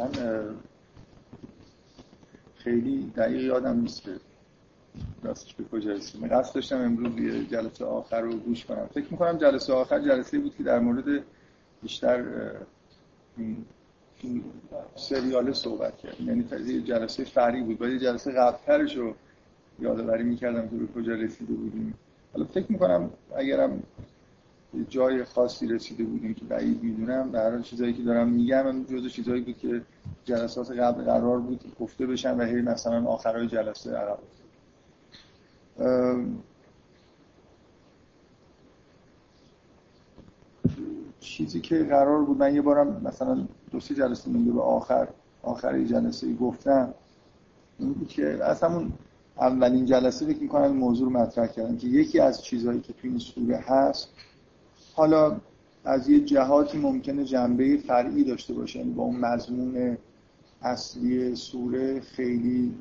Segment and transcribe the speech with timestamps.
[0.00, 0.10] من
[2.56, 4.10] خیلی دقیق یادم نیست که
[5.22, 8.86] راستش به کجا رسیم قصد داشتم امروز یه جلسه آخر رو گوش کنم.
[8.94, 11.24] فکر می‌کنم جلسه آخر جلسه بود که در مورد
[11.82, 12.24] بیشتر
[14.96, 17.78] سریال صحبت کرد یعنی یه جلسه فری بود.
[17.78, 19.14] باید جلسه قبلترش رو
[19.80, 21.94] یادآوری می‌کردم که به کجا رسیده بودیم.
[22.32, 23.82] حالا فکر می‌کنم اگرم
[24.88, 27.34] جای خاصی رسیده بودیم که بعید می‌دونم.
[27.34, 29.82] هر چیزایی که دارم میگم جزو چیزایی بود که
[30.24, 34.18] جلسات قبل قرار بود گفته بشن و هی مثلا آخرای جلسه عقب
[41.20, 45.08] چیزی که قرار بود من یه بارم مثلا دو سه جلسه مونده به آخر
[45.42, 46.94] آخر جلسه گفتم
[47.78, 48.92] این که از همون
[49.36, 53.18] اولین جلسه فکر می‌کنم موضوع رو مطرح کردم که یکی از چیزهایی که تو این
[53.18, 54.08] سوره هست
[54.94, 55.40] حالا
[55.84, 59.96] از یه جهاتی ممکنه جنبه فرعی داشته باشه یعنی با اون مضمون
[60.62, 62.74] اصلی سوره خیلی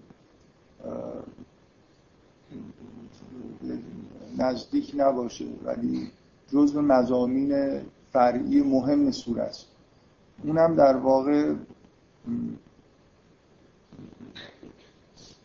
[4.37, 6.11] نزدیک نباشه ولی
[6.53, 7.81] جزء مزامین
[8.13, 9.65] فرعی مهم سوره است.
[10.43, 11.53] اونم در واقع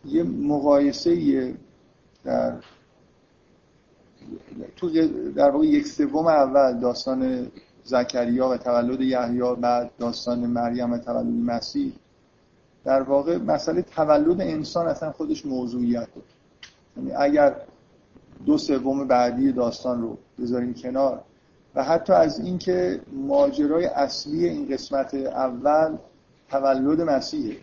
[0.04, 1.54] یه مقایسه
[2.24, 2.56] در
[4.76, 4.90] تو
[5.36, 7.46] در واقع یک سوم اول داستان
[7.84, 11.92] زکریا و تولد یحیی بعد داستان مریم و تولد مسیح.
[12.84, 16.24] در واقع مسئله تولد انسان اصلا خودش موضوعیت بود.
[16.96, 17.56] یعنی اگر
[18.46, 21.20] دو سوم بعدی داستان رو بذاریم کنار
[21.74, 25.96] و حتی از اینکه ماجرای اصلی این قسمت اول
[26.50, 27.56] تولد مسیحه.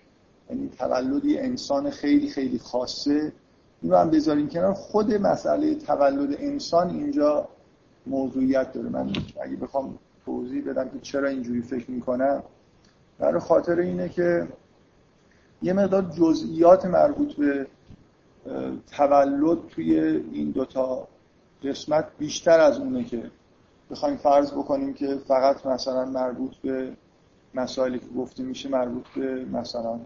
[0.49, 3.33] یعنی تولدی انسان خیلی خیلی خاصه
[3.81, 4.73] این رو هم بذاریم کنار.
[4.73, 7.47] خود مسئله تولد انسان اینجا
[8.07, 8.89] موضوعیت داره.
[8.89, 12.43] من اگه بخوام توضیح بدم که چرا اینجوری فکر می‌کنم
[13.19, 14.47] برای خاطر اینه که
[15.61, 17.67] یه مقدار جزئیات مربوط به
[18.91, 19.99] تولد توی
[20.31, 21.07] این دوتا
[21.63, 23.31] قسمت بیشتر از اونه که
[23.91, 26.93] بخوایم فرض بکنیم که فقط مثلا مربوط به
[27.53, 29.99] مسائلی که گفته میشه مربوط به مثلا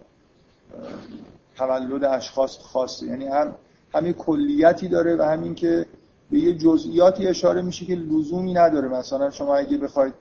[1.56, 3.06] تولد اشخاص خاصه.
[3.06, 3.54] یعنی هم
[3.94, 5.86] همین کلیتی داره و همین که
[6.30, 8.88] به یه جزئیاتی اشاره میشه که لزومی نداره.
[8.88, 10.14] مثلا شما اگه بخواید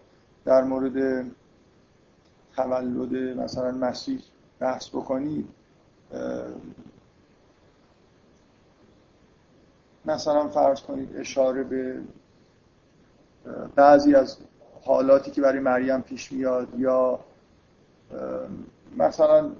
[0.45, 1.25] در مورد
[2.55, 4.19] تولد مثلا مسیح
[4.59, 5.47] بحث بکنید
[10.05, 12.01] مثلا فرض کنید اشاره به
[13.75, 14.37] بعضی از
[14.85, 17.19] حالاتی که برای مریم پیش میاد یا
[18.97, 19.51] مثلا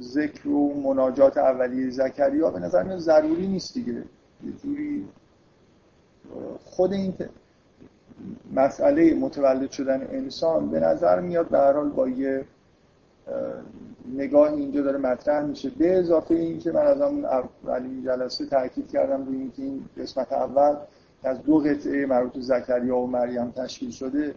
[0.00, 3.92] ذکر و مناجات اولیه زکریا به نظر میاد ضروری نیست دیگه.
[3.92, 5.08] یه جوری
[6.64, 7.14] خود این
[8.54, 12.44] مسئله متولد شدن انسان به نظر میاد به هر حال با یه
[14.16, 15.70] نگاه اینجا داره مطرح میشه.
[15.70, 20.32] به اضافه این که من از همون اولین جلسه تاکید کردم روی اینکه این قسمت
[20.32, 20.76] اول
[21.24, 24.34] از دو قطعه مربوط زکریا و مریم تشکیل شده.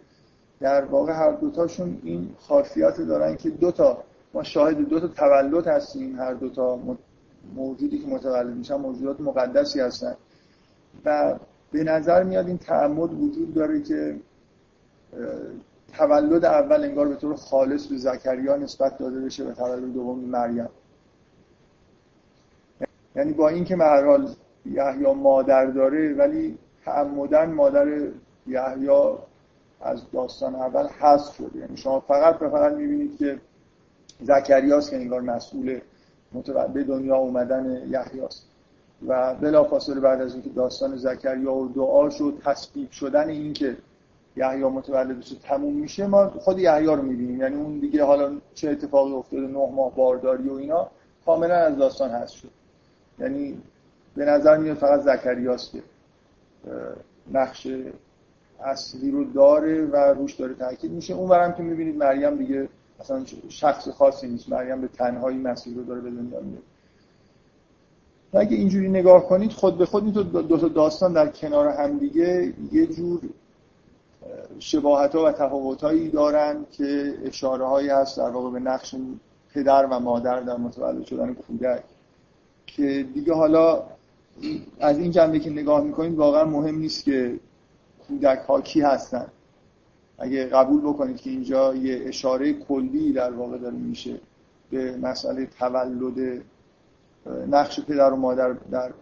[0.60, 4.04] در واقع هر دوتاشون این خاصیت دارن که دوتا
[4.34, 6.78] ما شاهد دو تا تولد هستیم هر دو تا
[7.54, 10.16] موجودی که متولد میشن موجودات مقدسی هستن.
[11.04, 11.38] و
[11.72, 14.16] به نظر میاد این تعمد وجود داره که
[15.98, 20.68] تولد اول انگار به طور خالص به زکریا نسبت داده بشه و تولد دوم مریم.
[23.16, 24.28] یعنی با اینکه محرال
[24.66, 27.86] یحیی مادر داره ولی تعمدن مادر
[28.46, 28.88] یحیی
[29.80, 31.58] از داستان اول حذف شده.
[31.58, 33.40] یعنی شما فقط به فقط می‌بینید که
[34.20, 35.80] زکریاست که انگار مسئول
[36.74, 38.44] به دنیا اومدن یحیاست.
[39.06, 43.76] و بلافاصله بعد از اینکه داستان زکریا و دعاش و تصدیق شدن این که
[44.36, 47.40] یحیی متولد بشه تموم میشه ما خود یحیی رو می‌بینیم.
[47.40, 50.90] یعنی اون دیگه حالا چه اتفاقی افتاده نه ماه بارداری و اینا
[51.26, 52.50] کاملا از داستان هست شد.
[53.18, 53.58] یعنی
[54.16, 55.82] به نظر میاد فقط زکریاست که
[57.32, 57.68] نقش
[58.64, 61.14] اصلی رو داره و روش داره تاکید میشه.
[61.14, 62.68] اون برم که می‌بینید مریم دیگه
[63.00, 64.48] اصلا شخص خاصی نیست.
[64.48, 66.62] مریم به تنهایی مسیح رو داره به دنیا میاد
[68.32, 70.12] و اگه اینجوری نگاه کنید خود به خود این
[70.42, 73.20] دو تا داستان در کنار هم دیگه یه جور
[74.58, 78.94] شباهت ها و تفاوت هایی دارن که اشاره هایی هست در واقع به نقش
[79.54, 81.82] پدر و مادر در متولد شدن کودک.
[82.66, 83.82] که دیگه حالا
[84.80, 87.40] از این جنبه که نگاه می‌کنید واقعا مهم نیست که
[88.08, 89.26] کودک ها کی هستن.
[90.18, 94.20] اگه قبول بکنید که اینجا یه اشاره کلی در واقع داره میشه
[94.70, 96.42] به مسئله تولد
[97.50, 98.92] نقش پدر و مادر در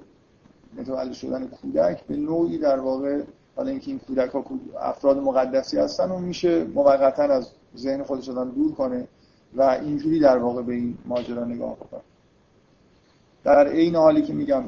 [0.79, 3.23] متولد شدن کودک به نوعی در واقع
[3.57, 4.45] حالا اینکه این کودک ها
[4.81, 9.09] افراد مقدسی هستن و میشه موقتا از ذهن خودش دور کنه
[9.57, 12.01] و اینجوری در واقع به این ماجرا نگاه بکنم
[13.45, 14.65] در عین حالی که میگم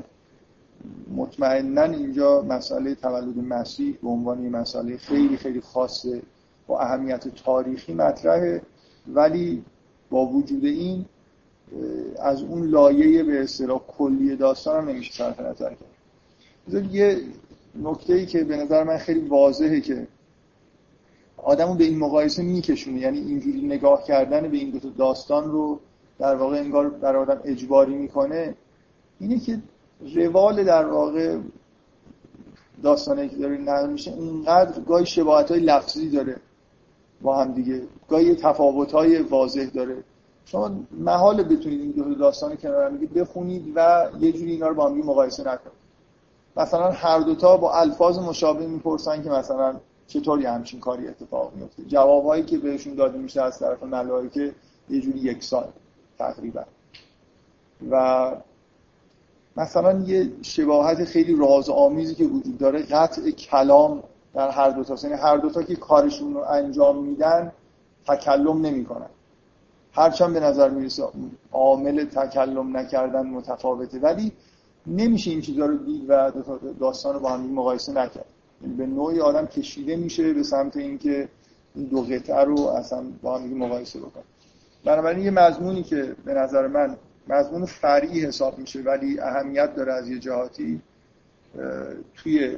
[1.17, 6.23] مطمئنا اینجا مسئله تولد مسیح به عنوان مسئله خیلی خیلی خاصه.
[6.69, 8.62] با اهمیت تاریخی مطرحه.
[9.09, 9.65] ولی
[10.11, 11.05] با وجود این
[12.23, 16.94] از اون لایه به اصطلاح کلی داستان هم نمیشه صرف نظر کرد.
[16.94, 17.20] یه
[17.82, 20.06] نکته ای که به نظر من خیلی واضحه که
[21.37, 23.00] آدمو به این مقایسه میکشونه.
[23.00, 25.81] یعنی اینجوری نگاه کردن به این دو داستان رو
[26.19, 28.55] در واقع انگار بر آدم اجباری می‌کنه
[29.20, 29.59] اینه که
[30.15, 31.38] روال در واقع
[32.82, 36.37] داستانی که داره نقل میشه اینقدر گاهی شباهت های لفظی داره.
[37.23, 37.82] با هم دیگه.
[38.09, 40.05] گاهی تفاوت های واضح داره.
[40.44, 44.88] شما محال بتونید این دو داستان کنار هم بخونید و یه جوری اینا رو با
[44.88, 45.79] هم مقایسه نکنید.
[46.56, 49.76] مثلا هر دوتا با الفاظ مشابه می‌پرسن که مثلا
[50.06, 54.55] چطور یه همچین کاری اتفاق میفته جوابایی که بهشون داده میشه از طرف ملائکه
[54.91, 55.69] یه جوری یک سال
[56.19, 56.65] تقریبا.
[57.91, 58.32] و
[59.56, 64.03] مثلا یه شباهت خیلی راز آمیزی که وجود داره قطع کلام
[64.35, 67.53] در هر دوتا یعنی هر دوتا که کارشون رو انجام میدن
[68.07, 69.11] تکلم نمی‌کنن.
[69.93, 71.05] هرچند به نظر می‌رسه
[71.53, 73.99] عامل تکلم نکردن متفاوته.
[73.99, 74.33] ولی
[74.87, 76.33] نمیشه این چیزها رو دید و
[76.81, 78.27] داستان رو با هم مقایسه نکرد.
[78.63, 81.29] یعنی به نوعی آدم کشیده میشه به سمت اینکه
[81.75, 84.25] این دو قطعه رو اصلا با هم مقایسه بکنه.
[84.85, 86.97] بنابراین یه مضمونی که به نظر من
[87.29, 90.81] مضمون فرعی حساب میشه ولی اهمیت داره از یه جهاتی
[92.17, 92.57] توی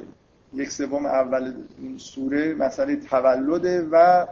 [0.53, 4.25] یک سوم اول این سوره مسئله تولده و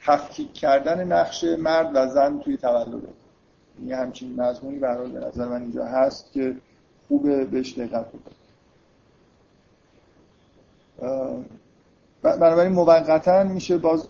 [0.00, 3.08] تفکیک کردن نقش مرد و زن توی تولده.
[3.84, 6.56] یه همچین مضمونی برای به نظر من اینجا هست که
[7.08, 8.36] خوبه بهش دقت بکنید.
[12.22, 14.08] بنابراین موقتا میشه باز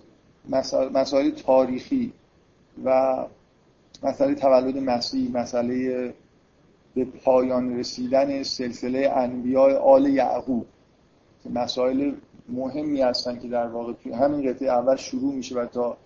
[0.95, 2.13] مسائل تاریخی
[2.85, 3.17] و
[4.03, 6.15] مسئله تولد مسیح مسئله
[6.95, 10.67] به پایان رسیدن سلسله انبیاء آل یعقوب.
[11.55, 12.13] مسائل
[12.49, 15.97] مهمی هستن که در واقع همین قطعه اول شروع میشه و تا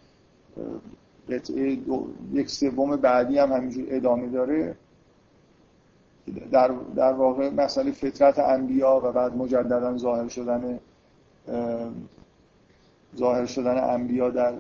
[1.31, 1.79] قطعه
[2.33, 4.77] یک سوم بعدی هم همینجور ادامه داره.
[6.53, 10.81] در, در واقع مسئله فطرت انبیا و بعد مجددا ظاهر شدن
[13.17, 14.55] ظاهر شدن انبیا در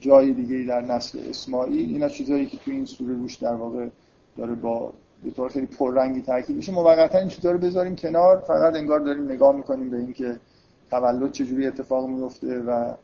[0.00, 3.88] جای دیگه در نسل اسماعیل اینا چیزایی که تو این سوره روش در واقع
[4.36, 4.92] داره با
[5.24, 6.72] به طور خیلی پررنگی تاکید میشه.
[6.72, 8.38] موقتا این چیزا رو بذاریم کنار.
[8.38, 10.40] فقط انگار داریم نگاه می‌کنیم به اینکه
[10.90, 12.94] تولد چجوری اتفاق میفته و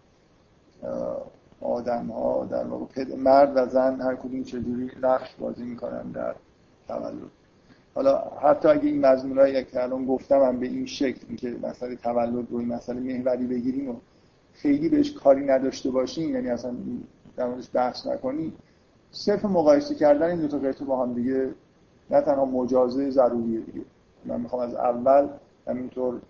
[1.60, 6.34] آدم ها در واقع مرد و زن هر کدوم چجوری نقش بازی می‌کنن در
[6.88, 7.30] تولد.
[7.94, 12.50] حالا حتی اگه این مضمونایی که الان گفتم هم به این شکل اینکه مسئله تولد
[12.50, 13.94] رو این مسئله محوری بگیریم و
[14.52, 16.74] خیلی بهش کاری نداشته باشیم یعنی اصلا
[17.36, 18.52] در موردش بحث نکنیم
[19.10, 21.48] صرف مقایسه کردن این دو تا قطعه با هم دیگه
[22.10, 23.84] نه تنها مجازه ضروریه دیگه.
[24.24, 25.28] من می‌خوام از اول
[25.66, 26.20] همینطور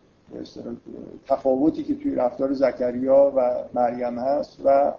[1.26, 4.92] تفاوتی که توی رفتار زکریا و مریم هست و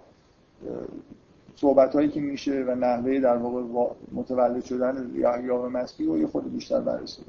[1.56, 6.26] صحبت هایی که میشه و نحوه در واقع متولد شدن یا و مسیح و یه
[6.26, 7.22] خود بیشتر بررسی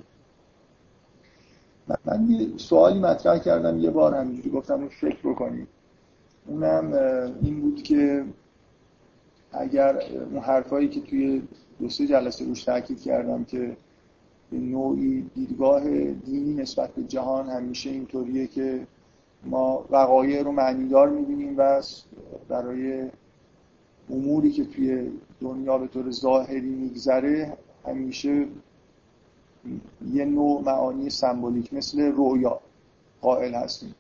[2.06, 5.68] من یه سوالی مطرح کردم یه بار همینجوری گفتم فکر بکنید
[6.48, 6.94] اونم
[7.42, 8.26] این بود که
[9.52, 10.02] اگر
[10.32, 11.42] اون حرفایی که توی
[11.80, 13.78] دو سه جلسه روش تاکید کردم که
[14.52, 18.88] به نوعی دیدگاه دینی نسبت به جهان همیشه اینطوریه که
[19.46, 21.82] ما وقایع رو معنیدار می‌بینیم و
[22.50, 23.10] برای
[24.10, 28.46] اموری که توی دنیا به طور ظاهری میگذره همیشه
[30.14, 32.60] یه نوع معانی سمبولیک مثل رویا
[33.22, 33.96] قائل هستیم.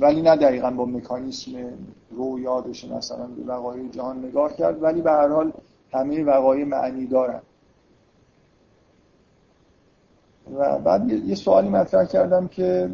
[0.00, 1.50] ولی نه دقیقا با مکانیسم
[2.10, 5.52] رویا بشه مثلا به وقایع جهان نگاه کرد ولی به هر حال
[5.92, 7.40] همه وقایع معنی دارن.
[10.54, 12.90] و بعد یه سوالی مطرح کردم که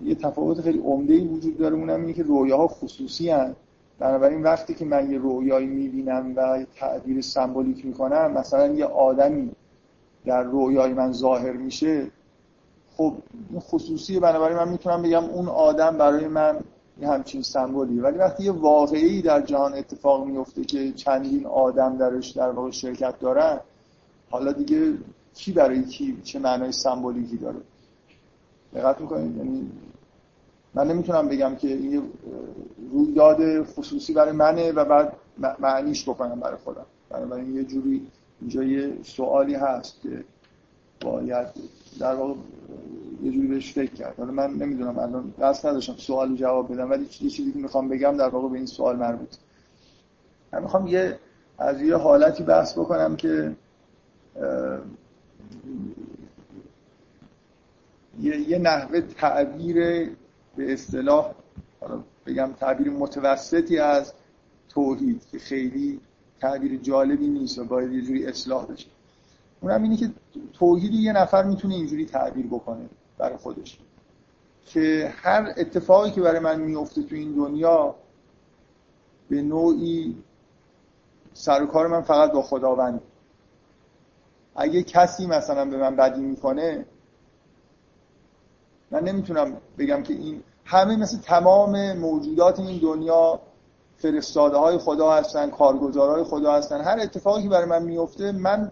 [0.00, 3.56] یه تفاوت خیلی عمده وجود داره اونم اینه که رویاها خصوصی هن.
[3.98, 9.50] بنابراین وقتی که من یه رویایی می‌بینم و تعبیر سمبولیک می‌کنم مثلا یه آدمی
[10.26, 12.10] در رویای من ظاهر میشه
[12.96, 13.14] خب
[13.50, 14.20] این خصوصیه.
[14.20, 16.60] بنابراین من می‌تونم بگم اون آدم برای من
[17.00, 22.30] یه همچین سمبولیه ولی وقتی یه واقعی در جهان اتفاق میفته که چندین آدم درش
[22.30, 23.60] در واقع شرکت دارن
[24.30, 24.94] حالا دیگه
[25.34, 27.60] کی برای کی چه معنای سمبولیکی داره؟
[28.74, 29.70] دقت می‌کنید؟ یعنی
[30.74, 32.02] من نمی‌تونم بگم که این
[32.92, 35.12] رویداد خصوصی برای منه و بعد
[35.58, 36.86] معنیش بکنم برای خودم.
[37.10, 38.06] بنابراین یه جوری
[38.40, 40.24] اینجا یه سوالی هست که
[41.00, 41.46] باید
[42.00, 42.34] در واقع
[43.22, 44.14] یه جوری بهش فکر کرد.
[44.18, 48.16] حالا من نمی‌دونم الان دست نداشتم سوال جواب بدم ولی یه چیزی که می‌خوام بگم
[48.16, 49.36] در واقع به این سوال مربوط.
[50.52, 51.18] من می‌خوام یه
[51.58, 53.56] از یه حالتی بحث بکنم که
[58.20, 59.76] یه, یه نحوه تعبیر
[60.56, 61.32] به اصطلاح
[62.26, 64.12] بگم تعبیر متوسطی از
[64.68, 66.00] توحید که خیلی
[66.40, 68.86] تعبیر جالبی نیست و باید یه جوری اصلاح بشه.
[69.60, 70.10] اونم اینه که
[70.52, 72.88] توحید یه نفر می‌تونه اینجوری تعبیر بکنه.
[73.22, 73.78] برای خودش.
[74.66, 77.94] که هر اتفاقی که برای من میفته تو این دنیا
[79.30, 80.22] به نوعی
[81.32, 83.00] سر و کار من فقط با خداوند.
[84.56, 86.86] اگه کسی مثلا به من بدی می‌کنه
[88.90, 93.40] من نمی‌تونم بگم که این همه مثل تمام موجودات این دنیا
[93.96, 96.80] فرستاده های خدا هستن کارگزارهای خدا هستن.
[96.80, 98.70] هر اتفاقی که برای من میفته من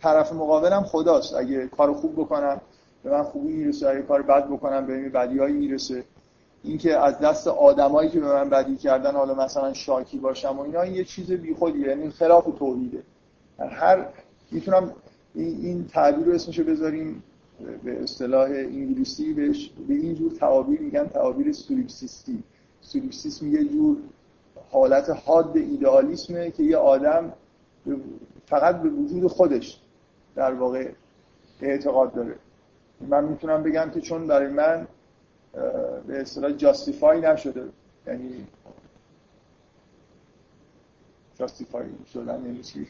[0.00, 1.34] طرف مقابلم خداست.
[1.34, 2.60] اگه کار خوب بکنم
[3.04, 3.88] به من خوبی می‌رسه.
[3.88, 6.04] اگه کار بد بکنم به این بدیهایی می‌رسه.
[6.64, 10.86] اینکه از دست آدمایی که به من بدی کردن حالا مثلا شاکی باشم و اینا
[10.86, 11.88] یه چیز بیخودیه.
[11.88, 13.02] یعنی خلاف توحیده.
[13.58, 14.06] هر
[14.50, 14.92] می‌تونم
[15.34, 17.22] این تعبیر رو اسمشو بذاریم.
[17.84, 22.42] به اصطلاح انگلیسی بهش به این جور تعابیر میگن تعابیر سولیپسیستی
[22.80, 23.96] سولیپسیسم یه جور
[24.70, 27.32] حالت حاد ایدئالیسمه که یه آدم
[28.46, 29.80] فقط به وجود خودش
[30.34, 30.88] در واقع
[31.60, 32.34] اعتقاد داره.
[33.08, 34.86] من می‌تونم بگم که چون برای من
[36.06, 37.64] به اصطلاح جاستیفای نشده.
[38.06, 38.46] یعنی
[41.38, 42.86] جاستیفای شدن یعنی چی؟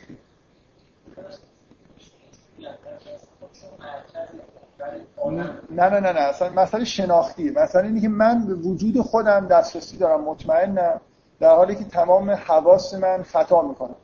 [5.30, 7.50] نه نه نه نه اصلا مسئله شناختی.
[7.50, 11.00] مثلا اینی که من به وجود خودم دسترسی دارم مطمئنم.
[11.40, 13.94] در حالی که تمام حواس من خطا می‌کنم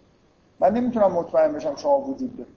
[0.60, 2.56] من نمی‌تونم مطمئن بشم شما وجود دارید.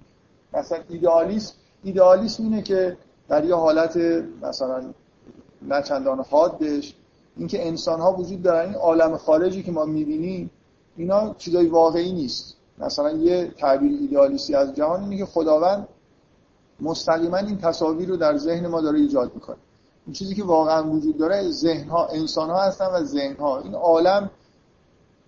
[0.54, 1.54] مثلا ایدئالیسم
[1.84, 2.98] ایدئالیسم اینه که
[3.30, 3.98] در یه حالت
[4.42, 4.84] مثلا
[5.62, 6.96] نه چندان حادش
[7.38, 10.52] اینکه انسان ها وجود دارن این عالم خارجی که ما می‌بینیم
[10.98, 12.56] اینا چیزای واقعی نیست.
[12.78, 15.88] مثلا یه تعبیر ایدئالیستی از جهان اینه که خداوند
[16.80, 19.56] مستقیما این تصاویر رو در ذهن ما داره ایجاد می‌کنه.
[20.06, 23.76] این چیزی که واقعا وجود داره ذهن ها انسان ها هستن و ذهن ها این
[23.76, 24.30] عالم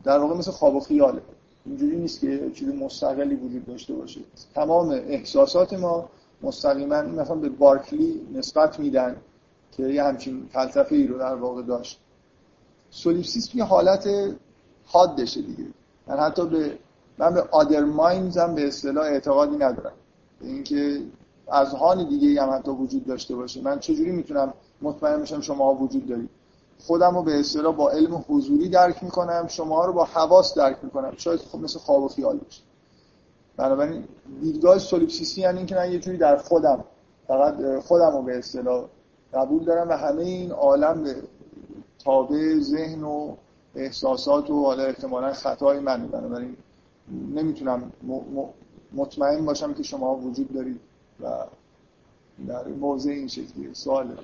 [0.03, 1.21] در واقع مثل خواب و خیاله.
[1.65, 4.21] اینجوری نیست که چیز مستقلی وجود داشته باشه.
[4.55, 6.09] تمام احساسات ما
[6.43, 9.15] مستقیما مثلا به بارکلی نسبت میدن
[9.71, 11.99] که یه همچین فلسفه ای رو در واقع داشت.
[12.89, 14.09] سولیپسیسم یه حالت
[14.85, 15.65] حادشه دیگه.
[16.07, 16.77] من حتی به
[17.17, 19.93] من به آدر هم به اصطلاح اعتقادی ندارم.
[20.41, 21.01] اینکه
[21.51, 23.61] از هان دیگه هم حتی وجود داشته باشه.
[23.61, 26.29] من چجوری می‌تونم مطمئن بشم شما وجود دارید؟
[26.79, 31.13] خودم رو به اصطلاح با علم حضوری درک می‌کنم شما رو با حواس درک می‌کنم.
[31.17, 32.61] شاید خب مثل خواب و خیال باشه.
[33.57, 34.03] بنابراین
[34.41, 36.83] دیدگاه سولیپسیسی یعنی اینکه من یه جوری در خودم
[37.27, 38.85] فقط خودم رو به اصطلاح
[39.33, 41.15] قبول دارم و همه این عالم
[42.03, 43.35] تابع ذهن و
[43.75, 46.57] احساسات و حالا احتمالا خطای من بنابراین
[47.35, 47.91] نمی‌تونم
[48.93, 50.79] مطمئن باشم که شما وجود دارید
[51.23, 51.27] و
[52.47, 53.69] در موضع این شکلی.
[53.73, 54.17] سواله.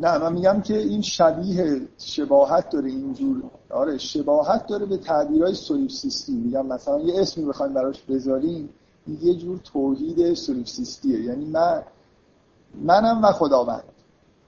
[0.00, 3.42] نه من میگم که این شبیه شباهت داره اینجور.
[3.70, 8.68] آره شباهت داره به تعبیرهای سولیپسیستی میگم مثلا یه اسمی بخوایم براش بذاریم
[9.22, 11.82] یه جور توحید سولیپسیستیه یعنی من
[12.74, 13.84] منم و خداوند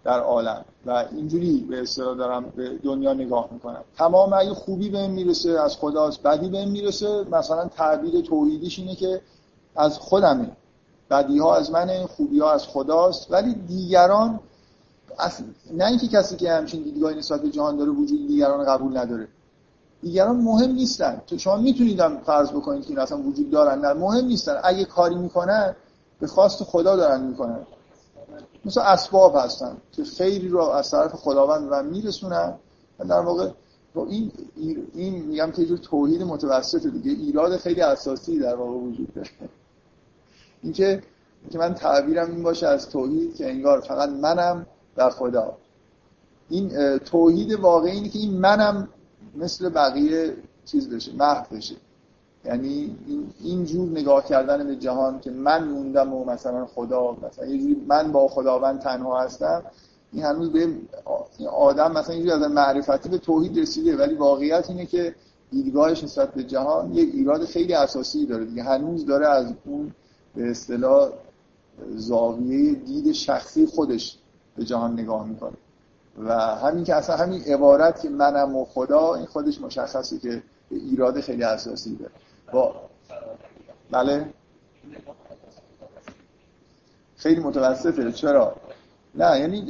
[0.05, 0.65] در عالم.
[0.87, 3.85] و اینجوری به اصطلاح دارم به دنیا نگاه می‌کنم.
[3.97, 9.21] تمام اگه خوبی بهم می‌رسه از خداست بدی بهم می‌رسه مثلا تعبیر توحیدیش اینه که
[9.77, 10.51] از خودمه.
[11.11, 13.33] بدی ها از منه خوبی ها از خداست.
[13.33, 14.41] ولی دیگران
[15.73, 19.29] نه اینکه کسی که همچین دیدگاهی نسبت به جهان داره وجود دیگران قبول نداره.
[20.03, 21.23] دیگران مهم نیستن.
[21.27, 23.79] تو شما می‌تونید هم فرض بکنید که اصلا وجود دارن.
[23.79, 24.61] نه مهم نیستن.
[24.65, 25.77] اگه کاری می‌کنن
[26.21, 27.59] به خواست خدا دارن می‌کنن.
[28.65, 32.55] مثل اسباب هستن که خیری رو از طرف خداوند و میرسونن.
[32.99, 33.51] و در واقع
[34.09, 34.33] این
[34.95, 37.11] این میگم که جور توحید متوسط دیگه.
[37.11, 39.31] ایراد خیلی اساسی در واقع وجود داره.
[40.63, 41.03] اینکه
[41.51, 45.57] که من تعبیرم این باشه از توحید که انگار فقط منم و خدا.
[46.49, 48.89] این توحید واقعی اینه که این منم
[49.35, 51.75] مثل بقیه چیز بشه محو بشه.
[52.45, 52.97] یعنی
[53.41, 57.85] این جور نگاه کردن به جهان که من موندم و مثلا خدا مثلا یه جوری
[57.89, 59.63] من با خداوند تنها هستم
[60.13, 60.69] این هنوز به
[61.51, 65.15] آدم مثلا اینجوری از معرفتی به توحید رسیده ولی واقعیت اینه که
[65.51, 68.63] دیدگاهش نسبت به جهان یه ایراد خیلی اساسی داره دیگه.
[68.63, 69.93] هنوز داره از اون
[70.35, 71.11] به اصطلاح
[71.95, 74.19] زاویه دید شخصی خودش
[74.57, 75.57] به جهان نگاه می‌کنه.
[76.19, 81.21] و همین که اصلا همین عبارت که منم و خدا این خودش مشخصه که ایراد
[81.21, 82.13] خیلی اساسی داره.
[82.53, 82.75] با
[83.91, 84.27] بله؟
[87.17, 88.13] خیلی متوسطه.
[88.13, 88.57] چرا؟
[89.15, 89.61] نه یعنی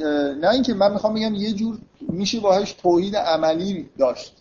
[0.41, 4.35] نه اینکه من می‌خوام بگم یه جور میشه باهاش توحید عملی داشت.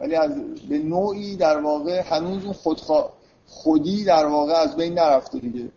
[0.00, 0.30] ولی از
[0.68, 3.12] به نوعی در واقع هنوز اون خودخوا...
[3.46, 5.68] خودی در واقع از بین نرفته دیگه.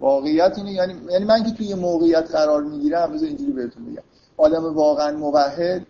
[0.00, 0.72] واقعیت اینه.
[0.72, 4.02] یعنی یعنی من که توی موقعیت قرار می‌گیرم بذار اینجوری بهتون بگم.
[4.36, 5.86] آدم واقعا موحد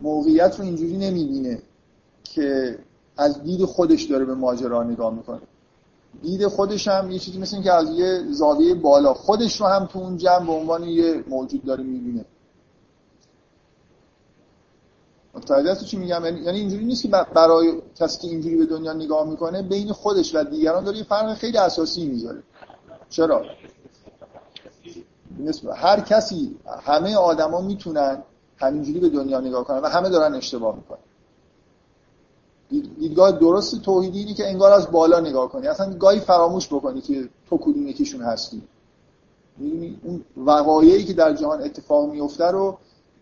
[0.00, 1.62] موقعیت رو اینجوری نمی‌بینه
[2.24, 2.78] که
[3.16, 5.40] از دید خودش داره به ماجرا نگاه می‌کنه.
[6.22, 9.98] دید خودش هم یه چیزی مثل که از یه زاویه بالا خودش رو هم تو
[9.98, 12.24] اون جمع به عنوان یه موجود داره می‌بینه.
[15.34, 19.30] متوجه چی میگم؟ یعنی-, یعنی اینجوری نیست که برای کسی که اینجوری به دنیا نگاه
[19.30, 22.42] می‌کنه بین خودش و دیگران داره یه فرق خیلی اساسی می‌ذاره.
[23.10, 23.42] چرا؟
[25.74, 28.22] هر کسی همه آدما می‌تونن
[28.56, 30.98] همینجوری به دنیا نگاه کنن و همه دارن اشتباه می‌کنن.
[33.00, 35.66] دیدگاه درست توحیدی اینه که انگار از بالا نگاه کنی.
[35.66, 38.62] اصلا گاهی فراموش بکنی که تو کدوم یکیشون هستی.
[40.02, 42.78] اون وقایعی که در جهان اتفاق میفته رو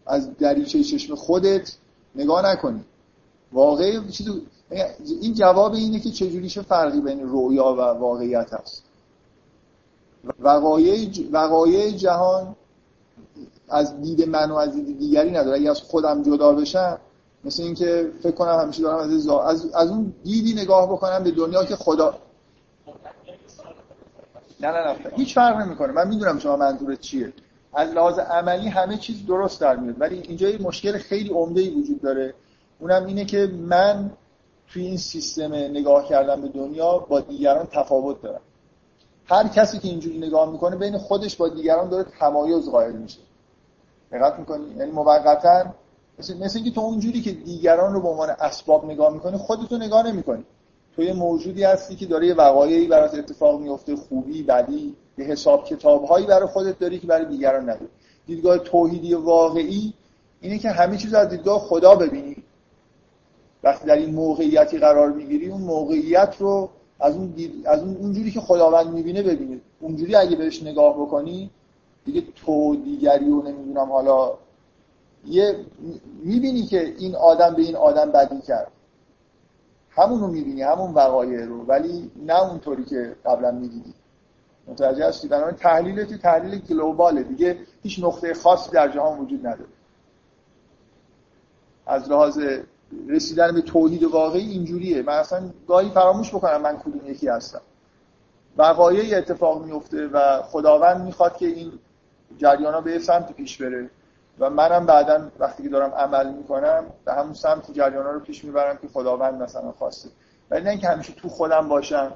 [0.07, 1.77] از دریچه چشم خودت
[2.15, 2.85] نگاه نکنی.
[3.53, 4.01] واقعی
[5.21, 8.88] این جواب اینه که چجوری چه فرقی بین رویا و واقعیت هست.
[11.33, 12.57] وقایع جهان
[13.69, 15.57] از دید من و از دید دیگری نداره.
[15.57, 16.99] اگه از خودم جدا بشم
[17.45, 21.65] مثل اینکه فکر کنم همیشه دارم از, از, از اون دیدی نگاه بکنم به دنیا
[21.65, 22.15] که خدا
[24.61, 25.93] نه نه نه هیچ فرق نمی‌کنه.
[25.93, 27.33] من می‌دونم شما منظورت چیه.
[27.75, 30.01] از لحاظ عملی همه چیز درست در میاد.
[30.01, 32.35] ولی اینجا یه مشکل خیلی عمده ای وجود داره.
[32.81, 34.11] اونم اینه که من
[34.69, 38.41] توی این سیستم نگاه کردن به دنیا با دیگران تفاوت دارم.
[39.31, 43.19] هر کسی که اینجوری نگاه می‌کنه بین خودش با دیگران داره تمایز قائل میشه.
[44.13, 45.65] دقت می‌کنی؟ یعنی موقتا
[46.19, 50.07] مثل, مثل اینکه تو اونجوری که دیگران رو به عنوان اسباب نگاه می‌کنی خودتو نگاه
[50.07, 50.45] نمی‌کنی.
[50.97, 55.65] تو یه موجودی هستی که داره یه وقایعی برات اتفاق میفته خوبی بدی یه حساب
[55.65, 57.89] کتابهایی برای خودت داری که برای دیگران نداری.
[58.27, 59.95] دیدگاه توحیدی واقعی
[60.41, 62.37] اینه که همه چیز از دیدگاه خدا ببینی.
[63.63, 67.35] وقتی در این موقعیتی قرار می‌گیری اون موقعیت رو از اون,
[67.65, 71.51] از اون اونجوری که خداوند می‌بینه ببینید اونجوری اگه بهش نگاه بکنی
[72.05, 73.93] دیگه تو دیگری رو نمی‌دونم.
[73.93, 74.35] حالا
[75.27, 75.65] یه
[76.23, 78.71] می‌بینی که این آدم به این آدم بدی کرد.
[79.91, 83.95] همون رو می‌بینی همون وقایع رو ولی نه اونطوری که قبلا می‌دیدی.
[84.67, 87.23] متوجه هستی؟ بنابراین تحلیل تحلیل گلوباله.
[87.23, 89.71] دیگه هیچ نقطه خاصی در جهان وجود نداره.
[91.87, 92.39] از لحاظ
[93.09, 95.03] رسیدن به توحید واقعی اینجوریه.
[95.03, 97.61] من اصلا گاهی فراموش بکنم من کدوم یکی هستم.
[98.57, 101.73] وقایعی اتفاق میفته و خداوند می‌خواد که این
[102.39, 103.91] جریان ها به سمت پیش بره.
[104.39, 108.45] و منم بعدا وقتی که دارم عمل می‌کنم به همون سمت جریان ها رو پیش
[108.45, 110.09] می‌برم که خداوند مثلا خواسته.
[110.51, 112.13] ولی نه اینکه همیشه تو خودم باشم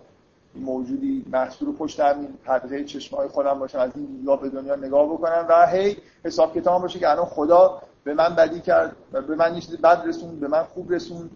[0.55, 5.07] موجودی محصول پشت همین حلقه چشم های خودم باشم از این دیدگاه به دنیا نگاه
[5.07, 9.35] بکنم و هی حساب کتاب باشه که الان خدا به من بدی کرد و به
[9.35, 11.31] من یه چیز بد رسون به من خوب رسون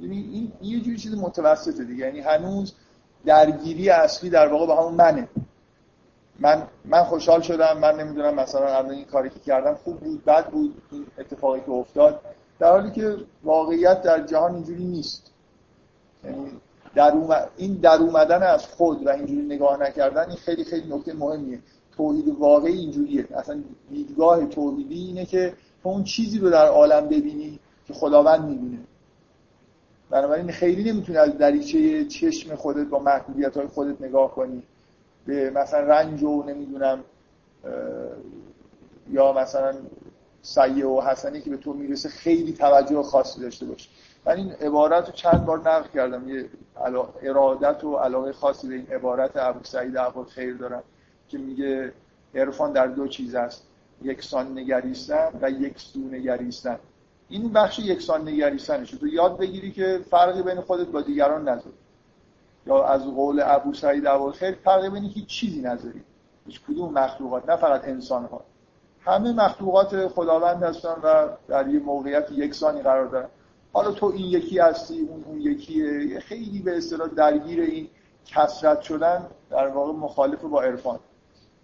[0.00, 2.06] یعنی این یه جوری چیز متوسطه دیگه.
[2.06, 2.74] یعنی هنوز
[3.24, 5.28] درگیری اصلی در واقع با همون منه.
[6.40, 10.46] من من خوشحال شدم من نمی‌دونم مثلا الان این کاری که کردم خوب بود بد
[10.46, 12.20] بود این اتفاقی که افتاد.
[12.58, 15.32] در حالی که واقعیت در جهان اینجوری نیست.
[16.24, 16.52] یعنی
[16.94, 17.12] در
[17.56, 21.58] این در اومدن از خود و اینجوری نگاه نکردن این خیلی خیلی نکته مهمیه.
[21.96, 23.28] توحید واقعی اینجوریه.
[23.36, 28.78] اصلا دیدگاه توحیدی اینه که تو اون چیزی رو در عالم ببینی که خداوند می‌بینه.
[30.10, 34.62] بنابراین خیلی نمی‌تونی از دریچه چشم خودت با محدودیت های خودت نگاه کنی.
[35.26, 37.04] به مثلا رنج و نمی‌دونم
[39.10, 39.74] یا مثلا
[40.42, 43.88] سیه و حسنی که به تو می‌رسه خیلی توجه خاصی داشته باشه
[44.26, 46.28] من این عبارت رو چند بار نقل کردم.
[46.28, 46.48] یه
[47.22, 50.82] ارادت و علاقه خاصی به این عبارت ابو سعید ابو خیر دارم
[51.28, 51.92] که میگه
[52.34, 53.66] عرفان در دو چیز است.
[54.04, 56.78] یکسان نگریستن و یک سو نگریستن.
[57.28, 61.76] این بخش یکسان نگریستنشه تو یاد بگیری که فرقی بین خودت با دیگران نذاری.
[62.66, 66.02] یا از قول ابو سعید خیر فرقی بین هیچ چیزی نذاری.
[66.46, 68.44] هیچ کدوم مخلوقات نه فقط انسان ها
[69.04, 73.28] همه مخلوقات خداوند هستن و در یه موقعیت یکسانی قرار دارن.
[73.72, 76.20] حالا تو این یکی هستی اون اون یکیه.
[76.20, 77.88] خیلی به اصطلاح درگیر این
[78.26, 80.98] کسرت شدن در واقع مخالف با عرفان.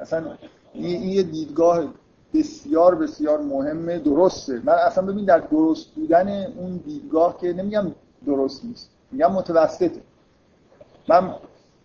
[0.00, 0.36] اصلا
[0.72, 1.84] این یه دیدگاه
[2.34, 4.62] بسیار بسیار مهمه درسته.
[4.64, 7.92] من اصلا ببین در درست بودن اون دیدگاه که نمیگم
[8.26, 10.02] درست نیست میگم متوسطه.
[11.08, 11.34] من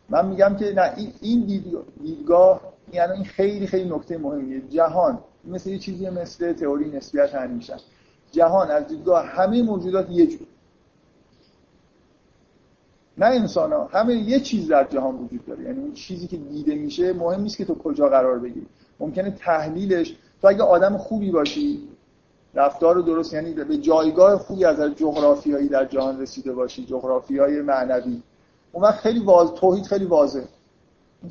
[0.09, 1.65] من میگم که نه این
[2.01, 2.61] دیدگاه
[2.93, 4.61] یعنی این خیلی خیلی نکته مهمیه.
[4.69, 7.73] جهان مثل یه چیزی مثل تئوری نسبیت همیشه
[8.31, 10.47] جهان از دیدگاه همه موجودات یه جور
[13.17, 15.63] نه انسان ها همه یه چیز در جهان وجود داره.
[15.63, 18.67] یعنی اون چیزی که دیده میشه مهم نیست که تو کجا قرار بگیری.
[18.99, 21.87] ممکنه تحلیلش تو اگه آدم خوبی باشی
[22.55, 28.21] رفتار درست یعنی به جایگاه خوبی از جغرافیایی در جهان رسیده باشی جغرافیای معنوی.
[28.71, 30.47] اون وقت خیلی واضح توحید خیلی واضحه.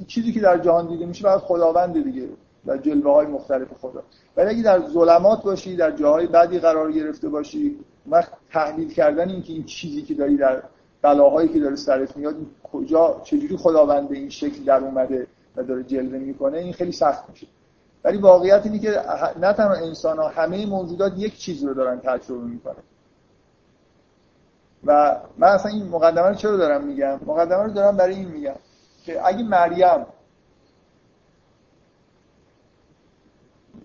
[0.07, 2.29] چیزی که در جهان دیده میشه بعد خداوند دیگه
[2.67, 4.03] در جلوه های مختلف خدا.
[4.37, 9.43] ولی اگه در ظلمات باشی در جاهای بدی قرار گرفته باشی وقت تحلیل کردن این
[9.43, 10.63] که این چیزی که داری در
[11.03, 12.37] بلاهایی که داره سرت میاد
[12.73, 17.47] کجا چجوری خداوند این شکل در اومده و داره جلوه می‌کنه این خیلی سخت میشه.
[18.05, 19.01] ولی واقعیت اینه که
[19.41, 22.83] نه تنها انسان ها همه موجودات یک چیز رو دارن تجربه می‌کنن.
[24.85, 28.55] و من اصلا این مقدمه رو چرا دارم میگم؟ مقدمه رو دارم برای این میگم
[29.05, 30.07] که اگه مریم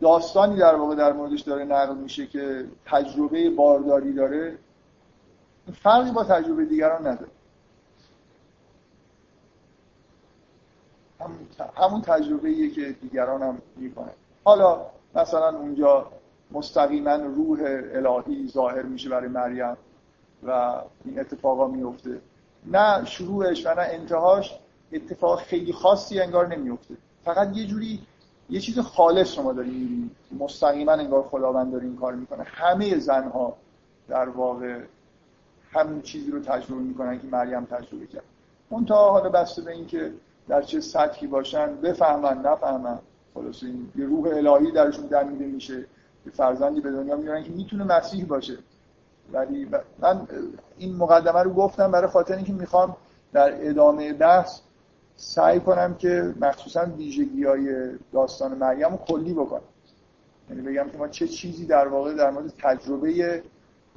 [0.01, 4.57] داستانی در واقع در موردش داره نقل میشه که تجربه بارداری داره
[5.73, 7.31] فرقی با تجربه دیگران نداره.
[11.75, 14.11] همون تجربه که دیگران هم می‌کنه
[14.43, 16.11] حالا مثلا اونجا
[16.51, 17.59] مستقیما روح
[17.93, 19.77] الهی ظاهر میشه برای مریم
[20.43, 22.21] و این اتفاقا میفته
[22.65, 24.59] نه شروعش و نه انتهاش
[24.91, 27.99] اتفاق خیلی خاصی انگار نمیفته فقط یه جوری
[28.49, 32.43] یه چیز خالص شما داری می‌بینید مستقیما انگار خداوند داره این کار می‌کنه.
[32.43, 33.57] همه زنها
[34.07, 34.79] در واقع
[35.71, 38.23] همین چیزی رو تجربه می‌کنن که مریم تجربه کرد.
[38.69, 40.11] اون تا حالا بسته به اینکه
[40.47, 42.99] در چه سطحی باشن بفهمن نفهمن.
[43.33, 45.77] خلاص این یه روح الهی درشون دمیده میشه.
[46.25, 48.57] یه فرزندی به دنیا میارن که می‌تونه مسیح باشه.
[49.33, 50.27] ولی من
[50.77, 52.95] این مقدمه رو گفتم برای خاطر اینکه می‌خوام
[53.33, 54.59] در ادامه بحث
[55.15, 59.61] سعی کنم که مخصوصا ویژگی های داستان مریم رو کلی بکنم.
[60.49, 63.43] یعنی بگم که ما چه چیزی در واقع در مورد تجربه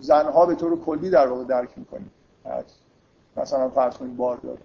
[0.01, 2.11] زنها به طور کلی در واقع درک می‌کنیم
[3.37, 4.63] مثلا فرض کنید بارداری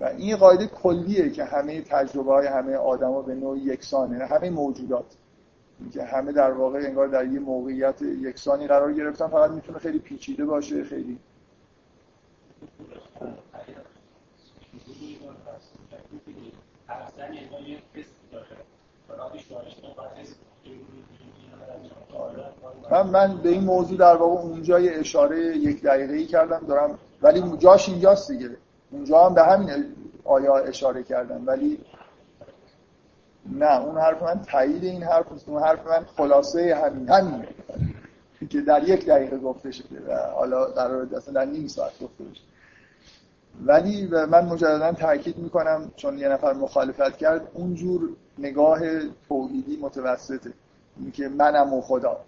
[0.00, 5.16] و این قاعده کلیه که همه تجربه های همه آدما به نوعی یکسانه همه موجودات.
[5.92, 10.44] که همه در واقع انگار در یه موقعیت یکسانی قرار گرفتن فقط می‌تونه خیلی پیچیده
[10.44, 11.18] باشه خیلی.
[22.90, 26.98] من من به این موضوع در واقع اونجا یه اشاره یک دقیقه ای کردم دارم
[27.22, 28.50] ولی جاش اینجاست دیگه.
[28.90, 29.84] اونجا هم به همین
[30.24, 31.78] آیا اشاره کردم ولی
[33.46, 37.44] نه اون حرف من تایید این حرف اون حرف من خلاصه همین همین
[38.50, 42.42] که در یک دقیقه گفته شده و حالا قرار اصلا در نیم ساعت گفته بشه
[43.66, 48.08] ولی من مجددا تاکید می‌کنم چون یه نفر مخالفت کرد اونجور
[48.38, 48.80] نگاه
[49.28, 50.52] توحیدی متوسطه.
[50.96, 52.24] اینکه منم و خدا.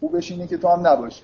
[0.00, 1.22] خوبش اینه که تو هم نباشی.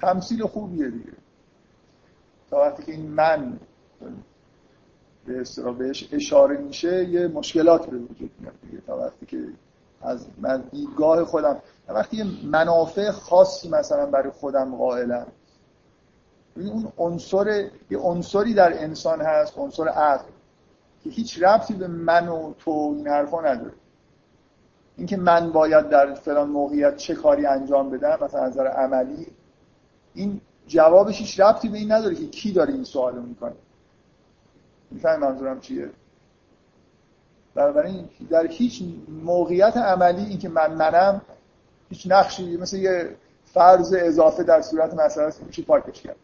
[0.00, 1.04] تمثیل خوبیه دیگه.
[1.10, 1.15] که
[2.92, 3.58] این من
[5.26, 9.44] به اصطلاح بهش اشاره میشه یه مشکلات به وجود میاد دیگه تا وقتی که
[10.02, 11.56] از من دیدگاه خودم.
[11.88, 15.26] وقتی یه منافع خاصی مثلا برای خودم قائلم
[16.56, 20.24] اون عنصر یه عنصری در انسان هست عنصر عقل
[21.04, 23.72] که هیچ ربطی به من و تو این حرفا نداره.
[24.96, 29.26] اینکه من باید در فلان موقعیت چه کاری انجام بدم مثلا از نظر عملی
[30.14, 33.54] این جوابش هیچ ربطی به این نداره که کی داره این سوالو می‌کنه.
[34.90, 35.90] میفهم منظورم چیه؟
[37.54, 41.20] بنابراین در هیچ موقعیت عملی اینکه من منم
[41.90, 46.16] هیچ نقشی مثل یه فرض اضافه در صورت مسئله است میشه پاکش کرد.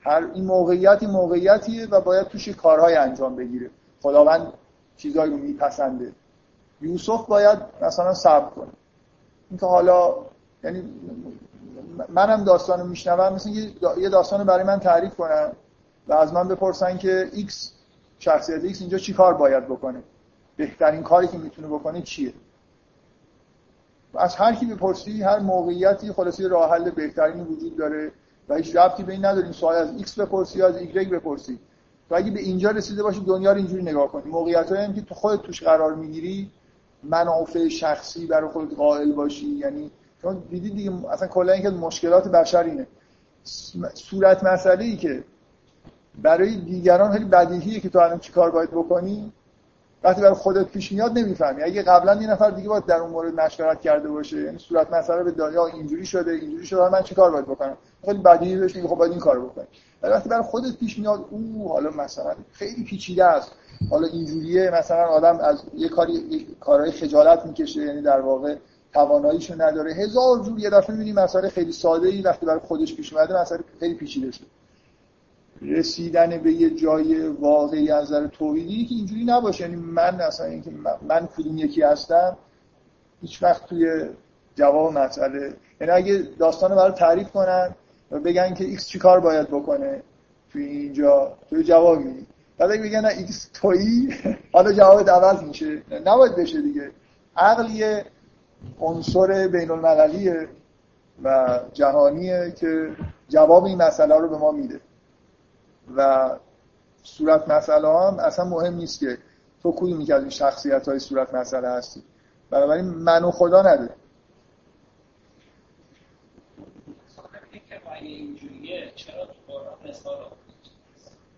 [0.00, 3.70] هر این موقعیتی موقعیتیه و باید توش کارهای انجام بگیره.
[4.02, 4.52] خداوند
[4.96, 6.12] چیزایی رو میپسنده.
[6.80, 8.70] یوسف باید مثلا صبر کنه.
[9.50, 10.14] اینکه حالا
[10.64, 10.82] یعنی
[12.08, 13.50] منم داستانو میشنوم مثل
[13.98, 15.52] یه داستانو برای من تعریف کنن
[16.08, 17.72] و از من بپرسن که ایکس
[18.18, 20.02] شخصیت ایکس اینجا چی کار باید بکنه؟
[20.56, 22.32] بهترین کاری که می‌تونه بکنه چیه؟
[24.14, 28.12] از هر کی بپرسی هر موقعیتی خلاصه یه راه حل بهترین وجود داره
[28.48, 31.58] و هیچ ربطی به این نداره این سوال از x بپرسی از y بپرسی.
[32.08, 34.30] تو اگه به اینجا رسیده باشی دنیا رو اینجوری نگاه کنی.
[34.30, 36.50] موقعیت هم که تو خودت توش قرار می‌گیری
[37.02, 39.46] منافع شخصی برای خودت قائل باشی.
[39.46, 39.90] یعنی
[40.22, 42.86] چون دیدی دیگه اصلا کلا اینکه مشکلات بشر اینه.
[43.94, 45.24] صورت مسئله ای که
[46.22, 49.32] برای دیگران خیلی بدیهیه که تو الان چیکار باید بکنی
[50.02, 51.62] وقتی برای خودت پیش میاد نمی‌فهمی.
[51.62, 55.22] اگه قبلا یه نفر دیگه باید در اون مورد مشورت کرده باشه یعنی صورت مسئله
[55.22, 58.94] به دنیا اینجوری شده اینجوری شده من چیکار باید بکنم؟ خیلی بدیهی بهش میگه خب
[58.94, 59.66] باید این کارو بکنی.
[60.02, 63.52] ولی وقتی برای خودت پیش میاد او حالا مثلا خیلی پیچیده است.
[63.90, 68.56] حالا اینجوریه مثلا آدم از یه کاری کارهای خجالت می‌کشه یعنی در واقع
[68.92, 69.92] تواناییشو نداره.
[69.92, 73.60] هزار جور یه دفعه می‌بینی مسئله خیلی ساده ای وقتی برای خودش پیش اومده مسئله
[73.80, 74.46] خیلی پیچیده شده
[75.62, 79.64] رسیدن به یه جای واقعی از نظر توحیدی که اینجوری نباشه.
[79.64, 80.70] یعنی من اصلا اینکه
[81.08, 82.36] من کدوم یکی هستم
[83.20, 84.08] هیچ وقت توی
[84.54, 87.74] جواب مسئله یعنی اگه داستان برای تعریف کنن
[88.10, 90.02] و بگن که ایکس چی کار باید بکنه
[90.52, 92.26] توی اینجا توی جواب میدی.
[92.58, 94.14] بعد اگه بگن ایکس تویی
[94.52, 95.82] حالا جواب عوض میشه.
[96.04, 96.90] نباید بشه دیگه.
[97.36, 98.04] عقل یه
[98.80, 100.48] عنصر بین المللیه
[101.24, 102.96] و جهانیه که
[103.28, 104.80] جواب این مسئله رو به ما میده.
[105.96, 106.30] و
[107.02, 109.18] صورت مسئله هم اصلا مهم نیست که
[109.62, 112.02] تو کدومی که از این شخصیت های صورت مسئله هستی.
[112.50, 113.94] بنابراین من و خدا نداره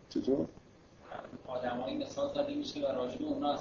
[0.09, 0.47] چطور؟
[1.47, 3.61] آدمایی مثال زده میشه و راجع اونا از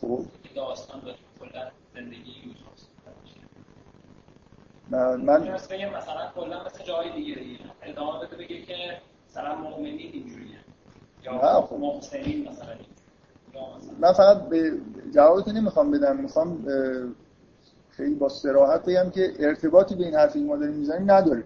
[0.00, 0.24] خب.
[0.54, 1.70] داستان به کلا.
[2.00, 2.54] زندگی
[4.90, 7.58] من من مثلا کلا مثل جای دیگه دیگه.
[7.82, 8.98] ادامه بده بگه که
[9.30, 10.58] مثلا مؤمنین اینجوریه.
[11.24, 11.76] یا خب.
[11.76, 12.74] محسنین مثلا
[14.00, 14.72] من فقط به
[15.14, 16.16] جوابتو نمی‌خوام بدم.
[16.16, 16.66] می‌خوام
[17.90, 21.44] خیلی با سراحت بگم که ارتباطی به این حرفی ما داریم می‌زنیم نداره.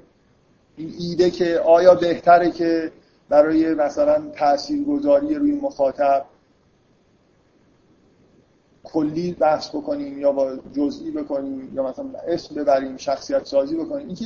[0.76, 2.92] این ایده که آیا بهتره که
[3.28, 6.24] برای مثلا تاثیرگذاری روی مخاطب
[8.92, 14.06] کلی بحث بکنیم یا با جزئی بکنیم یا مثلا اسم ببریم شخصیت سازی بکنیم.
[14.06, 14.24] اینکه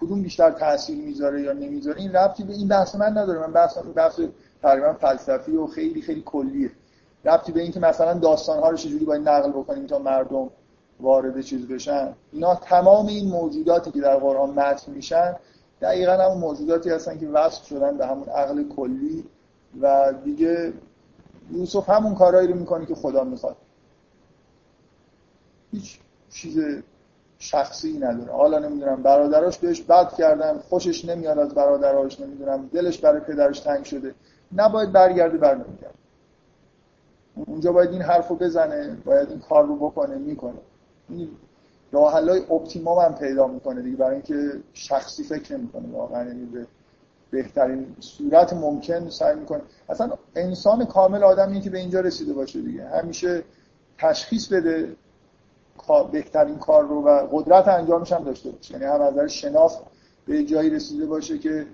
[0.00, 3.40] کدوم بیشتر تاثیر می‌ذاره یا نمی‌ذاره این ربطی به این بحث من نداره.
[3.40, 4.20] من بحث بحث
[4.62, 6.70] تقریبا فلسفی و خیلی خیلی کلیه.
[7.24, 10.50] ربطی به اینکه مثلا داستان ها رو چجوری باید نقل بکنیم تا مردم
[11.00, 12.12] وارد چیز بشن.
[12.32, 15.36] اینا تمام این موجوداتی که در قرآن متن میشن
[15.80, 19.24] دقیقا همون موجوداتی هستن که وصل شدن به همون عقل کلی
[19.80, 20.72] و دیگه
[21.52, 23.56] یوسف همون کارهایی رو می‌کنه که خدا می‌خواد.
[25.72, 25.98] هیچ
[26.30, 26.58] چیز
[27.38, 28.32] شخصی نداره.
[28.32, 33.84] حالا نمی‌دونم برادراش بهش بد کردن خوشش نمیاد از برادراش نمی‌دونم دلش برای پدرش تنگ
[33.84, 34.14] شده.
[34.56, 35.94] نباید برگرده بر نمیگرد
[37.46, 40.58] اونجا باید این حرفو بزنه باید این کار رو بکنه می‌کنه.
[41.08, 41.28] این
[41.92, 46.66] راه حلای اپتیموم هم پیدا می‌کنه دیگه برای اینکه شخصی فکر نمی‌کنه واقعا یعنی به
[47.30, 49.60] بهترین صورت ممکن سعی می‌کنه.
[49.88, 52.88] اصلا انسان کامل آدمی که به اینجا رسیده باشه دیگه.
[52.88, 53.42] همیشه
[53.98, 54.96] تشخیص بده
[56.12, 58.72] بهترین کار رو و قدرت انجامش هم داشته باشه.
[58.72, 59.78] یعنی هم از شناخت
[60.26, 61.66] به جایی رسیده باشه که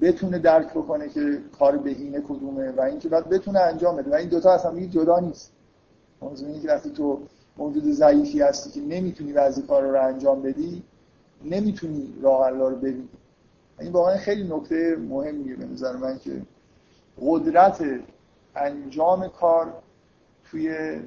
[0.00, 4.10] بتونه درک بکنه که کار بهینه کدومه و اینکه بعد بتونه انجام بده.
[4.10, 5.52] و این دوتا اصلا میگه جدا نیست.
[6.22, 7.20] موضوع اینه که وقتی تو
[7.56, 10.82] موجود ضعیفی هستی که نمی‌تونی بعضی کار رو انجام بدی
[11.44, 13.08] نمی‌تونی راه رو ببینی.
[13.80, 16.42] این واقعا خیلی نکته مهمیه به نظر من که
[17.20, 17.84] قدرت
[18.56, 19.72] انجام کار
[20.50, 20.98] توی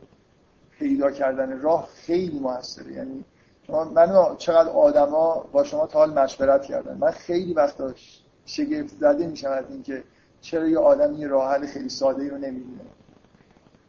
[0.81, 2.93] پیدا کردن راه خیلی موثره.
[2.93, 3.25] یعنی
[3.67, 6.97] شما من چقدر آدما با شما تا حال مشورت کردن.
[6.97, 7.91] من خیلی وقتا
[8.45, 10.03] شگفت زده میشم از اینکه
[10.41, 12.81] چرا یه آدمی راه حل خیلی ساده ای رو نمی‌بینه.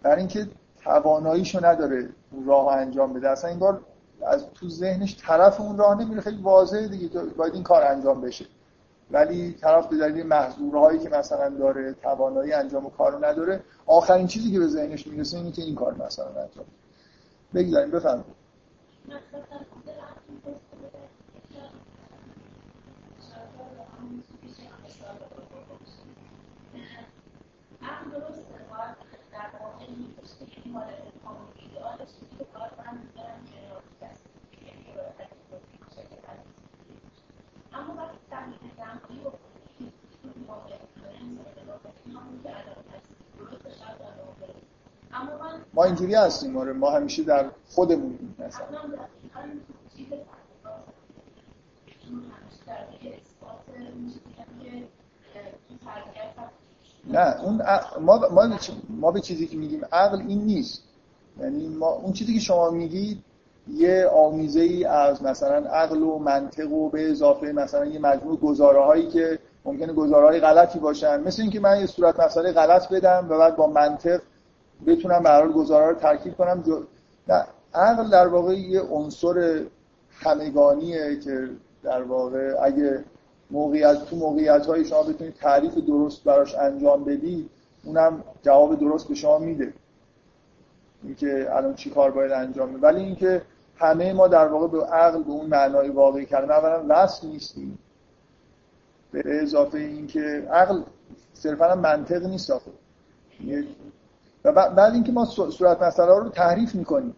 [0.02, 0.48] برای اینکه
[0.84, 3.28] تواناییشو نداره اون راه انجام بده.
[3.30, 3.80] اصلا این بار
[4.26, 6.20] از تو ذهنش طرف اون راه نمیره.
[6.20, 7.08] خیلی واضحه دیگه.
[7.36, 8.44] باید این کار انجام بشه.
[9.10, 14.58] ولی طرف به دلیل محضورهایی که مثلا داره توانایی انجام کارو نداره آخرین چیزی که
[14.58, 16.64] به ذهنش می‌رسه اینه که این کار مثلا انجام
[17.54, 18.36] بگذاریم بفرمایید
[45.74, 46.72] ما اینجوری هستیم آره.
[46.72, 48.66] ما همیشه در خودمون مثلا.
[57.04, 57.62] نه اون
[58.00, 60.82] ما ما ما به چیزی که میگیم عقل این نیست.
[61.40, 63.22] یعنی ما اون چیزی که شما میگید
[63.68, 68.80] یه آمیزه ای از مثلا عقل و منطق و به اضافه مثلا یه مجموع گزاره
[68.80, 71.20] هایی که ممکنه گزاره های غلطی باشن.
[71.20, 74.22] مثل اینکه من یه صورت مسئله غلط بدم و بعد با منطق
[74.86, 76.62] بتونم به حال گزاره رو ترکیب کنم.
[76.62, 76.82] جو...
[77.28, 79.64] نه عقل در واقع یه عنصر
[80.10, 81.48] همگانیه که
[81.82, 83.04] در واقع اگه
[83.50, 87.48] موقعیت تو موقعیت های شما بتونید تعریف درست براش انجام بدی
[87.84, 89.72] اونم جواب درست به شما میده.
[91.02, 92.86] اینکه الان چی کار باید انجام بده.
[92.86, 93.42] ولی اینکه
[93.76, 97.78] همه ما در واقع به عقل به اون معنای واقعی کردن اولا وصل نیستیم.
[99.12, 100.82] به اضافه اینکه عقل
[101.34, 102.70] صرفا منطق نیست آخه.
[104.44, 107.14] و بعد اینکه ما صورت مسئله رو تحریف می‌کنیم.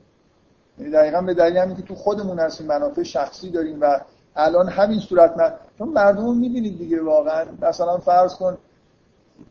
[0.79, 4.01] یعنی دقیقا به دلیل همین که تو خودمون هستیم منافع شخصی داریم و
[4.37, 7.45] الان همین صورت من چون مردم رو می‌بینید دیگه واقعا.
[7.63, 8.59] مثلا فرض کن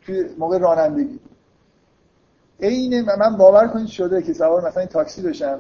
[0.06, 1.20] توی موقع رانندگی.
[2.60, 5.60] عین من باور کنید شده که سوار مثلا این تاکسی بشم.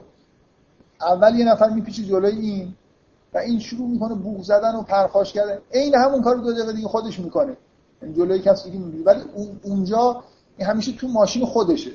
[1.02, 2.74] اول یه نفر میپیچه جلوی این
[3.34, 5.58] و این شروع می‌کنه بوق زدن و پرخاش کردن.
[5.74, 7.58] عین همون کارو دو دقیقه دیگه خودش می‌کنه.
[8.02, 9.04] یعنی جلوی کسی دیگه می‌بینه.
[9.06, 9.22] ولی
[9.64, 10.24] اونجا
[10.62, 11.92] همیشه تو ماشین خودشه.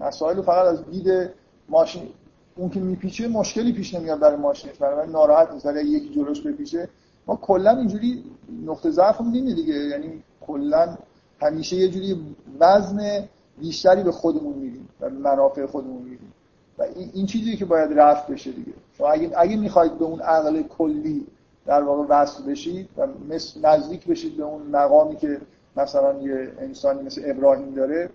[0.00, 1.30] مسائل فقط از دید
[1.68, 2.08] ماشین
[2.56, 5.66] اون که میپیچه مشکلی پیش نمیاد برای ماشینش برای ناراحت نیست.
[5.66, 6.88] اگه یکی جلوش بپیچه
[7.26, 8.24] ما کلا اینجوری
[8.66, 9.74] نقطه ضعف هم دیگه.
[9.74, 10.96] یعنی کلا
[11.40, 16.32] همیشه یه جوری وزن بیشتری به خودمون میدیم و منافع خودمون میدیم.
[16.78, 16.82] و
[17.12, 18.72] این چیزی که باید رفت بشه دیگه.
[18.98, 21.26] شما اگه, اگه می‌خواید به اون عقل کلی
[21.66, 25.40] در واقع وصل بشید و مثل نزدیک بشید به اون مقامی که
[25.76, 28.10] مثلا یه انسانی مثل ابراهیم داره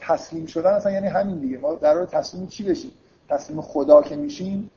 [0.00, 1.58] تسلیم شدن اصلا یعنی همین دیگه.
[1.58, 2.92] ما قرار تسلیم چی بشیم؟
[3.28, 4.70] تسلیم خدا که میشیم؟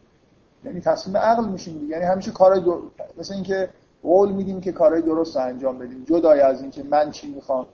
[0.65, 1.91] یعنی تسلیم عقل میشیم دیگه.
[1.91, 3.07] یعنی همیشه کارهای در...
[3.17, 3.69] مثل اینکه
[4.03, 6.03] قول میدیم که کارهای درست انجام بدیم.
[6.03, 7.65] جدای از اینکه من چی می‌خوام؟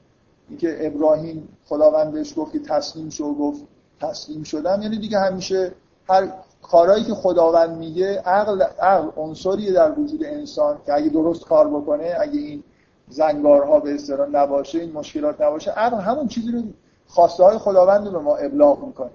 [0.49, 3.63] اینکه ابراهیم خداوند بهش گفت که تسلیم شو گفت
[4.01, 4.81] تسلیم شدم.
[4.81, 5.71] یعنی دیگه همیشه
[6.09, 11.67] هر کارهایی که خداوند میگه عقل عقل عنصریه در وجود انسان که اگه درست کار
[11.67, 12.63] بکنه اگه این
[13.09, 16.63] زنگارها به اصطلاح نباشه این مشکلات نباشه عقل همون چیزی رو
[17.09, 19.09] خواسته های خداوند رو به ما ابلاغ می‌کنه.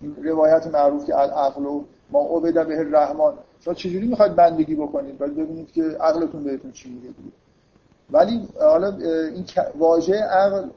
[0.00, 3.32] این روایت معروف که العقل و ما عبد به الرحمن.
[3.60, 7.08] شما چجوری می‌خواید بندگی بکنید؟ ولی ببینید که عقلتون بهتون چی میگه
[8.10, 9.44] ولی حالا این
[9.78, 10.68] واژه عقل.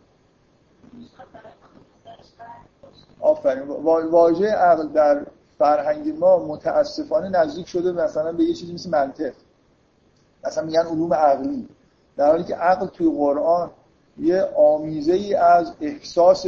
[3.20, 3.64] آفرین.
[4.12, 5.26] واژه عقل در
[5.58, 9.34] فرهنگ ما متاسفانه نزدیک شده مثلا به یه چیزی مثل منطق.
[10.46, 11.68] مثلا میگن علوم عقلی.
[12.18, 13.70] در حالی که عقل توی قرآن
[14.20, 16.46] یه آمیزه ای از احساس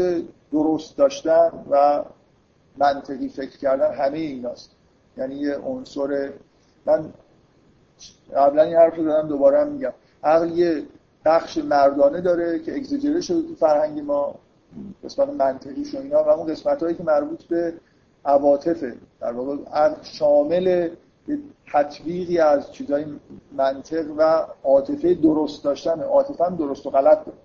[0.52, 2.04] درست داشتن و
[2.78, 4.72] منطقی فکر کردن همه ایناست.
[5.18, 6.34] یعنی یه عنصر
[6.86, 7.14] من
[8.36, 9.94] قبلا این حرف رو دادم دوباره هم میگم.
[10.24, 10.84] عقل یه
[11.26, 14.36] بخش مردانه داره که اگزیجره شده تو فرهنگ ما
[15.04, 17.74] قسمت منطقی و اینا و اون قسمت هایی که مربوط به
[18.26, 18.96] عواطفه.
[19.22, 19.58] در واقع
[20.04, 20.90] شامل
[21.74, 23.06] تطبیقی از چیزای
[23.52, 27.38] منطق و عاطفه درست داشتن عاطفه هم درست و غلط داره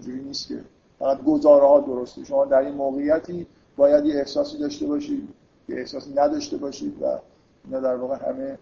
[0.00, 0.60] اینجوری نیست که.
[0.98, 5.28] فقط گزاره ها درسته شما در این موقعیتی باید یه احساسی داشته باشید
[5.68, 7.18] یه احساسی نداشته باشید و
[7.64, 8.58] اینا در واقع همه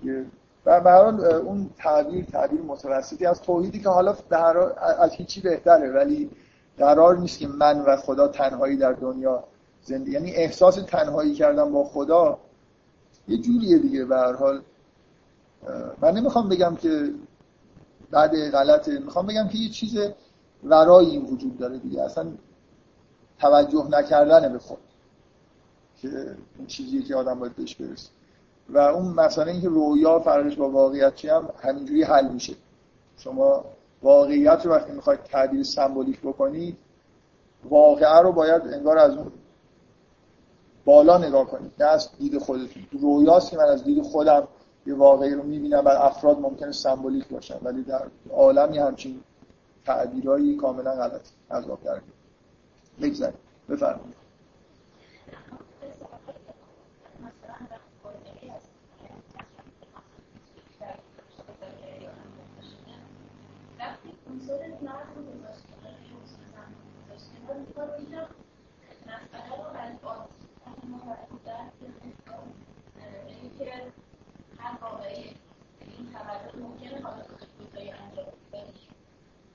[0.00, 0.24] دیگه.
[0.66, 0.90] و به
[1.36, 4.56] اون تعبیر تعبیر متوسطی از توحیدی که حالا در
[4.98, 6.30] از هیچی بهتره ولی
[6.78, 9.44] قرار نیست که من و خدا تنهایی در دنیا
[9.82, 12.38] زندگی یعنی احساس تنهایی کردن با خدا
[13.28, 14.62] یه جوریه دیگه به هر حال.
[16.00, 17.10] من نمی‌خوام بگم که
[18.10, 18.98] بعد غلطه.
[18.98, 19.98] می‌خوام بگم که یه چیز
[20.64, 22.02] ورای این وجود داره دیگه.
[22.02, 22.26] اصلا
[23.38, 24.78] توجه نکردن به خود
[26.02, 28.10] که این چیزیه که آدم باید بهش برسه.
[28.68, 32.54] و اون مثلا اینکه رویا فرقش با واقعیت چی هم همینجوری حل میشه.
[33.16, 33.64] شما
[34.02, 36.76] واقعیت رو وقتی می‌خواید تعبیر سمبولیک بکنید
[37.64, 39.32] واقعه رو باید انگار از اون
[40.84, 44.48] بالا نگاه کنید نه دید خودتون رویاست که من از دید خودم
[44.86, 49.20] یه واقعی رو می‌بینم و افراد ممکنه سمبولیک باشن ولی در عالمی همچین
[49.86, 52.00] تعبیرهایی کاملا غلط از آب در
[53.00, 53.38] بگذاریم.
[53.68, 54.24] بفرمایید.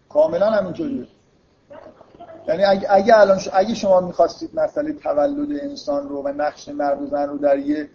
[0.10, 1.07] کاملا همینطوریه
[2.47, 7.07] یعنی اگه, اگه الان اگه شما می‌خواستید مسئله تولد انسان رو و نقش مرد و
[7.07, 7.89] زن رو در یه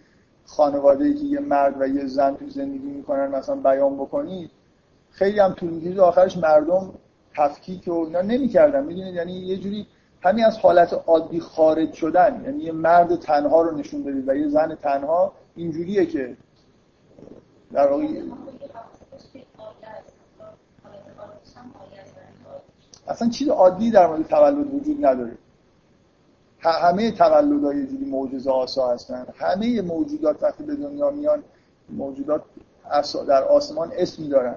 [0.45, 4.51] خانواده که یه مرد و یه زن تو زندگی می‌کنن مثلا بیان بکنید
[5.11, 6.93] خیلی هم طول می‌کشید آخرش مردم
[7.35, 8.83] تفکیک و اینا نمی‌کردن.
[8.83, 9.87] می‌دونید؟ یعنی یه جوری
[10.21, 12.41] همین از حالت عادی خارج شدن.
[12.45, 16.37] یعنی یه مرد تنها رو نشون بدید و یه زن تنها اینجوریه که
[17.73, 18.03] در واقع
[23.07, 25.37] اصلا چیز عادی در مورد تولد وجود نداره.
[26.59, 29.25] همه تولدهای یه جوری معجزه آسا هستن.
[29.35, 31.43] همه موجودات وقتی به دنیا میان
[31.89, 32.43] موجودات
[33.27, 34.55] در آسمان اسمی دارن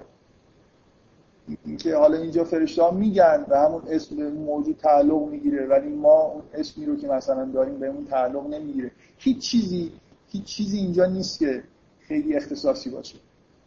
[1.65, 6.23] اینکه حالا اینجا فرشته ها میگن و همون اسم به موجود تعلق می‌گیره ولی ما
[6.23, 8.91] اون اسمی رو که مثلا داریم بهمون تعلق نمی‌گیره.
[9.19, 9.93] هیچ چیزی
[10.29, 11.63] هیچ چیزی اینجا نیست که
[12.01, 13.19] خیلی اختصاصی باشه.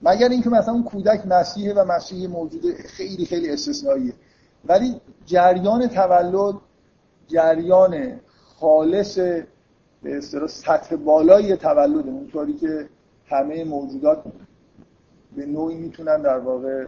[0.01, 4.13] مگر اینکه مثلا اون کودک مسیحه و مسیح موجود خیلی خیلی استثنائیه.
[4.65, 6.55] ولی جریان تولد
[7.27, 8.19] جریان
[8.59, 9.17] خالص
[10.03, 12.89] به اصطلاح سطح بالای تولد اونطوری که
[13.27, 14.23] همه موجودات
[15.35, 16.85] به نوعی می‌تونن در واقع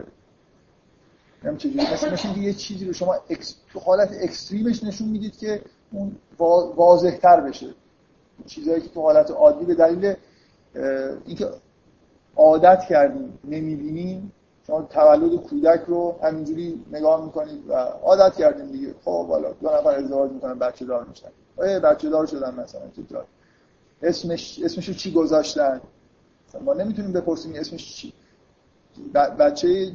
[1.44, 3.56] نمی‌دونم چجوری مثل مثل یه چیزی رو شما ex...
[3.72, 5.62] تو حالت extreme ش نشون می‌دید که
[5.92, 6.16] اون
[6.76, 7.74] واضح تر بشه.
[8.46, 10.14] چیزهایی که تو حالت عادی به دلیل
[11.26, 11.48] اینکه
[12.36, 14.32] عادت کردیم نمی‌بینیم.
[14.66, 18.94] شما تولد کودک رو همینجوری نگاه می‌کنید و عادت کردیم دیگه.
[19.04, 21.28] خب حالا دو نفر ازدواج می‌کنن بچه دار میشن.
[21.62, 23.02] ای بچه دار شدن مثلا چه
[24.02, 25.80] اسمش اسمشو چی گذاشتن؟
[26.60, 28.12] ما نمی‌تونیم بپرسیم اسمش چی.
[29.14, 29.92] بچه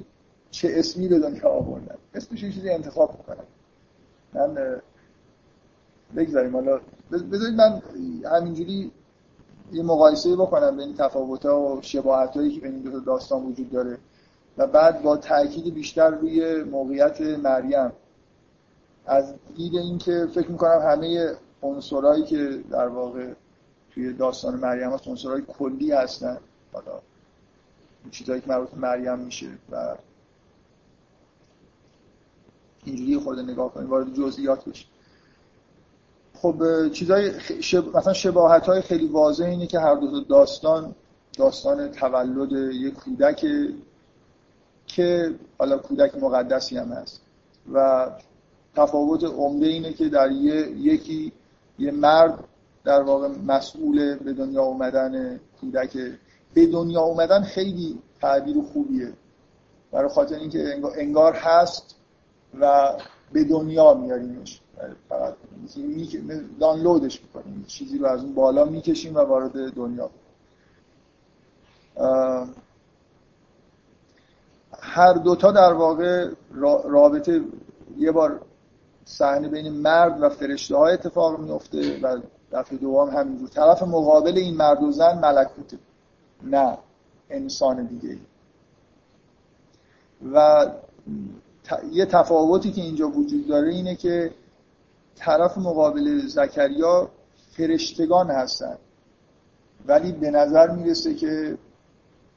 [0.52, 3.46] چه اسمی به دنیا آوردن؟ اسمش یه چیزی انتخاب می‌کنن.
[4.34, 4.82] من
[6.16, 6.56] بگذاریم.
[6.56, 6.80] حالا
[7.12, 7.82] بذارید من
[8.32, 8.92] همینجوری
[9.72, 13.98] یه مقایسه بکنم بین تفاوت ها و شباهت هایی که بین دو داستان وجود داره.
[14.60, 17.92] و بعد با تاکید بیشتر روی موقعیت مریم.
[19.06, 23.34] از دید اینکه فکر می‌کنم همه عنصرهایی که در واقع
[23.92, 26.38] توی داستان مریم هست عنصرهای کلی هستن.
[26.74, 27.00] حالا
[28.12, 29.96] چیزهایی که مربوط مریم میشه و
[32.86, 34.88] اینجوری خود نگاه کنیم وارد جزئیات بشیم
[36.42, 37.32] خب چیزای
[37.62, 37.98] شب...
[37.98, 40.96] مثلا شباهت های خیلی واضح اینه که هر دو داستان
[41.38, 43.46] داستان تولد یک کودک
[44.90, 47.22] که حالا کودک مقدسی هم هست.
[47.74, 48.08] و
[48.76, 51.32] تفاوت عمده اینه که در یکی
[51.80, 52.44] یه مرد
[52.84, 55.98] در واقع مسئول به دنیا اومدن کودک.
[56.54, 59.14] به دنیا اومدن خیلی تعبیر خوبیه.
[59.92, 61.96] برای خاطر اینکه انگار هست
[62.60, 62.94] و
[63.32, 64.62] به دنیا میاریمش
[65.10, 65.36] فقط
[66.60, 67.66] دانلودش می‌کنیم.
[67.68, 70.10] چیزی رو از اون بالا می‌کشیم و وارد دنیا.
[74.90, 76.30] هر دوتا در واقع
[76.84, 77.42] رابطه
[77.98, 78.42] یه بار
[79.06, 82.20] صحنه بین مرد و فرشته های اتفاق میفته و
[82.52, 83.50] دفعه دوم همینجور.
[83.50, 85.78] طرف مقابل این مرد و زن ملکوته.
[86.44, 86.78] نه
[87.30, 88.18] انسان دیگه
[90.34, 90.68] و
[91.92, 94.32] یه تفاوتی که اینجا وجود داره اینه که
[95.16, 97.10] طرف مقابل زکریا
[97.52, 98.78] فرشتگان هستن.
[99.88, 101.58] ولی به نظر می‌رسه که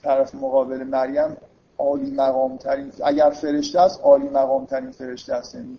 [0.03, 1.36] طرف مقابل مریم
[1.82, 5.54] عالی مقام ترین اگر فرشته است عالی مقام ترین فرشته است.
[5.54, 5.78] یعنی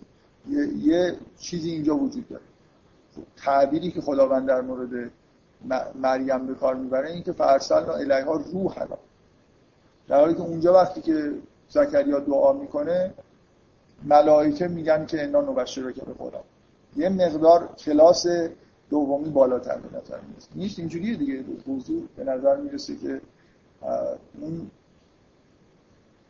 [0.50, 2.42] یه،, یه چیزی اینجا وجود داره.
[3.36, 5.10] تعبیری که خداوند در مورد
[5.94, 8.96] مریم به کار می‌بره این که فرسلنا الیها روح حالا
[10.08, 11.32] در حالی که اونجا وقتی که
[11.68, 13.14] زکریا دعا می‌کنه
[14.04, 16.40] ملائکه میگن که انا نبشر که به خدا.
[16.96, 18.26] یه مقدار کلاس
[18.90, 20.48] دومی بالاتر به نظر می‌رسه.
[20.54, 21.44] نیست؟ اینجوریه دیگه.
[21.66, 23.20] موضوع به نظر می‌رسه که
[24.40, 24.70] اون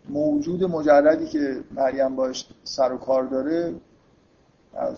[0.08, 3.74] موجود مجردی که مریم باش سر و کار داره
[4.74, 4.96] از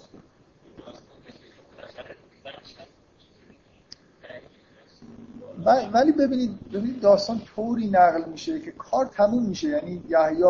[5.92, 9.68] ولی ببینید ببینید داستان طوری نقل میشه که کار تموم میشه.
[9.68, 10.44] یعنی یحیی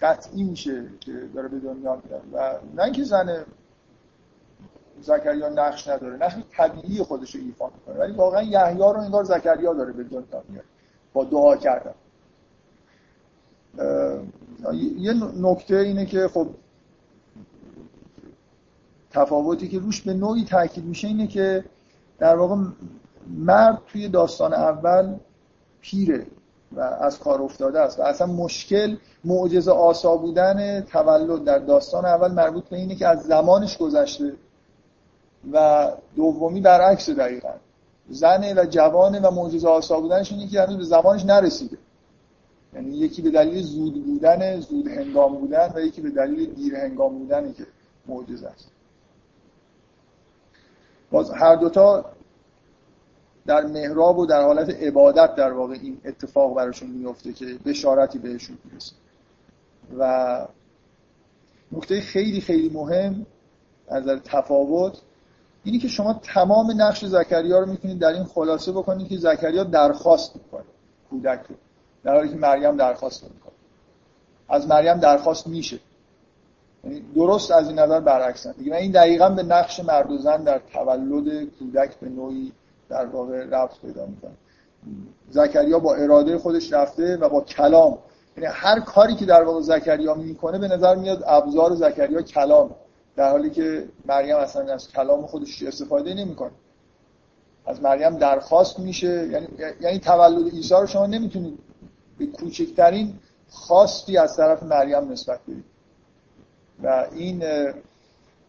[0.00, 2.22] قطعی میشه که داره به دنیا میاد.
[2.32, 3.44] و نه اینکه زن
[5.00, 9.74] زکریا نقش نداره نقش طبیعی خودش رو ایفا می‌کنه ولی واقعا یحیی رو انگار زکریا
[9.74, 10.64] داره به دنیا میاد
[11.12, 11.94] با دعا کردن.
[14.96, 16.46] یه نکته اینه که خب
[19.10, 21.64] تفاوتی که روش به نوعی تاکید میشه اینه که
[22.18, 22.56] در واقع
[23.30, 25.14] مرد توی داستان اول
[25.80, 26.26] پیره
[26.72, 32.32] و از کار افتاده است و اصلا مشکل معجزه آسا بودن تولد در داستان اول
[32.32, 34.32] مربوط به اینه که از زمانش گذشته
[35.52, 37.52] و دومی برعکس دقیقا.
[38.10, 41.78] زنه و جوانه و معجزه آسا بودنش اینه که هنوز به زمانش نرسیده.
[42.74, 47.18] یعنی یکی به دلیل زود بودن زود هنگام بودن و یکی به دلیل دیر هنگام
[47.18, 47.66] بودنه که
[48.06, 48.70] معجزه است.
[51.10, 52.04] باز هر دوتا
[53.46, 58.58] در محراب و در حالت عبادت در واقع این اتفاق براشون میفته که بشارتی بهشون
[58.64, 58.92] می‌رسه.
[59.98, 60.46] و
[61.72, 63.26] نکته خیلی خیلی مهم
[63.92, 64.98] نظر تفاوت
[65.64, 70.36] اینی که شما تمام نقش زکریا رو می‌تونید در این خلاصه بکنید که زکریا درخواست
[70.36, 70.64] می‌کنه
[71.10, 71.56] کودک رو.
[72.04, 73.52] در حالی که مریم درخواست نمی‌کنه.
[74.48, 75.78] از مریم درخواست میشه.
[76.84, 78.52] یعنی درست از این نظر برعکسن.
[78.52, 82.52] دیگه این دقیقا به نقش مرد و زن در تولد کودک به نوعی
[82.88, 84.32] در واقع رفت پیدا می‌کنه.
[85.30, 87.98] زکریا با اراده خودش رفته و با کلام.
[88.36, 92.70] یعنی هر کاری که در واقع زکریا می‌کنه به نظر میاد ابزار زکریا کلام.
[93.16, 96.50] در حالی که مریم اصلا از کلام خودش استفاده نمی‌کنه.
[97.66, 99.28] از مریم درخواست میشه.
[99.32, 99.48] یعنی
[99.80, 101.58] یعنی تولد عیسی رو شما نمی‌تونید
[102.18, 105.64] به کوچکترین خواستی از طرف مریم نسبت بدید
[106.82, 107.44] و این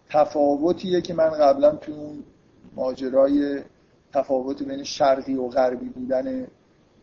[0.10, 2.24] تفاوتیه که من قبلا تو اون
[2.76, 3.64] ماجرای
[4.14, 6.48] تفاوت بین شرقی و غربی بودن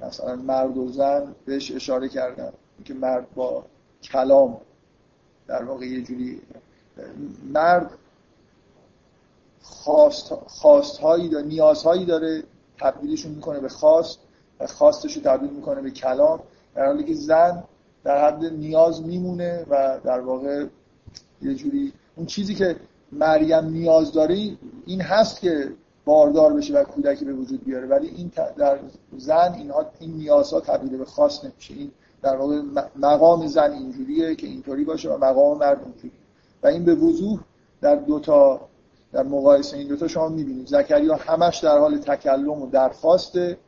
[0.01, 2.53] مثلا مرد و زن بهش اشاره کردم.
[2.85, 3.65] که مرد با
[4.03, 4.61] کلام
[5.47, 6.41] در واقع یه جوری
[7.53, 7.91] مرد
[9.63, 12.43] خواست, خواست هایی داره نیازهایی داره
[12.79, 14.19] تبدیلشون می‌کنه به خواست
[14.61, 16.41] و خواستش رو تبدیل می‌کنه به کلام.
[16.77, 17.65] در حالی که زن
[18.05, 20.67] در حد نیاز میمونه و در واقع
[21.43, 22.77] یه جوری اون چیزی که
[23.13, 24.57] مریم نیاز داره
[24.87, 25.73] این هست که
[26.05, 27.87] باردار بشه و کودکی به وجود بیاره.
[27.87, 28.79] ولی این در
[29.17, 31.75] زن اینها این نیازها تبدیل به خاص نمیشه.
[31.75, 31.91] این
[32.23, 32.63] در واقع
[32.97, 36.13] مقام زن اینجوریه که اینطوری باشه و مقام مرد اینجوری
[36.63, 37.41] و این به وضوح
[37.81, 38.61] در دوتا
[39.13, 40.67] در مقایسه این دوتا شما می‌بینید.
[40.67, 43.59] زکریا همش در حال تکلم و درخواسته.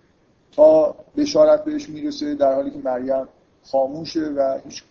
[0.52, 3.28] تا بشارت بهش می‌رسه در حالی که مریم
[3.64, 4.82] خاموشه و هیچ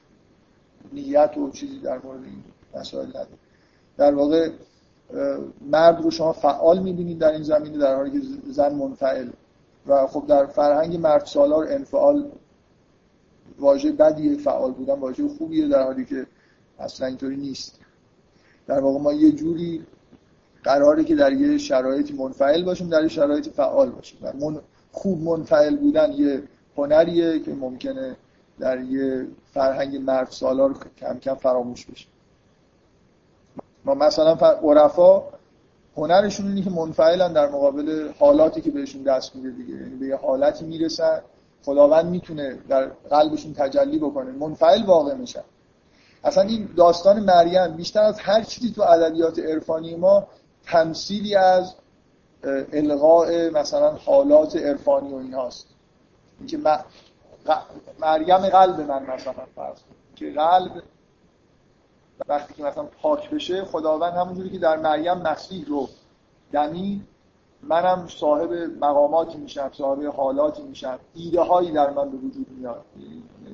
[0.94, 2.44] نیت و چیزی در مورد این
[2.76, 3.28] مسائل نداره.
[3.98, 4.50] در واقع
[5.62, 9.30] مرد رو شما فعال می‌بینید در این زمینه در حالی که زن منفعل.
[9.88, 12.32] و خب در فرهنگ مرد سالار انفعال
[13.60, 16.28] واژه بدیه فعال بودن واژه خوبیه در حالی که
[16.80, 17.80] اصلا اینطوری نیست.
[18.68, 19.86] در واقع ما یه جوری
[20.64, 24.20] قراره که در یه شرایطی منفعل باشیم در یه شرایطی فعال باشیم.
[24.22, 24.60] من
[24.98, 26.44] خوب منفعل بودن یه
[26.78, 28.16] هنریه که ممکنه
[28.60, 32.08] در یه فرهنگ مرد سالار کم کم فراموش بشه.
[33.86, 35.24] ما مثلا عرفا
[35.98, 39.74] هنرشون اینه که منفعلن در مقابل حالاتی که بهشون دست میده دیگه.
[39.74, 41.22] یعنی به یه حالتی می‌رسن.
[41.66, 44.32] خداوند می‌تونه در قلبشون تجلی بکنه.
[44.32, 45.44] منفعل واقع میشن.
[46.24, 50.28] اصلا این داستان مریم بیشتر از هر چیزی تو ادبیات عرفانی ما
[50.66, 51.76] تمثیلی از
[52.74, 55.68] الغاء مثلا حالات عرفانی و اینهاست.
[56.40, 56.58] اینکه
[58.00, 59.78] مریم قلب من مثلا فرض
[60.16, 60.84] که قلب
[62.28, 65.90] وقتی که مثلا پاک بشه خداوند همونجوری که در مریم مسیح رو
[66.52, 67.04] دمی
[67.64, 71.00] منم صاحب مقاماتی میشم صاحب حالاتی میشم.
[71.16, 72.86] ایده هایی در من به وجود میاد.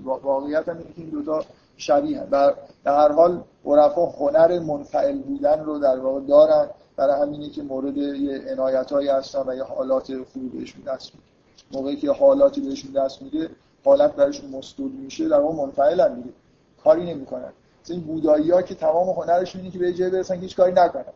[0.04, 1.46] واقعیت هم این دوتا
[1.78, 2.26] شبیه هم.
[2.30, 6.70] در هر حال عرفا هنر منفعل بودن رو در واقع دارن.
[6.96, 11.28] برای همینه که مورد یه عنایت هایی هستن و یه حالات خوبی بهشون دست میده.
[11.72, 13.50] موقعی که حالاتی بهشون دست میده
[13.86, 16.30] حالت برایشون مستول میشه در واقع منفعلن دیگه.
[16.84, 17.52] کاری نمی‌کنن.
[17.89, 21.14] این بودایی ها که تمام هنرشون اینه که به جای برسن که هیچ کاری نکنن.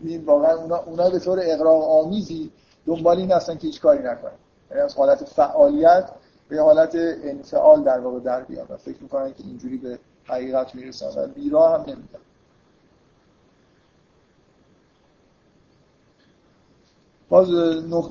[0.00, 2.50] این واقعا اونا, اونا به طور اقراق آمیزی
[2.86, 4.32] دنبال این هستن که هیچ کاری نکنن.
[4.70, 6.10] یعنی از حالت فعالیت
[6.48, 8.66] به حالت انفعال در واقع در بیان.
[8.70, 11.22] و فکر می‌کنن که اینجوری به حقیقت می‌رسن.
[11.22, 12.18] و بیرا هم نمیدن.
[17.28, 17.50] باز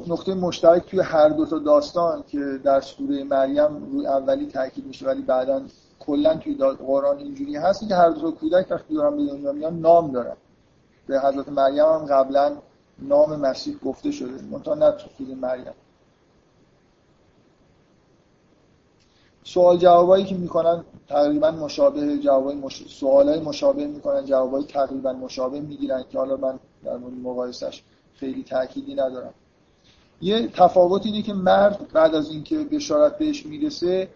[0.07, 5.05] نقطه مشترک توی هر دو تا داستان که در سوره مریم روی اولی تاکید میشه
[5.05, 5.61] ولی بعدا
[5.99, 9.79] کلا توی قرآن اینجوری هست که هر دو تا کودک وقتی دارن به دنیا میان
[9.79, 10.35] نام دارن.
[11.07, 12.57] به حضرت مریم هم قبلا
[12.99, 15.73] نام مسیح گفته شده منتها نه تو سوره مریم.
[19.43, 22.99] سوال جوابایی که می‌کنن تقریبا مشابه جوابای مش...
[22.99, 27.83] سوالای مشابه می‌کنن جوابای تقریبا مشابه می‌گیرن که حالا من در مورد مقایسش
[28.17, 29.33] خیلی تأکیدی ندارم.
[30.21, 34.07] یه تفاوت اینه که مرد بعد از اینکه بشارت بهش می‌رسه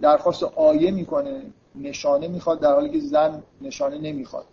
[0.00, 1.42] درخواست آیه می‌کنه
[1.74, 4.44] نشانه می‌خواد در حالی که زن نشانه نمی‌خواد.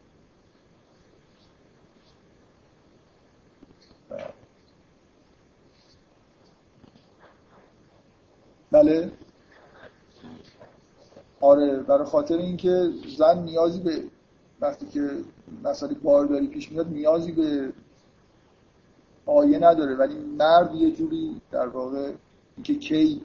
[8.71, 9.11] بله.
[11.41, 14.03] آره برای خاطر اینکه زن نیازی به
[14.61, 15.09] وقتی که
[15.63, 17.73] مسئله بارداری پیش میاد نیازی به
[19.27, 22.11] آیه نداره ولی مرد یه جوری در واقع
[22.55, 23.21] اینکه کی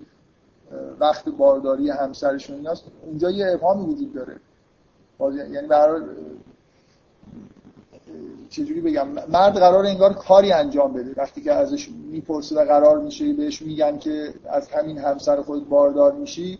[1.01, 4.37] وقت بارداری همسرشون ایناست اونجا یه ابهامی وجود داره.
[5.53, 6.03] یعنی برای
[8.51, 11.15] چجوری بگم؟ مرد قرار انگار کاری انجام بده.
[11.17, 16.13] وقتی که ازش می‌پرسه و قرار میشه بهش میگن که از همین همسر خود باردار
[16.13, 16.59] میشی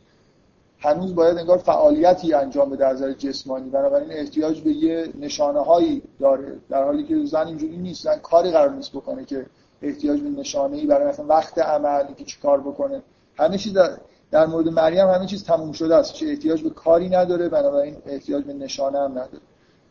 [0.85, 3.71] هنوز باید انگار فعالیتی انجام بده از نظر جسمانی.
[3.71, 6.59] بنابراین احتیاج به یه نشانه هایی داره.
[6.69, 9.47] در حالی که زن اینجوری نیست زن کاری قرار نیست بکنه که
[9.83, 13.03] احتیاج به نشانه ای برای مثلا وقت عمل که چیکار بکنه.
[13.37, 13.99] همه چیز در,
[14.31, 16.15] در مورد مریم همه چیز تموم شده است.
[16.15, 19.41] چه احتیاج به کاری نداره بنابراین احتیاج به نشانه هم نداره.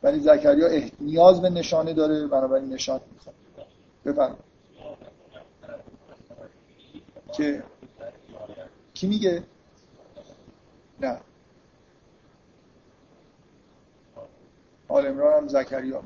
[0.04, 3.36] ولی زکریا نیاز به نشانه داره بنابراین نشان می‌خواد.
[4.06, 4.52] بفرمایید.
[7.34, 7.64] که
[8.94, 9.44] کی میگه؟
[14.88, 16.02] آل امران هم زکریا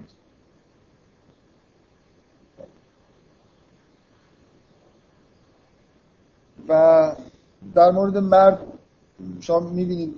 [6.70, 7.12] و
[7.76, 8.60] در مورد مرد
[9.40, 10.16] شما می‌بینید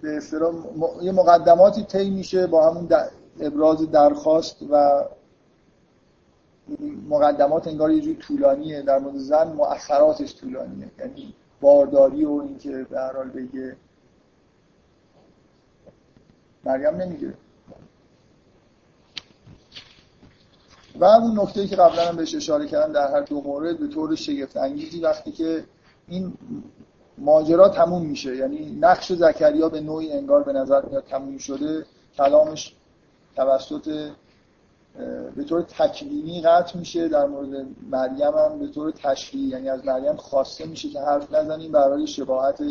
[0.00, 0.54] به اصطلاح
[1.02, 2.88] یه مقدماتی طی میشه با همون
[3.40, 5.04] ابراز درخواست و
[7.08, 10.90] مقدمات انگار یه جور طولانیه در مورد زن مؤخراتش طولانیه.
[10.98, 13.76] یعنی بارداری و اینکه به هر حال بگه.
[16.64, 17.34] مریم نمیگه.
[20.94, 24.14] و اون نکته که قبلا هم بهش اشاره کردم در هر دو مورد به طور
[24.14, 25.64] شگفت انگیزی وقتی که
[26.08, 26.32] این
[27.18, 28.36] ماجرا تموم میشه.
[28.36, 31.86] یعنی نقش زکریا به نوعی انگار به نظر میاد تموم شده.
[32.16, 32.74] کلامش
[33.36, 34.10] توسط
[35.36, 40.16] به طور تکوینی قطع میشه در مورد مریم هم به طور تشریعی یعنی از مریم
[40.16, 42.62] خواسته میشه که حرف نزنیم برای شباهت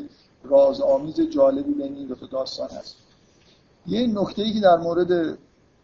[0.43, 2.95] رازآمیز جالبی بین این دو تا داستان هست.
[3.87, 5.37] یه نکته ای که در مورد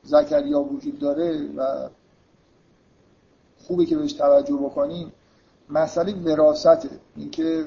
[0.03, 1.89] زکریا وجود داره و
[3.67, 5.11] خوبه که بهش توجه بکنیم
[5.69, 7.65] مسئله وراسته اینکه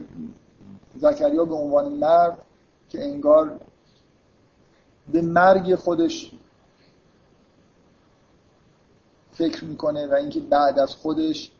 [0.96, 2.38] زکریا به عنوان مرد
[2.88, 3.60] که انگار
[5.12, 6.32] به مرگ خودش
[9.38, 11.50] فکر می‌کنه و اینکه بعد از خودش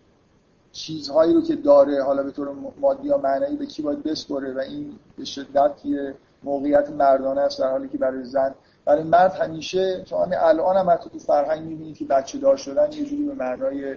[0.73, 2.49] چیزهایی رو که داره حالا به طور
[2.81, 7.59] مادی یا معنایی به کی باید بسپره و این به شدت یه موقعیت مردانه است
[7.61, 8.55] در حالی که برای زن.
[8.85, 12.93] برای مرد همیشه چون همین الان هم حتی تو فرهنگ می‌بینید که بچه دار شدن
[12.93, 13.97] یه جوری به معنای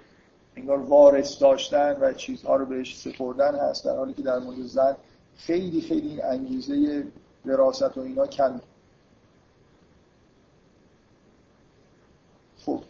[0.56, 4.96] انگار وارث داشتن و چیزها رو بهش سپردن هست در حالی که در مورد زن
[5.36, 7.04] خیلی خیلی انگیزه
[7.46, 8.60] وراثت و اینا کم
[12.66, 12.80] خب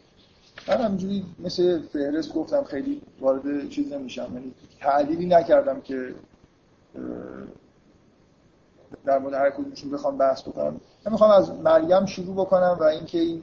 [0.69, 4.31] من همینجوری مثل فهرست گفتم خیلی وارد چیز نمیشم.
[4.35, 6.15] یعنی تعلیلی نکردم که
[9.05, 10.81] در مورد هر کدومشون بخوام بحث بکنم.
[11.07, 13.43] من می‌خوام از مریم شروع بکنم و اینکه این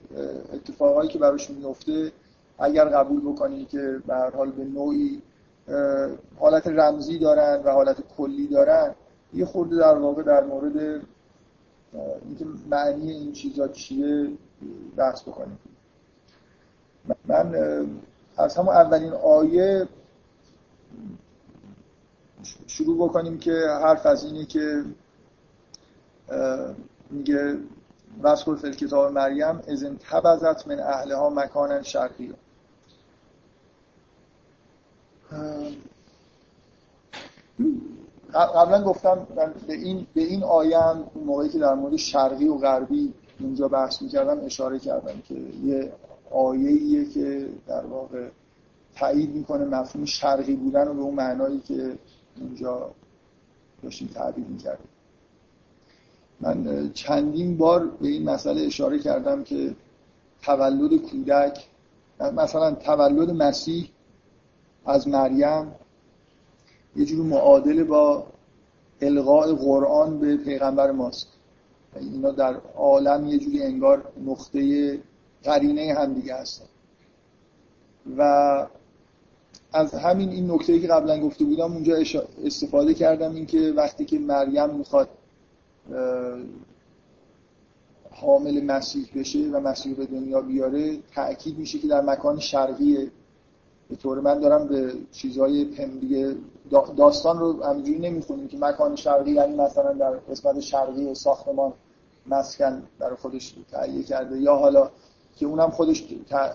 [0.53, 2.11] اتفاقایی که براش میفته
[2.59, 5.21] اگر قبول بکنی که به هر حال به نوعی
[6.39, 8.95] حالت رمزی دارن و حالت کلی دارن
[9.33, 11.01] یه خورده در واقع در مورد
[12.25, 14.29] اینکه معنی این چیزا چیه
[14.97, 15.59] بحث بکنیم.
[17.25, 17.55] من
[18.37, 19.87] از همون اولین آیه
[22.67, 24.83] شروع بکنیم که حرف از اینه که
[27.09, 27.57] میگه
[28.21, 32.33] وسکر فی کتاب مریم از انتبذت من اهلها مکانا شرقی.
[38.33, 39.27] قبلا گفتم
[39.67, 40.77] به این به این آیه
[41.25, 45.33] موقعی که در مورد شرقی و غربی اونجا بحث می‌کردم اشاره کردم که
[45.63, 45.93] یه
[46.31, 48.27] آیه که در واقع
[48.95, 51.97] تایید می‌کنه مفهوم شرقی بودن و به اون معنایی که
[52.41, 52.91] اونجا
[53.83, 54.87] داشتیم تعبیر می‌کردیم.
[56.41, 59.75] من چندین بار به این مسئله اشاره کردم که
[60.41, 61.65] تولد کودک
[62.19, 63.89] مثلا تولد مسیح
[64.85, 65.71] از مریم
[66.95, 68.27] یه جور معادله با
[69.01, 71.27] القاء قرآن به پیغمبر ماست.
[71.99, 74.99] اینا در عالم یه جوری انگار نقطه
[75.43, 76.65] قرینه هم دیگه هستن.
[78.17, 78.67] و
[79.73, 81.95] از همین این نکته که قبلا گفته بودم اونجا
[82.45, 85.09] استفاده کردم اینکه وقتی که مریم می‌خواد
[88.11, 93.11] حامل مسیح بشه و مسیح به دنیا بیاره تأکید میشه که در مکان شرقیه
[93.89, 95.65] به طور من دارم به چیزهای
[96.01, 96.35] دیگه
[96.97, 101.73] داستان رو همینجوری نمی‌خونیم که مکان شرقی یعنی مثلا در قسمت شرقی ساختمان
[102.25, 104.39] مسکن در خودش تهیه کرده.
[104.39, 104.89] یا حالا
[105.39, 106.03] که اونم خودش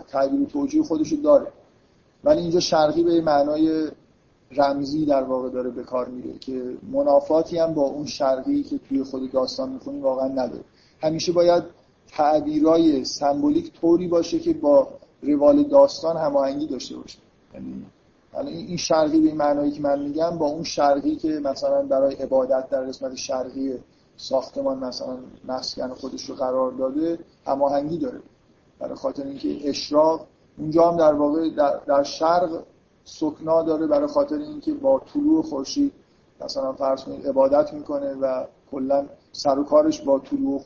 [0.08, 1.46] تعبیر توجیه خودش داره.
[2.24, 3.88] ولی اینجا شرقی به معنای
[4.50, 9.02] رمزی در واقع داره به کار میره که منافاتی هم با اون شرقی که توی
[9.02, 10.64] خود داستان می‌خونیم واقعا نداره.
[11.02, 11.64] همیشه باید
[12.08, 14.88] تعبیرای سمبولیک طوری باشه که با
[15.22, 17.18] روال داستان هماهنگی داشته باشه.
[17.54, 17.84] یعنی
[18.46, 22.84] این شرقی به معنایی که من میگم با اون شرقی که مثلا برای عبادت در
[22.84, 23.78] قسمت شرقی
[24.16, 25.16] ساختمان مثلا
[25.48, 28.20] مسکن خودش رو قرار داده هماهنگی داره.
[28.78, 30.26] برای خاطر اینکه اشراق
[30.58, 31.48] اونجا هم در واقع
[31.86, 32.62] در, شرق
[33.04, 35.92] سکنا داره برای خاطر اینکه با طلوع خورشید
[36.40, 40.58] مثلا فرض کنید عبادت می‌کنه و کلا سر و کارش با طلوع و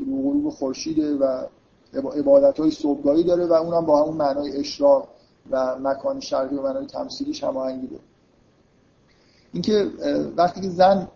[0.00, 1.46] غروب خورشیده و
[1.94, 5.08] عبادت های صبحگاهی داره و اونم با همون معنای اشراق
[5.50, 8.02] و مکان شرقی و معنای تمثیلیش هماهنگی داره.
[9.52, 9.90] اینکه
[10.36, 11.08] وقتی که زن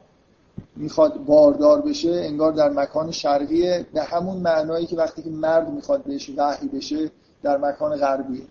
[0.77, 6.05] می‌خواد باردار بشه انگار در مکان شرقیه به همون معنایی که وقتی که مرد می‌خواد
[6.05, 7.11] بهش وحی بشه
[7.43, 8.43] در مکان غربیه.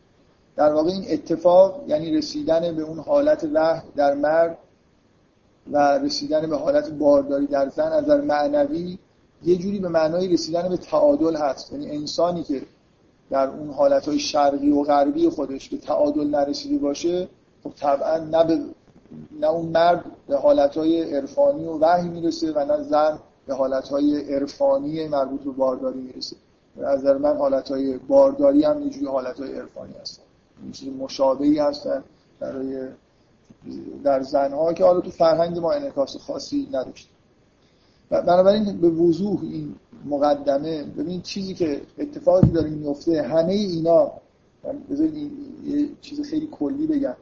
[0.55, 4.57] در واقع این اتفاق یعنی رسیدن به اون حالت وحی در مرد
[5.71, 8.97] و رسیدن به حالت بارداری در زن از نظر معنوی
[9.43, 11.71] یه جوری به معنای رسیدن به تعادل هست.
[11.71, 12.61] یعنی انسانی که
[13.29, 17.27] در اون حالتهای شرقی و غربی خودش به تعادل نرسیده باشه
[17.63, 18.59] خب طبعا نه, به
[19.39, 25.07] نه اون مرد به حالتهای عرفانی و وحی می‌رسه و نه زن به حالتهای عرفانی
[25.07, 26.35] مربوط به بارداری می‌رسه.
[26.83, 30.23] از نظر من حالتهای بارداری هم یه جوری حالتهای عرفانی هستن.
[30.71, 32.03] چیز مشابهی هستن
[32.39, 32.87] برای
[34.03, 37.09] در زنها که حالا تو فرهنگ ما انعکاس خاصی نداشت
[38.09, 44.11] بنابراین به وضوح این مقدمه ببین چیزی که اتفاقی داره میفته همه اینا
[44.91, 45.31] بذارید
[45.65, 47.15] یه چیز خیلی کلی بگم.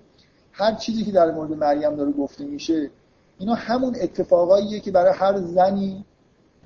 [0.53, 2.89] هر چیزی که در مورد مریم داره گفته میشه
[3.39, 6.05] اینا همون اتفاقاییه که برای هر زنی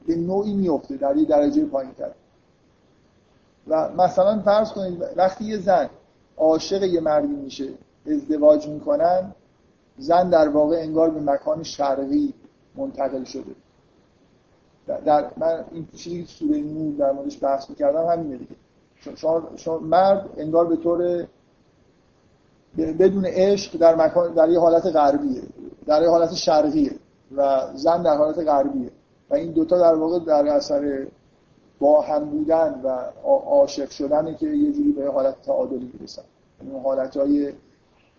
[0.07, 2.11] به نوعی میفته در یه درجه پایین تر
[3.67, 5.89] و مثلا فرض کنید وقتی یه زن
[6.37, 7.69] عاشق یه مردی میشه
[8.05, 9.31] ازدواج می‌کنن
[9.97, 12.33] زن در واقع انگار به مکان شرقی
[12.75, 13.55] منتقل شده.
[15.05, 18.55] در من این چیزی که سوره نور در موردش بحث می‌کردم همینه دیگه.
[19.55, 21.27] شما مرد انگار به طور
[22.77, 25.41] بدون عشق در مکان در یه حالت غربیه.
[25.85, 26.91] در یه حالت شرقیه
[27.35, 28.91] و زن در حالت غربیه.
[29.29, 31.07] و این دوتا در واقع در اثر
[31.79, 32.87] با هم بودن و
[33.25, 36.21] عاشق شدنه که یه جوری به حالت تعادلی می‌رسن.
[36.61, 37.53] این حالت های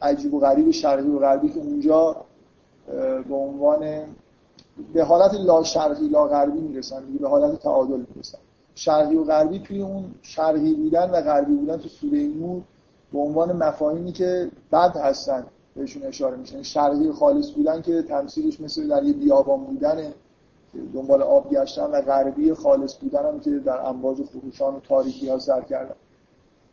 [0.02, 2.16] عجیب و غریب شرقی و غربی که اونجا
[3.28, 4.04] به عنوان
[4.92, 8.38] به حالت لا شرقی لا غربی می‌رسن دیگه به حالت تعادل می‌رسن.
[8.74, 12.62] شرقی و غربی توی اون شرقی بودن و غربی بودن تو سوره نور
[13.12, 15.46] به عنوان مفاهیمی که بد هستن
[15.76, 16.62] بهشون اشاره میشه.
[16.62, 20.14] شرقی خالص بودن که تمثیلش مثل در یه بیابان بودنه
[20.94, 25.38] دنبال آب گشتن و غربی خالص بودن هم که در انباز خروشان و تاریکی ها
[25.38, 25.94] سر کردن.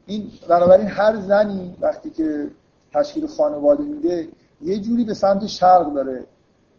[0.06, 2.52] این بنابراین هر زنی وقتی که
[2.94, 4.28] تشکیل خانواده میده
[4.62, 6.26] یه جوری به سمت شرق داره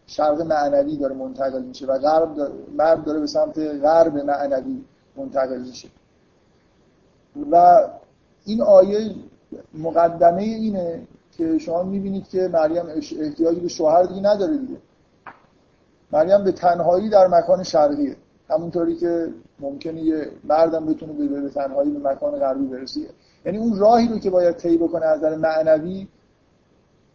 [0.06, 4.84] شرق معنوی داره منتقل میشه و غرب داره مرد داره به سمت غرب معنوی
[5.16, 5.88] منتقل میشه.
[7.50, 7.78] و
[8.44, 9.14] این آیه
[9.74, 12.86] مقدمه اینه که شما می‌بینید که مریم
[13.20, 14.76] احتیاجی به شوهر دیگه نداره دیگه.
[16.12, 18.16] مریم به تنهایی در مکان شرقیه.
[18.50, 19.28] همونطوری که
[19.60, 23.00] ممکنه یه مردم بتونه به تنهایی به مکان غربی برسه.
[23.46, 26.08] یعنی اون راهی رو که باید طی بکنه از نظر معنوی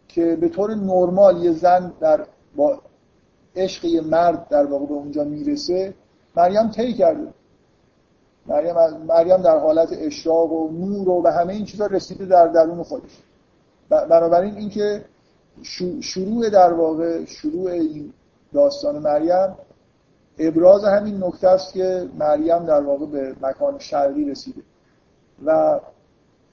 [0.08, 2.26] که به طور نرمال یه زن در
[2.56, 2.80] با
[3.56, 5.94] عشق یه مرد در واقع به اونجا می‌رسه
[6.36, 7.28] مریم طی کرده.
[8.46, 8.74] مریم
[9.08, 13.18] مریم در حالت اشراق و نور و به همه این چیزا رسیده در درون خودش.
[13.88, 15.04] بنابراین اینکه
[16.00, 18.12] شروع در واقع شروع این
[18.52, 19.56] داستان مریم
[20.38, 24.62] ابراز همین نکته است که مریم در واقع به مکان شرقی رسیده.
[25.44, 25.80] و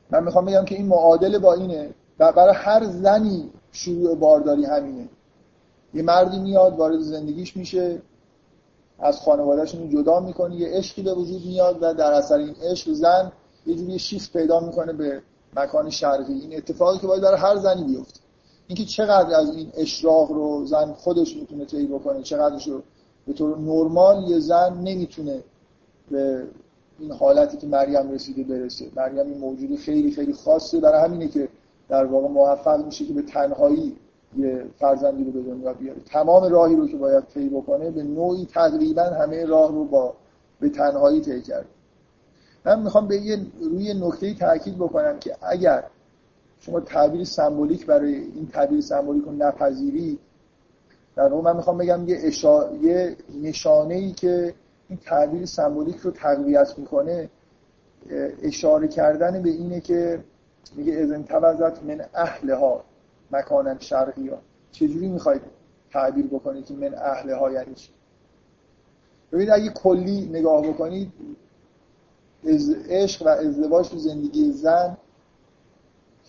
[0.10, 1.90] من می‌خوام بگم که این معادل با اینه.
[2.20, 5.10] و برای هر زنی شروع بارداری همینه.
[5.94, 8.02] یه مردی میاد وارد زندگیش میشه.
[9.02, 13.32] از خانوادهشون جدا می‌کنه یه عشقی به وجود میاد و در اثر این عشق زن
[13.66, 15.22] یه جوری شیفت پیدا می‌کنه به
[15.56, 16.34] مکان شرقی.
[16.34, 18.20] این اتفاقی که باید برای هر زنی بیفته.
[18.68, 22.82] اینکه چقدر از این اشراق رو زن خودش می‌تونه طی بکنه چقدرش رو
[23.28, 25.44] به طور نرمال یه زن نمی‌تونه
[26.12, 26.48] به
[27.00, 28.86] این حالتی که مریم رسیده برسه.
[28.96, 30.80] مریم این موجودی خیلی خیلی خاصه.
[30.80, 31.50] برای همینه که
[31.90, 33.96] در واقع موفق میشه که به تنهایی
[34.38, 36.00] یه فرزندی رو به دنیا بیاره.
[36.06, 40.14] تمام راهی رو که باید طی بکنه به نوعی تقریبا همه راه رو با
[40.60, 41.66] به تنهایی طی کرد
[42.66, 45.84] من می‌خوام به یه روی نکته تاکید بکنم که اگر
[46.60, 50.20] شما تعبیر سمبولیک برای این تعبیر سمبولیک رو نپذیری
[51.16, 52.76] در من می‌خوام بگم یه, اشا...
[52.76, 54.54] یه نشانه ای که
[54.90, 57.30] این تعبیر سمبولیک رو تقویت می‌کنه
[58.44, 60.24] اشاره کردن به اینه که
[60.76, 62.84] میگه ازن توزت من اهلها
[63.32, 64.38] مکانن شرقی ها.
[64.72, 65.42] چجوری می‌خواید
[65.92, 67.90] تعبیر بکنید که من اهلها یعنی چی؟
[69.32, 71.14] ببینید اگه کلی نگاه بکنید
[72.48, 74.98] از عشق و ازدواج تو زندگی زن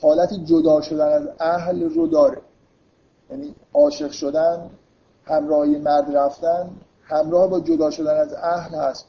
[0.00, 2.42] حالت جدا شدن از اهل رو داره.
[3.30, 4.70] یعنی عاشق شدن
[5.24, 6.70] همراه مرد رفتن
[7.02, 9.06] همراه با جدا شدن از اهل هست.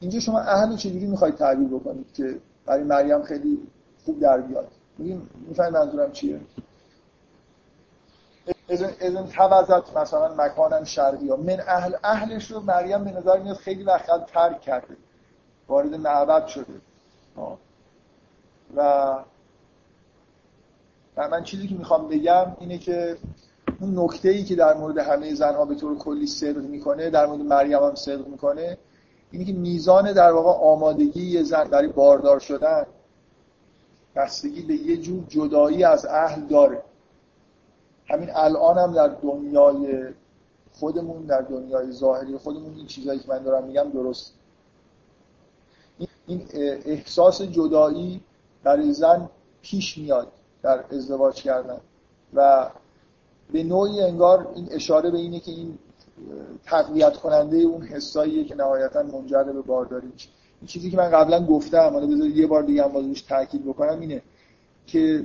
[0.00, 3.58] اینجا شما اهل چجوری می‌خواید تعبیر بکنید که برای مریم خیلی
[4.04, 4.68] خوب در بیاد؟
[5.48, 6.40] می‌فهمید منظورم چیه؟
[8.68, 13.82] ازن توزت مثلا مکانم شرقی ها من اهل اهلش رو مریم به نظر میاد خیلی
[13.82, 14.96] وقت ترک کرده.
[15.68, 16.80] وارد معبد شده.
[18.76, 19.14] و
[21.16, 23.16] من چیزی که می‌خوام بگم اینه که
[23.80, 27.40] اون نکته ای که در مورد همه زنها به طور کلی صدق می‌کنه در مورد
[27.40, 28.78] مریم هم صدق می‌کنه
[29.30, 32.86] اینه که میزان در واقع آمادگی یه زن برای باردار شدن
[34.16, 36.82] بستگی به یه جور جدایی از اهل داره.
[38.08, 40.08] همین الان هم در دنیای
[40.72, 44.34] خودمون در دنیای ظاهری خودمون این چیزایی که من دارم میگم درست.
[46.26, 46.42] این
[46.84, 48.20] احساس جدایی
[48.64, 49.28] برای زن
[49.62, 50.32] پیش میاد
[50.62, 51.80] در ازدواج کردن
[52.34, 52.70] و
[53.52, 55.78] به نوعی انگار این اشاره به اینه که این
[56.64, 60.28] تقویت کننده اون حساییه که نهایتا منجر به بارداری میشه.
[60.60, 64.00] این چیزی که من قبلا گفتم حالا بذارید یه بار دیگه هم بازش تاکید بکنم
[64.00, 64.22] اینه
[64.86, 65.24] که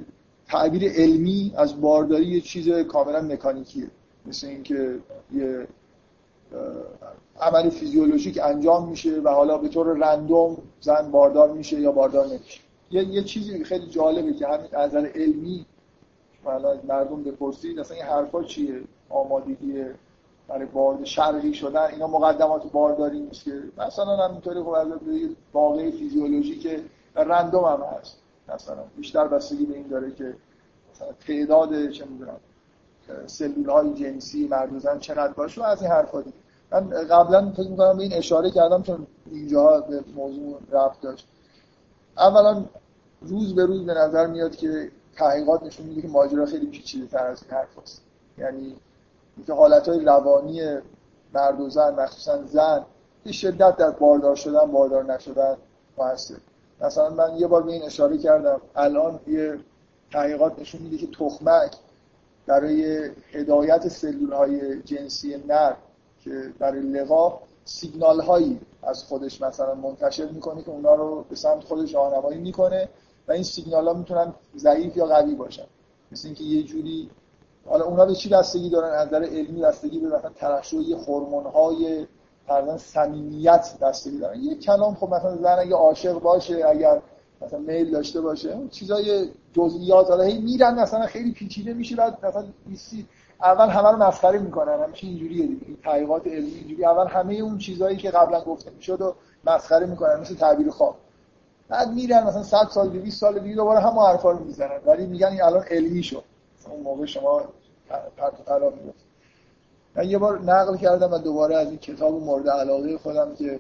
[0.54, 3.88] تعبیر علمی از بارداری یه چیز کاملا مکانیکیه.
[4.26, 5.00] مثل اینکه
[5.32, 5.68] یه
[7.40, 12.62] عمل فیزیولوژیک انجام میشه و حالا به طور رندوم زن باردار میشه یا باردار نمیشه.
[12.92, 15.66] یه, یه چیزی خیلی جالبه که همین از نظر علمی
[16.44, 19.84] حالا مردم بپرسید اصلا این حرفا چیه؟ آمادگی
[20.48, 24.88] برای بارد شرقی شدن اینا مقدمات بارداری نیست که مثلا همینطوری خب از
[25.54, 26.84] واقع فیزیولوژی
[27.16, 28.23] رندوم هم هست.
[28.50, 30.36] مثلا بیشتر بستگی به این داره که
[31.28, 32.40] تعداد چه می‌دونم
[33.28, 36.36] سلول های جنسی مرد و زن چقدر باشه از این حرفا دیگه.
[36.72, 41.28] من قبلا فکر می‌کنم این اشاره کردم چون اینجا به موضوع رفت داشت.
[42.18, 42.66] اولا
[43.22, 47.28] روز به روز به نظر میاد که تحقیقات نشون میده که ماجرا خیلی پیچیده تر
[47.28, 48.02] از این حرف هست.
[48.38, 48.76] یعنی
[49.38, 50.78] اینکه حالت های روانی
[51.34, 52.86] مرد و زن مخصوصا زن
[53.24, 55.58] به شدت در باردار شدن باردار نشدن
[55.98, 56.36] موثر
[56.84, 58.62] مثلا من یه بار به این اشاره کردم.
[58.76, 59.60] الان یه
[60.12, 61.76] تحقیقات نشون میده که تخمک
[62.48, 65.74] برای هدایت سلول های جنسی نر
[66.24, 71.64] که برای لقا سیگنال هایی از خودش مثلا منتشر می‌کنه که اونا رو به سمت
[71.64, 72.90] خودش راهنمایی می‌کنه
[73.28, 75.66] و این سیگنال ها می‌تونن ضعیف یا قوی باشن.
[76.12, 77.10] مثل اینکه یه جوری
[77.66, 80.78] حالا اونا به چی بستگی دارن؟ از نظر علمی بستگی به مثلا ترشح
[81.08, 82.08] هورمون های
[82.48, 84.44] فرضاً صمیمیت بستگی دارن.
[84.44, 87.02] یه کلام خب مثلا زن اگه عاشق باشه اگر
[87.42, 92.46] مثلا میل داشته باشه چیزای جزئیات حالا هی میرن مثلا خیلی پیچیده میشه بعد مثلا
[92.68, 93.08] نیستی
[93.42, 95.66] اول همه رو مسخره می‌کنن همیشه اینجوریه دیگه.
[95.68, 99.16] این تحقیقات علمی اینجوری اول همه اون چیزایی که قبلا گفته می‌شد و
[99.46, 100.96] مسخره می‌کنن مثل تعبیر خواب.
[101.70, 104.80] بعد میرن مثلا 100 سال 200 سال دیگه دوباره هم حرفا رو می‌زنن.
[104.86, 106.24] ولی میگن این الان علمی شد.
[106.70, 107.42] اون موقع شما
[108.18, 109.13] پرت و پلا می‌گفت
[109.96, 113.60] من یه بار نقل کردم و دوباره از این کتاب مورد علاقه خودم که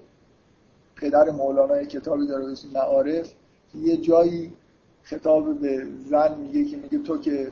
[0.95, 3.33] پدر مولانا کتابی داره به معارف
[3.75, 4.53] یه جایی
[5.03, 7.51] خطاب به زن میگه که میگه تو که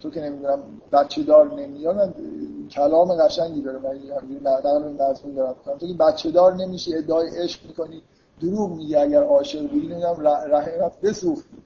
[0.00, 2.14] تو که نمی‌دونم بچه دار نمیاد من
[2.70, 3.98] کلام قشنگی داره من
[4.44, 8.02] نقل مضمون دارم تو که بچه دار نمیشی ادعای عشق می‌کنی
[8.40, 11.56] دروغ میگی اگر عاشق بودی نمی‌دونم رحمت بسوختی.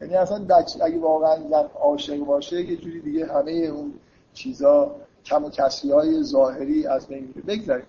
[0.00, 3.94] یعنی اصلا بچه اگه واقعا زن عاشق باشه یه جوری دیگه همه اون
[4.32, 7.42] چیزا کم و کسری های ظاهری از بین میره.
[7.42, 7.86] بگذاریم.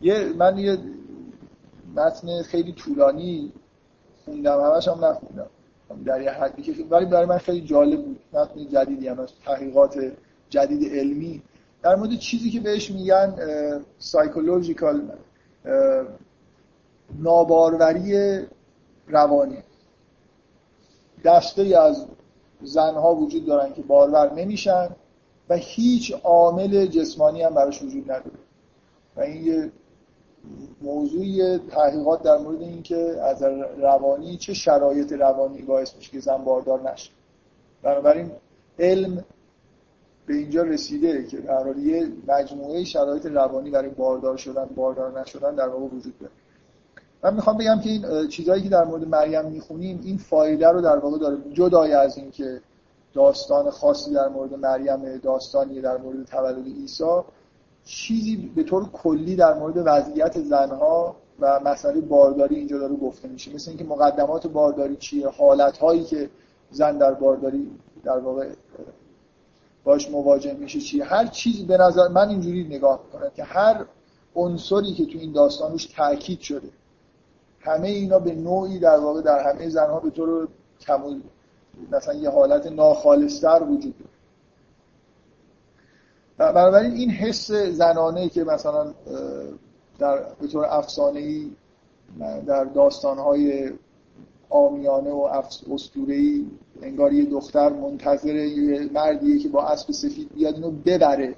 [0.00, 0.78] یه من یه
[1.96, 3.52] متن خیلی طولانی
[4.24, 4.60] خوندم.
[4.60, 5.46] همش هم نخوندم.
[6.04, 8.20] در یه حدی که ولی برای من خیلی جالب بود.
[8.32, 10.12] متن جدیدی هم از تحقیقات
[10.50, 11.42] جدید علمی.
[11.82, 13.34] در مورد چیزی که بهش میگن
[13.98, 15.12] سایکولوژیکال
[17.18, 18.40] ناباروری
[19.08, 19.58] روانی.
[21.24, 22.06] دسته از
[22.62, 24.88] زنها وجود دارن که بارور نمیشن
[25.48, 28.38] و هیچ عامل جسمانی هم براش وجود نداره.
[29.16, 29.72] و این یه
[30.82, 33.42] موضوعی تحقیقات در مورد اینکه از
[33.78, 37.10] روانی چه شرایط روانی باعث میشه که زن باردار نشه.
[37.82, 38.30] بنابراین
[38.78, 39.24] علم
[40.26, 45.68] به اینجا رسیده که در یه مجموعه شرایط روانی برای باردار شدن باردار نشدن در
[45.68, 46.32] واقع وجود داره.
[47.22, 50.98] من می‌خوام بگم که این چیزهایی که در مورد مریم می‌خونیم این فایده رو در
[50.98, 51.36] واقع داره.
[51.52, 52.60] جدای از این که
[53.14, 57.04] داستان خاصی در مورد مریم داستانی در مورد تولد عیسی
[57.84, 63.54] چیزی به طور کلی در مورد وضعیت زنها و مسئله بارداری اینجا داره گفته میشه.
[63.54, 66.30] مثل اینکه مقدمات بارداری چیه حالت هایی که
[66.70, 67.70] زن در بارداری
[68.04, 68.48] در واقع
[69.84, 71.04] باش مواجه میشه چیه.
[71.04, 73.84] هر چیزی به نظر من اینجوری نگاه می‌کنم که هر
[74.34, 76.68] عنصری که تو این داستان روش تاکید شده
[77.60, 80.48] همه اینا به نوعی در واقع در همه زنها به طور
[80.80, 81.20] کمول
[81.92, 84.10] مثلا یه حالت ناخالصتر وجود داره.
[86.52, 88.94] بنابراین این حس زنانه که مثلا
[89.98, 91.50] در به طور افسانه ای
[92.46, 93.72] در داستانهای
[94.50, 95.42] آمیانه و
[95.72, 96.46] اسطوره‌ای
[96.82, 101.34] انگار یه دختر منتظر یه مردیه که با اسب سفید بیاد اینو ببره.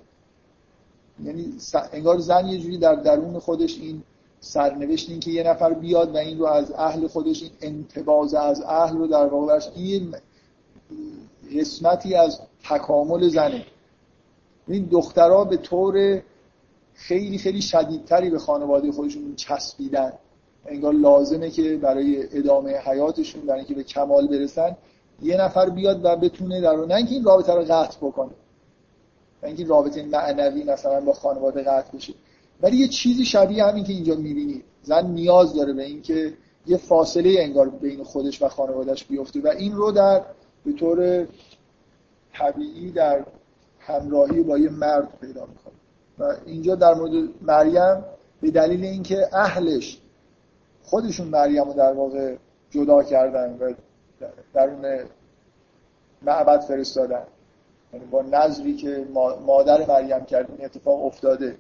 [1.25, 1.55] یعنی
[1.93, 4.03] انگار زن یه جوری در درون خودش این
[4.41, 8.62] سرنوشت این که یه نفر بیاد و این رو از اهل خودش این انتباز از
[8.62, 10.14] اهل رو در واقع این
[11.57, 13.66] قسمتی از تکامل زنه.
[14.68, 16.22] این دخترها به طور
[16.95, 20.12] خیلی خیلی شدیدتری به خانواده خودشون چسبیدن.
[20.66, 24.76] انگار لازمه که برای ادامه حیاتشون برای اینکه به کمال برسن
[25.22, 28.30] یه نفر بیاد و بتونه در نه این رابطه رو قطع بکنه
[29.43, 32.14] نه اینکه رابطه معنوی مثلا با خانواده قطع بشه.
[32.63, 34.63] ولی یه چیزی شبیه همین که اینجا می‌بینی.
[34.83, 36.33] زن نیاز داره به اینکه
[36.67, 40.23] یه فاصله انگار بین خودش و خانوادهش بیفته و این رو در
[40.65, 41.27] به طور
[42.33, 43.25] طبیعی در
[43.79, 45.75] همراهی با یه مرد پیدا می‌کنه.
[46.19, 48.05] و اینجا در مورد مریم
[48.41, 50.01] به دلیل اینکه اهلش
[50.83, 52.37] خودشون مریم رو در واقع
[52.71, 53.75] جدا کردن و
[54.55, 55.05] درون
[56.23, 57.23] معبد فرستادن.
[57.93, 59.07] یعنی با نظری که
[59.47, 61.57] مادر مریم کرد این اتفاق افتاده.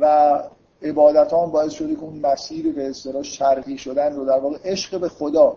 [0.00, 0.42] و
[0.82, 5.00] عبادت هم باعث شده که اون مسیر به اصطلاح شرقی شدن رو در واقع عشق
[5.00, 5.56] به خدا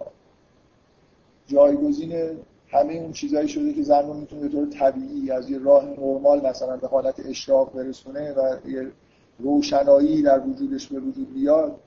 [1.47, 5.85] جایگزین همه اون چیزهایی شده که زن رو می‌تونه به طور طبیعی از یه راه
[5.85, 8.91] نرمال مثلا به حالت اشراق برسونه و یه
[9.39, 11.79] روشنایی در وجودش به وجود بیاد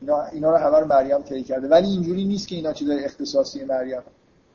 [0.00, 1.68] اینا, اینا رو همه رو مریم طی کرده.
[1.68, 4.02] ولی اینجوری نیست که اینا چیزای اختصاصی مریم.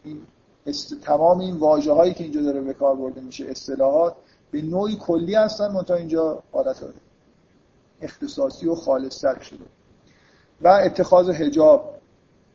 [0.04, 0.22] این
[0.68, 1.02] است...
[1.02, 4.16] تمام این واژه هایی که اینجا داره به کار برده میشه اصطلاحات
[4.52, 6.84] به نوعی کلی هستن تا اینجا حالت
[8.02, 9.66] اختصاصی و خالص شده.
[10.62, 11.96] و اتخاذ حجاب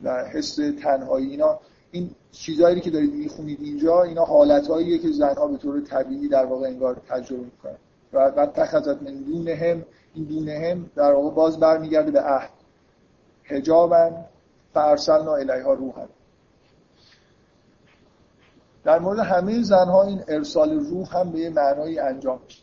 [0.03, 1.59] و حس تنهایی اینا
[1.91, 6.67] این چیزهایی که دارید می‌خونید اینجا اینا حالتهاییه که زنها به طور طبیعی در واقع
[6.67, 7.75] انگار تجربه می‌کنن.
[8.13, 12.49] و بعد تخذت من دون هم این دون هم در واقع باز برمیگرده به عهد.
[13.43, 14.11] حجابا
[14.73, 16.07] فرسلنا الیها روحن.
[18.85, 22.61] در مورد همه زنها این ارسال روح هم به یه معنایی انجام میشه.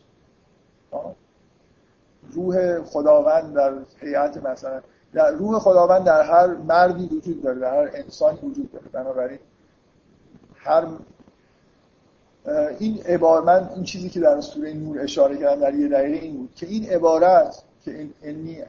[2.32, 4.80] روح خداوند در هیئت مثلا
[5.12, 8.88] در روح خداوند در هر مردی وجود داره در هر انسانی وجود داره.
[8.92, 9.38] بنابراین
[10.56, 10.86] هر
[12.78, 16.36] این عبارت من این چیزی که در سوره نور اشاره کردم در یه دقیقه این
[16.36, 18.64] بود که این عبارت که این انی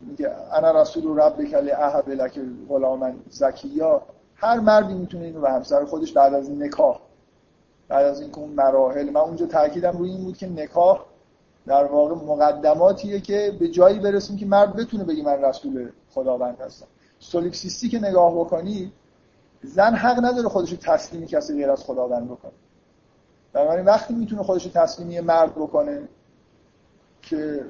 [0.00, 4.02] میگه انا رسول رب کلی احب لک غلاما زکیا.
[4.36, 7.00] هر مردی می‌تونه اینو به همسر خودش بعد از نکاح
[7.88, 11.04] بعد از اینکه اون مراحل من اونجا تاکیدم روی این بود که نکاح
[11.66, 16.86] در واقع مقدماتیه که به جایی برسیم که مرد بتونه بگی من رسول خداوند هستم.
[17.18, 18.92] سولیپسیستی که نگاه بکنی
[19.62, 22.52] زن حق نداره خودش تسلیمی کسی غیر از خداوند بکنه.
[23.52, 26.08] بنابراین وقتی می‌تونه خودش تسلیمی مرد بکنه
[27.22, 27.64] که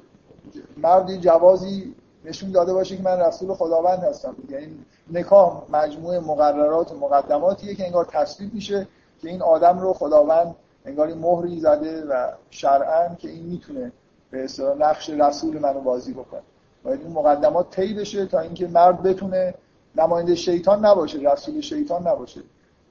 [0.76, 1.94] مردی جوازی
[2.26, 4.36] نشون داده باشه که من رسول خداوند هستم.
[4.48, 4.78] یعنی
[5.12, 8.88] نکاح مجموعه مقررات و مقدماتیه که انگار تصویب میشه
[9.22, 10.54] که این آدم رو خداوند
[10.84, 13.92] انگار مهری زده و شرعا که این می‌تونه
[14.30, 16.42] به اصطلاح نقش رسول منو بازی بکنه.
[16.84, 19.54] باید این مقدمات طی بشه تا اینکه مرد بتونه
[19.96, 22.40] نماینده شیطان نباشه رسول شیطان نباشه.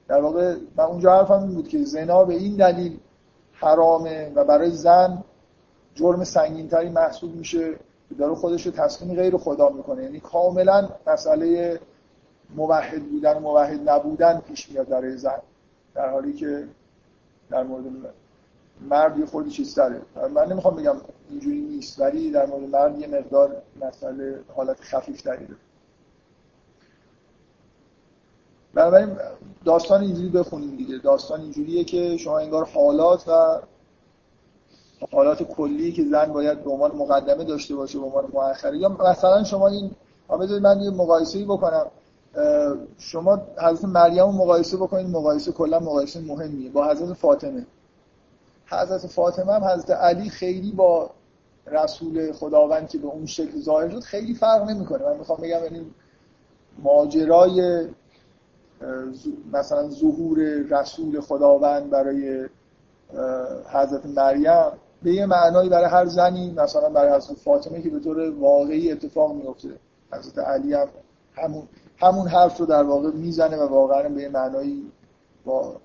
[0.08, 2.98] در واقع من اونجا حرفم این بود که زنا به این دلیل
[3.52, 5.24] حرامه و برای زن
[5.94, 7.74] جرم سنگینتری محسوب میشه.
[8.18, 10.02] داره خودش رو تسلیم غیر خدا می‌کنه.
[10.02, 11.80] یعنی کاملا مسئله
[12.54, 15.42] موحد بودن موحد نبودن پیش میاد برای زن.
[15.94, 16.68] در حالی که
[17.50, 17.84] در مورد
[18.80, 20.02] مرد یه خودی چیز داره
[20.34, 20.96] من نمی‌خوام بگم
[21.30, 25.48] اینجوری نیست ولی در مورد مرد یه مقدار مسئله حالت خفیف داره
[28.74, 29.16] بنابراین
[29.64, 30.98] داستان اینجوری بخونیم دیگه.
[30.98, 33.60] داستان اینجوریه که شما انگار حالات و
[35.12, 39.44] حالات کلی که زن باید به عنوان مقدمه داشته باشه به عنوان مؤخره یا مثلا
[39.44, 39.90] شما این
[40.62, 41.86] من یه مقایسه‌ای بکنم.
[42.98, 46.70] شما حضرت مریم رو مقایسه بکنید مقایسه کلا مقایسه مهمیه.
[46.70, 47.66] با حضرت فاطمه.
[48.66, 51.10] حضرت فاطمه هم حضرت علی خیلی با
[51.66, 55.04] رسول خداوند که به اون شکل ظاهر شد خیلی فرق نمی‌کنه.
[55.04, 55.86] من می‌خوام بگم یعنی
[56.82, 57.88] ماجرای
[59.52, 60.38] مثلا ظهور
[60.70, 62.48] رسول خداوند برای
[63.72, 64.72] حضرت مریم
[65.06, 69.34] به یه معنایی برای هر زنی مثلا برای حضرت فاطمه که به طور واقعی اتفاق
[69.34, 69.68] میفته
[70.12, 70.88] حضرت علی هم
[71.34, 71.62] همون
[71.96, 74.92] همون حرف رو در واقع می‌زنه و واقعا به یه معنایی
[75.44, 75.76] با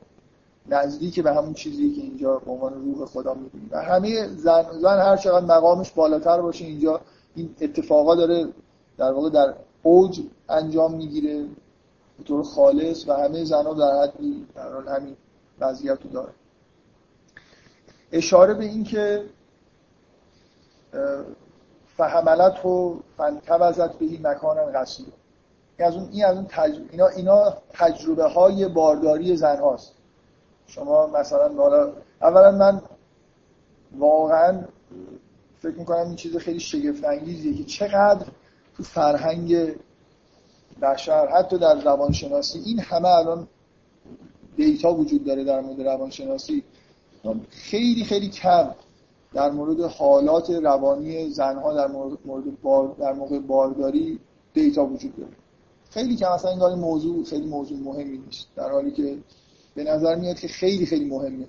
[0.70, 5.00] نزدیک به همون چیزی که اینجا به عنوان روح خدا می‌بینیم و همه زن, زن
[5.00, 7.02] هر چقدر مقامش بالاتر باشه اینجا
[7.36, 8.48] این اتفاقا داره
[8.98, 9.54] در واقع در
[9.84, 11.46] اوج انجام می‌گیره
[12.18, 15.16] به طور خالص و همه زنها در حدی در حال همین
[15.60, 16.32] وضعیت رو داره.
[18.12, 19.26] اشاره به این که
[21.98, 25.06] فهملت و فنتوزت به این مکان قصیر
[25.80, 26.48] از اون این از اون
[26.92, 29.94] اینا اینا تجربه های بارداری زن هاست.
[30.68, 32.82] شما مثلا حالا اولا من
[33.98, 34.64] واقعا
[35.62, 38.26] فکر می‌کنم این چیز خیلی شگفت انگیزیه که چقدر
[38.78, 39.76] تو فرهنگ
[40.82, 43.48] بشر حتی در روانشناسی این همه الان
[44.56, 46.64] دیتا وجود داره در مورد روانشناسی.
[47.50, 48.72] خیلی خیلی کم
[49.34, 51.88] در مورد حالات روانی زنها در
[52.26, 54.20] مورد بار در موقع بارداری
[54.54, 55.32] دیتا وجود داره.
[55.90, 58.48] خیلی کم اصلا این موضوع خیلی موضوع مهمی نیست.
[58.56, 59.18] در حالی که
[59.76, 61.48] به نظر میاد که خیلی خیلی مهمه.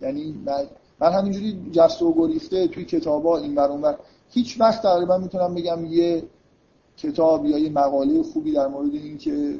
[0.00, 0.66] یعنی من,
[1.00, 3.94] من همینجوری جست و گریخته توی کتابا این بر اون
[4.30, 6.22] هیچ وقت تقریبا می‌تونم بگم یه
[6.96, 9.58] کتاب یا یه مقاله خوبی در مورد این که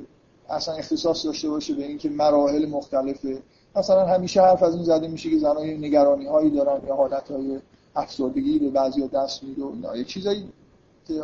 [0.48, 3.42] اصلا اختصاص داشته باشه به اینکه مراحل مختلفه.
[3.76, 7.58] مثلا همیشه حرف از این زده میشه که زنها نگرانی هایی دارن یا حالت های
[7.96, 9.96] افسردگی به بعضی دست میده و اینا.
[9.96, 10.52] یه چیزایی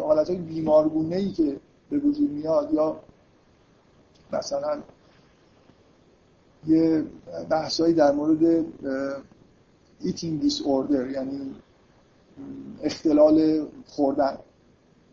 [0.00, 1.56] حالت های بیمارگونه ای که
[1.90, 2.96] به وجود میاد یا
[4.32, 4.78] مثلا
[6.66, 7.04] یه
[7.50, 8.64] بحثایی در مورد
[10.02, 11.54] eating disorder یعنی
[12.82, 14.38] اختلال خوردن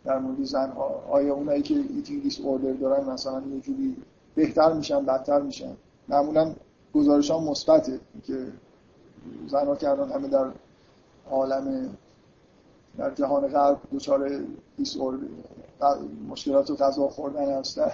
[0.06, 1.04] در مورد زنها.
[1.10, 3.98] آیا اونایی که eating disorder دارن مثلا یه جوری
[4.36, 5.74] بهتر میشن بدتر میشن؟
[6.10, 6.54] معمولا
[6.94, 8.48] گزارش ها مثبته که
[9.48, 10.52] زنها کردن همه در
[11.32, 11.98] عالم
[12.98, 14.40] در جهان غرب دچار
[16.30, 17.92] مشکلات و غذا خوردن هستن.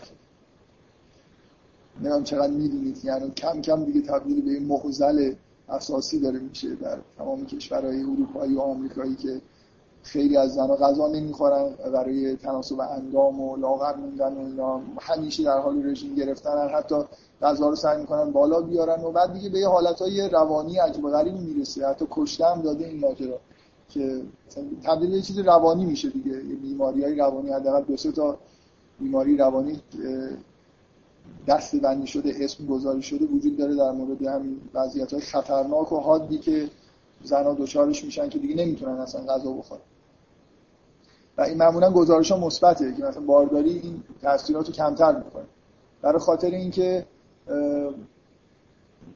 [2.01, 3.05] نمیم چقدر می‌دونید.
[3.05, 5.33] یعنی کم کم دیگه تبدیل به این محزل
[5.69, 9.41] اساسی داره میشه در تمام کشورهای اروپایی و آمریکایی که
[10.07, 14.81] خیلی از زنها غذا نمی‌خورن برای تناسب اندام و لاغر موندن و اینا.
[14.99, 16.95] همیشه در حال رژیم گرفتن حتی
[17.41, 21.39] غذا رو سعی می‌کنن بالا بیارن و بعد دیگه به یه حالتهای روانی عجب غریبی
[21.39, 21.87] می‌رسه.
[21.87, 23.39] حتی کشته داده این ماجرا
[23.89, 24.21] که
[24.83, 26.31] تبدیل یه چیز روانی میشه دیگه.
[26.61, 28.37] بیماری های روانی حداقل دو سه تا
[28.99, 29.81] بیماری روانی
[31.47, 35.99] دست بندی شده اسم گذاری شده وجود داره در مورد همین وضعیت های خطرناک و
[35.99, 36.69] حادی که
[37.23, 39.81] زنها دچارش میشن که دیگه نمی‌تونن اصلا غذا بخورن.
[41.37, 45.45] و این معمولا گزارش مثبته که مثلا بارداری این تاثیرات رو کمتر می‌کنه.
[46.01, 47.05] برای خاطر اینکه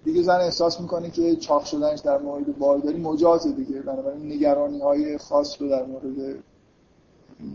[0.04, 3.82] دیگه زن احساس می‌کنه که چاق شدنش در مورد بارداری مجازه دیگه.
[3.82, 6.36] بنابراین نگرانی های خاص رو در مورد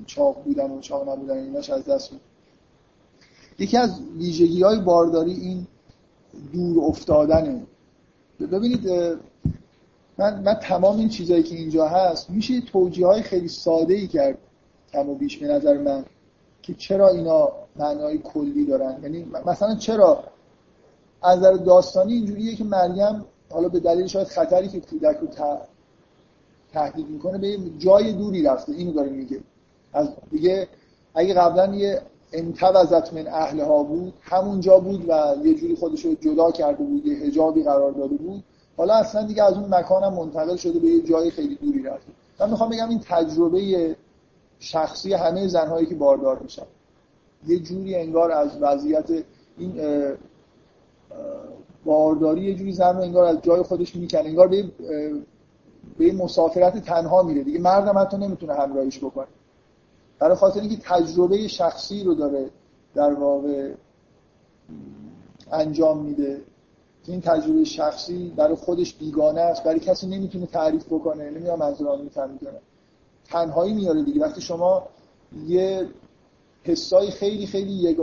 [0.06, 2.24] چاق بودن و چاق نبودن ایناش از دست میده.
[3.58, 5.66] یکی از ویژگی های بارداری این
[6.52, 7.66] دور افتادنه.
[8.40, 8.88] ببینید
[10.18, 14.38] من, من تمام این چیزهایی که اینجا هست میشه توجیه های خیلی ساده ای کرد.
[14.96, 16.04] کم و بیش به نظر من
[16.62, 20.24] که چرا اینا معنای کلی دارن؟ یعنی مثلا چرا؟
[21.22, 25.28] از نظر داستانی اینجوریه که مریم حالا به دلیل شاید خطری که کودک رو
[26.72, 28.72] تهدید می‌کنه به جای دوری رفته.
[28.72, 29.40] اینو داره میگه.
[29.92, 30.68] از دیگه
[31.14, 32.00] اگه قبلا یه
[32.32, 37.16] انتوزت من اهلها بود همونجا بود و یه جوری خودش رو جدا کرده بود یه
[37.16, 38.44] هجابی قرار داده بود
[38.76, 42.12] حالا اصلا دیگه از اون مکانم منتقل شده به یه جای خیلی دوری رفته.
[42.40, 43.96] من می‌خوام بگم این تجربه
[44.58, 46.66] شخصی همه زنهایی که باردار میشن.
[47.46, 49.10] یه جوری انگار از وضعیت
[49.58, 49.80] این
[51.84, 54.64] بارداری یه جوری زن رو انگار از جای خودش می‌کنه انگار به
[55.98, 57.58] به مسافرت تنها میره دیگه.
[57.58, 59.26] مردم حتی نمی‌تونه همراهیش بکنه.
[60.18, 62.50] برای خاطر اینکه تجربه شخصی رو داره
[62.94, 63.72] در واقع
[65.52, 66.40] انجام میده.
[67.08, 69.64] این تجربه شخصی برای خودش بیگانه است.
[69.64, 71.30] برای کسی نمی‌تونه تعریف بکنه.
[71.30, 72.30] نمی‌دونم منظورم میفهم
[73.28, 74.20] تنهایی میاره دیگه.
[74.20, 74.82] وقتی شما
[75.46, 75.88] یه
[76.62, 77.96] حسای خیلی خیلی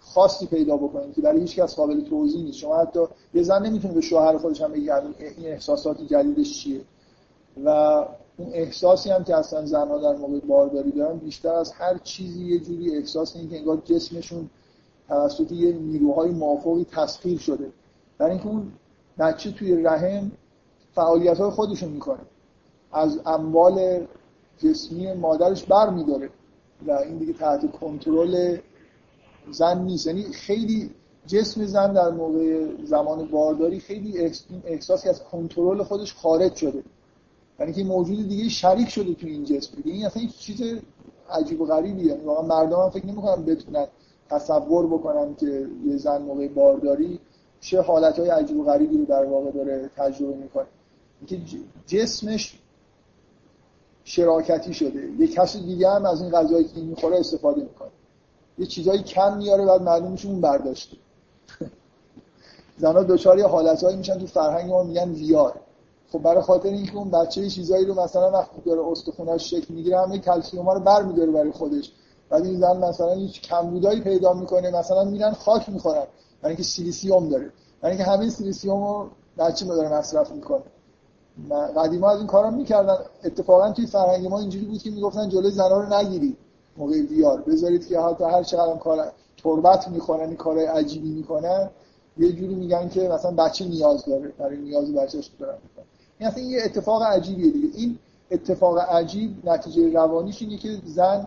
[0.00, 2.58] خاصی پیدا بکنید که برای هیچ کس قابل توضیح نیست.
[2.58, 3.00] شما حتی
[3.34, 4.94] یه زن نمی‌تونه به شوهر خودش هم بگه
[5.36, 6.80] این احساسات جدیدش چیه.
[7.64, 7.68] و
[8.36, 12.58] اون احساسی هم که اصلا زنها در موقع بارداری دارن بیشتر از هر چیزی یه
[12.58, 14.50] جوری احساس این که انگار جسمشون
[15.08, 17.72] توسط یه نیروهای مافوقی تسخیر شده.
[18.18, 18.72] برای اینکه اون
[19.18, 20.32] بچه توی رحم
[20.94, 22.20] فعالیت های خودشون می‌کنه.
[22.92, 24.06] از اموال
[24.58, 26.30] جسمی مادرش بر میداره
[26.86, 28.58] و این دیگه تحت کنترل
[29.50, 30.06] زن نیست.
[30.06, 30.90] یعنی خیلی
[31.26, 34.30] جسم زن در موقع زمان بارداری خیلی
[34.64, 36.82] احساسی از کنترل خودش خارج شده.
[37.60, 39.76] یعنی که موجود دیگه شریک شده تو این جسم.
[39.76, 40.62] دیگه این اصلا چیز
[41.30, 42.06] عجیب و غریبیه.
[42.06, 43.86] یعنی واقعا مردم هم فکر نمی‌کنن بتونن
[44.30, 47.20] تصور بکنن که یه زن موقع بارداری
[47.60, 50.66] چه حالتهای عجیب و غریبی رو در واقع داره تجربه می‌کنه.
[51.20, 52.58] اینکه جسمش
[54.04, 55.08] شراکتی شده.
[55.18, 57.90] یه کسی دیگه هم از این غذایی که می‌خوره استفاده می‌کنه.
[58.58, 60.96] یه چیزایی کم میاره بعد معلوم میشه اون برداشته.
[62.78, 65.60] زنها دچار یه حالتهایی میشن تو فرهنگ ما میگن ویار.
[66.12, 70.18] خب برای خاطر اینکه اون بچه چیزایی رو مثلا وقتی داره استخوناش شکل می‌گیره همه
[70.18, 71.92] کلسیوم رو برمیداره برای خودش.
[72.30, 76.06] بعد این زن مثلا هیچ کمبودایی پیدا می‌کنه مثلا میرن خاک می‌خورن.
[76.42, 77.52] برای اینکه سیلیسیوم داره.
[77.80, 79.08] برای اینکه همه سیلیسیوم رو
[79.38, 80.62] بچه داره مصرف می‌کنه.
[81.76, 82.96] قدیما از این کارا می‌کردن.
[83.24, 86.36] اتفاقا توی فرهنگ ما اینجوری بود که می‌گفتن جلوی زنا رو نگیرید
[86.76, 91.70] موقع دیار بذارید که حتی هر چقدر کار تربت می‌خورن این کارهای عجیبی می‌کنن
[92.18, 94.28] یه جوری میگن که مثلا بچه نیاز داره.
[94.38, 95.58] برای نیاز بچه‌ش دارن
[96.18, 97.68] این اصلا یه اتفاق عجیبیه دیگه.
[97.78, 97.98] این
[98.30, 101.26] اتفاق عجیب نتیجه روانیش اینه که زن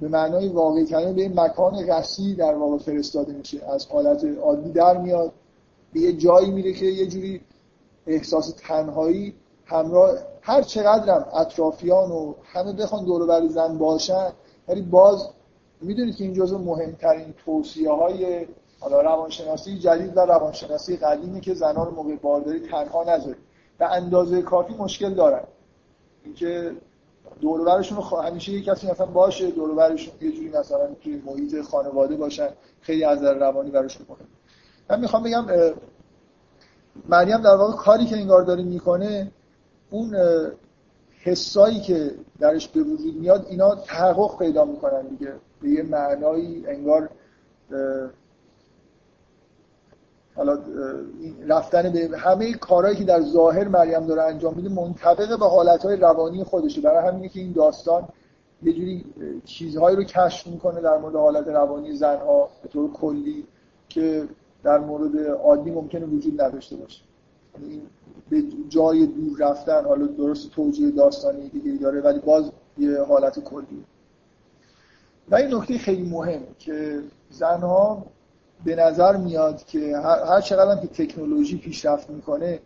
[0.00, 3.64] به معنای واقعی کردن به مکان قصی در واقع فرستاده میشه.
[3.64, 5.32] از حالت عادی در میاد.
[5.92, 7.40] به یه جایی میره که یه جوری
[8.06, 14.32] احساس تنهایی همراه هر چقدرم اطرافیان و همه بخوان دور بر زن باشن
[14.68, 15.28] ولی باز
[15.80, 18.46] می‌دونید که این جزو مهمترین توصیه های
[18.80, 23.50] حالا روانشناسی جدید و روانشناسی قدیمی که زنان موقع بارداری تنها نذارید.
[23.78, 25.44] به اندازه کافی مشکل دارن.
[26.24, 26.72] اینکه
[27.40, 31.62] دور برشون رو همیشه یک کسی مثلا باشه دور برشون یه جوری مثلا توی محیط
[31.62, 32.48] خانواده باشن
[32.80, 34.26] خیلی از روانی براشون مهمه
[34.90, 35.46] من می‌خوام بگم
[37.08, 39.32] مریم در واقع کاری که انگار داره می‌کنه
[39.90, 40.16] اون
[41.22, 45.32] حسایی که درش به وجود میاد اینا تحقق پیدا می‌کنن دیگه.
[45.62, 47.10] به یه معنایی انگار
[50.36, 50.58] حالا
[51.48, 56.44] رفتن به همه کارهایی که در ظاهر مریم داره انجام میده منطبق به حالتهای روانی
[56.44, 56.80] خودشه.
[56.80, 58.08] برای همینه که این داستان
[58.62, 59.04] یه جوری
[59.44, 63.46] چیزهایی رو کشف می‌کنه در مورد حالت روانی زنها به طور کلی
[63.88, 64.28] که
[64.62, 67.02] در مورد عادی ممکنه وجود نداشته باشه.
[67.54, 67.82] یعنی این
[68.30, 73.84] به جای دور رفتن حالا درست توجیه داستانی دیگه داره ولی باز یه حالت کلی.
[75.30, 77.00] و این نکته خیلی مهم که
[77.30, 78.06] زنها
[78.64, 82.60] به نظر میاد که هر چقدر که تکنولوژی پیشرفت می‌کنه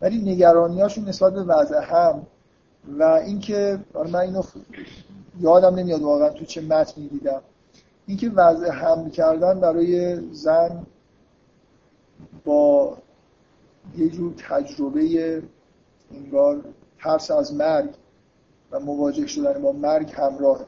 [0.00, 2.26] ولی نگرانیاشون نسبت به وضع هم
[2.98, 4.42] و اینکه من اینو
[5.40, 7.42] یادم نمیاد واقعا تو چه متنی دیدم.
[8.06, 10.86] اینکه وضع هم کردن برای زن
[12.44, 12.96] با
[13.96, 15.42] یه جور تجربه
[16.14, 16.64] انگار
[17.02, 17.90] ترس از مرگ
[18.70, 20.60] و مواجه شدن با مرگ همراه.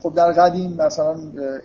[0.00, 1.16] خب در قدیم مثلا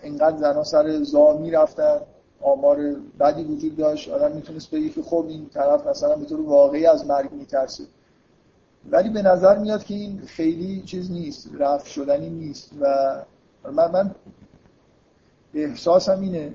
[0.04, 2.00] اینقدر زنها سر زا می‌رفتن
[2.42, 6.86] آمار بدی وجود داشت آدم می‌تونست بگه که خب این طرف مثلا به طور واقعی
[6.86, 7.84] از مرگ میترسه.
[8.92, 13.16] ولی به نظر میاد که این خیلی چیز نیست رفت شدنی نیست و
[13.72, 14.16] من, من
[15.54, 16.54] احساسم اینه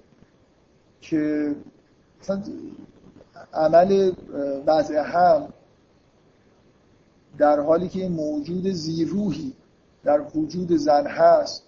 [1.00, 1.54] که
[2.22, 2.42] مثلا
[3.54, 4.12] عمل
[4.66, 5.48] وضع هم
[7.38, 9.52] در حالی که موجود زیروحی
[10.04, 11.62] در وجود زن هست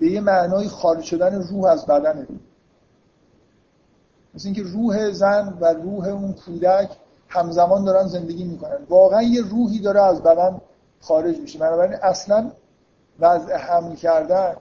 [0.00, 2.26] به یه معنای خارج شدن روح از بدنه.
[4.34, 6.90] مثل اینکه روح زن و روح اون کودک
[7.28, 8.78] همزمان دارن زندگی می‌کنن.
[8.88, 10.60] واقعا یه روحی داره از بدن
[11.00, 11.58] خارج میشه.
[11.58, 12.50] بنابراین اصلا
[13.20, 14.56] وضع حمل کردن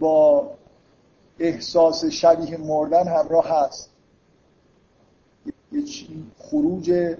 [0.00, 0.50] با
[1.38, 3.90] احساس شبیه مردن همراه هست.
[5.72, 5.82] یه
[6.38, 7.14] خروج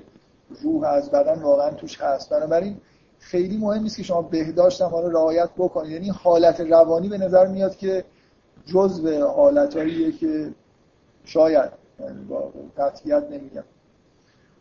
[0.62, 2.30] روح از بدن واقعا توش هست.
[2.30, 2.76] بنابراین
[3.18, 5.92] خیلی مهم نیست که شما بهداشت هم حالا رعایت بکنید.
[5.92, 8.04] یعنی حالت روانی به نظر میاد که
[8.66, 10.54] جزء حالتاییه که
[11.24, 11.70] شاید
[12.00, 13.64] یعنی با قطعیت نمیگم.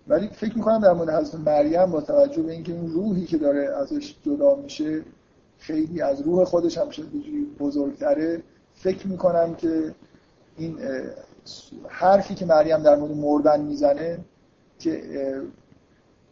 [0.08, 3.76] ولی فکر می‌کنم در مورد حضرت مریم با توجه به اینکه این روحی که داره
[3.76, 5.02] ازش جدا میشه
[5.60, 7.06] خیلی از روح خودش هم شده
[7.60, 8.44] بزرگتره
[8.76, 9.96] فکر می‌کنم که
[10.58, 10.80] این
[11.88, 14.20] حرفی که مریم در مورد مردن می‌زنه
[14.80, 15.02] که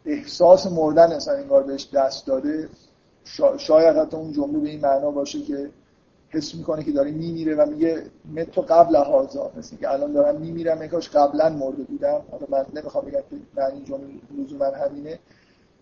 [0.06, 2.68] احساس مردن اصلا انگار بهش دست داده
[3.58, 5.70] شاید حتی اون جمله به این معنا باشه که
[6.28, 8.02] حس می‌کنه که داره میمیره و میگه
[8.34, 12.20] متو قبل هازا مثل که الان دارم میمیرم اینکاش قبلا مرده بودم.
[12.30, 14.04] حالا من نمی‌خوام بگم که معنی جمله
[14.38, 15.18] لزوما همینه.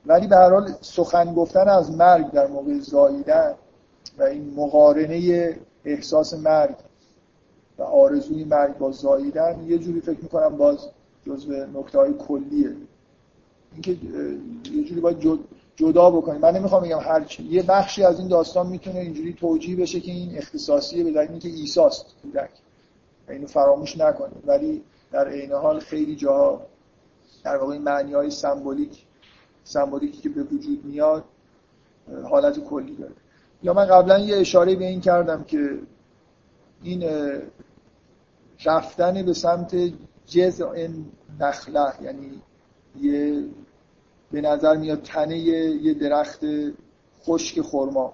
[0.07, 3.55] ولی به هر حال سخن گفتن از مرگ در موقع زاییدن
[4.19, 6.77] و این مقارنه احساس مرگ
[7.79, 10.89] و آرزوی مرگ با زاییدن یه جوری فکر می‌کنم باز
[11.27, 12.77] جزو نکته های کلیه.
[13.73, 13.97] اینکه
[14.73, 15.39] یه جوری باید
[15.77, 16.41] جدا بکنیم.
[16.41, 17.43] من نمی‌خوام بگم هر چی.
[17.43, 21.49] یه بخشی از این داستان می‌تونه اینجوری توجیه بشه که این اختصاصیه به دلیل اینکه
[21.49, 22.51] ایساست کودک.
[23.29, 24.43] اینو فراموش نکنیم.
[24.47, 24.83] ولی
[25.13, 26.67] در عین حال خیلی جاها
[27.45, 29.03] در واقع معنی های سمبولیک
[29.65, 31.25] سمبولیکی که به وجود میاد
[32.31, 33.15] حالت کلی داره.
[33.63, 35.79] یا من قبلا یه اشاره به این کردم که
[36.83, 37.05] این
[38.65, 39.77] رفتن به سمت
[40.27, 40.89] جزء
[41.41, 42.43] نخله یعنی
[43.01, 43.45] یه
[44.33, 46.41] به نظر میاد تنه یه درخت
[47.25, 48.13] خشک خرما.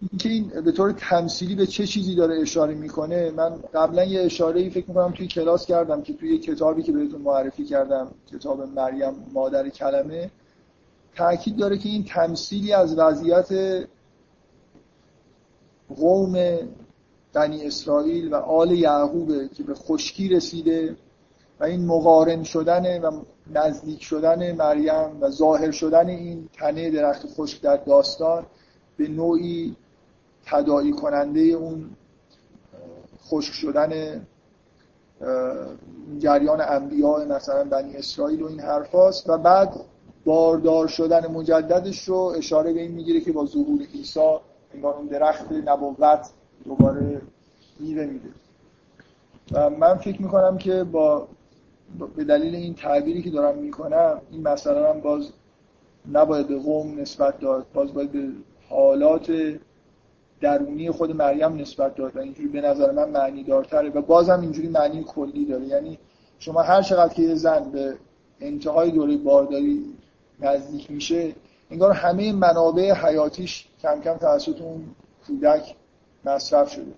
[0.00, 4.60] اینکه این به طور تمثیلی به چه چیزی داره اشاره می‌کنه من قبلا یه اشاره
[4.60, 9.14] ای فکر می‌کنم توی کلاس کردم که توی کتابی که بهتون معرفی کردم کتاب مریم
[9.32, 10.30] مادر کلمه.
[11.18, 13.48] تاکید داره که این تمثیلی از وضعیت
[15.96, 16.58] قوم
[17.32, 20.96] بنی اسرائیل و آل یعقوبه که به خشکی رسیده
[21.60, 23.22] و این مقارن شدن و
[23.54, 28.46] نزدیک شدن مریم و ظاهر شدن این تنه درخت خشک در داستان
[28.96, 29.76] به نوعی
[30.46, 31.90] تداعی کننده اون
[33.28, 34.20] خشک شدن
[36.18, 39.74] جریان انبیاء مثلا بنی اسرائیل و این حرف هاست و بعد
[40.24, 44.36] باردار شدن مجددش رو اشاره به این می‌گیره که با ظهور عیسی
[44.74, 46.30] انگار اون درخت نبوت
[46.64, 47.20] دوباره
[47.80, 48.28] میوه میده.
[49.52, 51.28] و من فکر می‌کنم که با
[52.16, 55.32] به دلیل این تعبیری که دارم می‌کنم این مسئله هم باز
[56.12, 58.28] نباید به قوم نسبت داد باز باید به
[58.68, 59.32] حالات
[60.40, 64.68] درونی خود مریم نسبت داد و اینجوری به نظر من معنی دارتره و بازم اینجوری
[64.68, 65.66] معنی کلی داره.
[65.66, 65.98] یعنی
[66.38, 67.94] شما هر چقدر که یه زن به
[68.40, 69.84] انتهای دوره بارداری
[70.40, 71.34] نزدیک میشه
[71.70, 74.84] انگار همه منابع حیاتیش کم کم توسط اون
[75.26, 75.74] کودک
[76.24, 76.92] مصرف شده.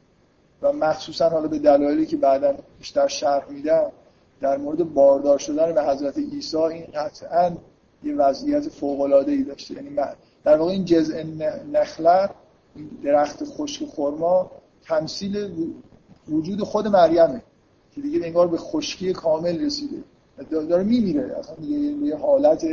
[0.63, 3.93] و مخصوصا حالا به دلایلی که بعدا بیشتر شرح میدم
[4.41, 7.57] در مورد باردار شدن به حضرت عیسی این قطعا
[8.05, 9.75] یه وضعیت فوق العاده ای داشته.
[9.75, 9.97] یعنی
[10.45, 11.23] در واقع این جزء
[11.73, 12.31] نخله
[13.05, 14.51] درخت خشک خرما
[14.85, 15.53] تمثیل
[16.29, 17.43] وجود خود مریمه
[17.95, 19.97] که دیگه انگار به خشکی کامل رسیده.
[20.51, 21.39] داره میمیره.
[21.39, 21.77] اصلا دیگه
[22.07, 22.65] یه حالت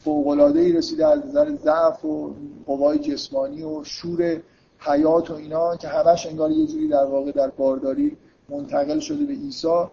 [0.00, 2.34] فوق العاده ای رسیده از نظر ضعف و
[2.66, 4.40] قوای جسمانی و شور
[4.78, 8.16] حیات و اینا که همش انگار یه جوری در واقع در بارداری
[8.48, 9.84] منتقل شده به عیسی.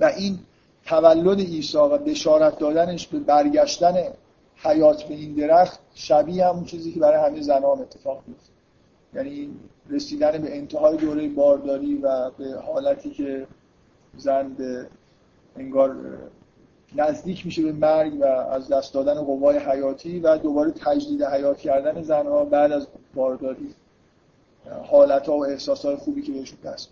[0.00, 0.38] و این
[0.86, 3.94] تولد عیسی و بشارت دادنش به برگشتن
[4.56, 8.50] حیات به این درخت شبیه همون چیزی که برای همه زنان اتفاق میفته
[9.14, 9.50] یعنی
[9.90, 13.46] رسیدن به انتهای دوره بارداری و به حالتی که
[14.16, 14.86] زن به
[15.56, 15.96] انگار
[16.96, 22.02] نزدیک میشه به مرگ و از دست دادن قوای حیاتی و دوباره تجدید حیات کردن
[22.02, 23.74] زنها بعد از بارداری.
[24.84, 26.90] حالت و احساس های خوبی که بهشون دست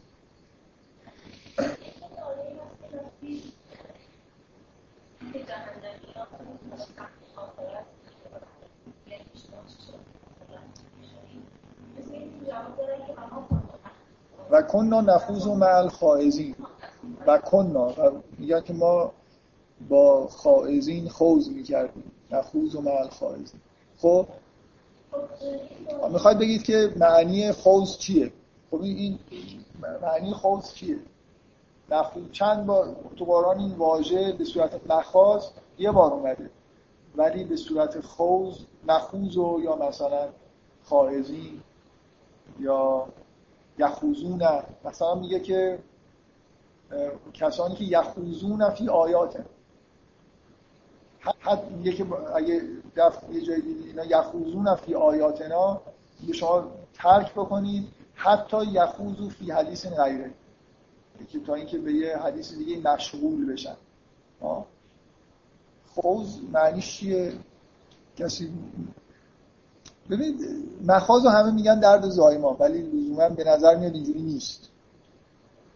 [14.51, 16.55] و کننا نفوز و مع خائزین
[17.27, 17.89] و کننا.
[17.89, 19.13] و میگن که ما
[19.89, 23.61] با خائزین خوز می‌کردیم نفوز و مع خائزین
[23.99, 24.27] خب؟
[26.13, 28.33] می‌خواید بگید که معنی خوز چیه؟
[28.71, 29.19] خب این
[30.03, 30.99] معنی خوز چیه؟
[31.91, 36.51] نفوز چند بار تو قرآن این واژه به صورت مخاز یه بار اومده
[37.17, 40.29] ولی به صورت خوز نخوز و یا مثلا
[40.85, 41.61] خائزین
[42.59, 43.07] یا
[43.79, 44.43] یخوزون.
[44.85, 45.79] مثلا میگه که
[47.35, 49.45] کسانی که یخوزون فی آیات
[51.23, 52.63] حتی میگه که اگه
[52.97, 55.81] دفت یه جایی دیدید اینا یخوزون فی آیاتنا
[56.21, 60.31] میگه شما ترک بکنید حتی یخوزو فی حدیث غیره.
[61.29, 63.77] که تا اینکه به یه حدیث دیگه مشغول بشن.
[65.95, 67.33] خوز معنیش چیه؟
[68.17, 68.53] کسی
[70.11, 70.41] ببینید
[70.87, 74.69] مخاز همه میگن درد زایما ولی لزوما به نظر میاد اینجوری نیست.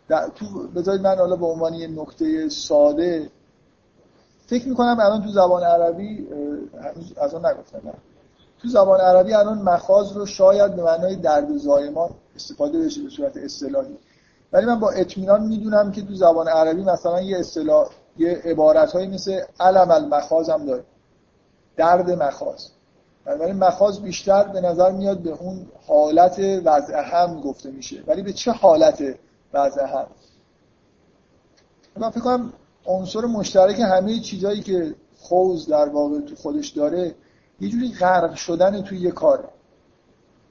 [0.09, 3.31] در تو بذارید من حالا به عنوان یه نکته ساده
[4.47, 6.29] فکر می‌کنم الان تو زبان عربی
[7.17, 7.95] از اون نگفتم
[8.63, 13.37] تو زبان عربی الان مخاز رو شاید به معنای درد زایمان استفاده بشه به صورت
[13.37, 13.97] اصطلاحی.
[14.53, 19.07] ولی من با اطمینان می‌دونم که تو زبان عربی مثلا یه اصطلاح یه عبارت هایی
[19.07, 20.85] مثل علم المخاز هم داره.
[21.77, 22.71] درد مخاز
[23.25, 28.03] بنابراین مخاز بیشتر به نظر میاد به اون حالت وضع هم گفته میشه.
[28.07, 29.05] ولی به چه حالت
[29.53, 30.07] وضع هم؟
[31.97, 32.53] من فکر کنم
[32.87, 37.15] عنصر مشترک همه چیزهایی که خوز در واقع تو خودش داره
[37.61, 39.49] یه جوری غرق شدن توی یه کاره.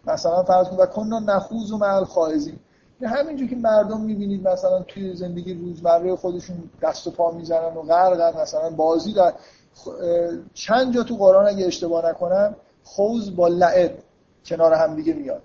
[0.07, 2.59] مثلا فرض کن و کننا نخوز و مع خائزین
[3.01, 8.41] همینجور که مردم می‌بینید مثلا توی زندگی روزمره خودشون دست و پا می‌زنن و غرقن
[8.41, 9.33] مثلا بازی در
[10.53, 13.91] چند جا تو قرآن اگه اشتباه نکنم خوز با لعب
[14.45, 15.41] کنار هم دیگه میاد.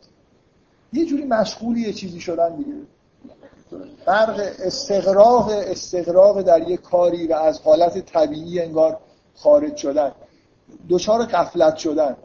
[0.92, 2.72] یه جوری مشغولی یه چیزی شدن دیگه.
[4.04, 8.98] فرق استقراق استقراق در یه کاری و از حالت طبیعی انگار
[9.36, 10.12] خارج شدن
[10.88, 12.16] دچار قفلت شدن.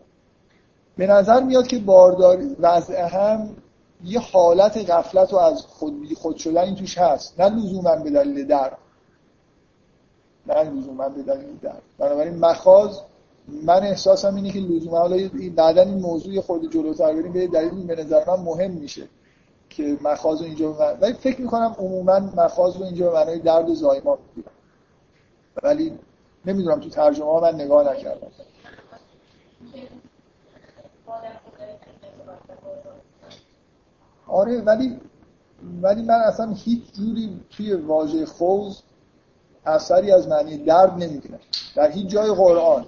[0.98, 3.50] به نظر میاد که بارداری وضع هم
[4.04, 7.40] یه حالت غفلت و از خود خود شدن این توش هست.
[7.40, 8.78] نه لزوما به دلیل درد
[10.48, 13.02] نه لزوما به دلیل درد بنابراین مخاز
[13.48, 17.96] من احساسم اینه که لزوما حالا بعدا این موضوع خود جلوتر بریم به دلیل به
[17.96, 19.08] نظر من مهم میشه.
[19.76, 20.98] که مخاز اینجا من...
[21.02, 24.18] ولی فکر می‌کنم عموما مخاز رو اینجا به معنای درد زایمان
[25.64, 26.00] ولی
[26.46, 28.28] نمی‌دونم تو ترجمه ها من نگاه نکردم.
[34.28, 35.00] آره ولی
[35.82, 38.82] ولی من اصلا هیچ جوری توی واژه خوز
[39.66, 41.40] اثری از معنی درد نمی‌بینم.
[41.76, 42.86] در هیچ جای قرآن.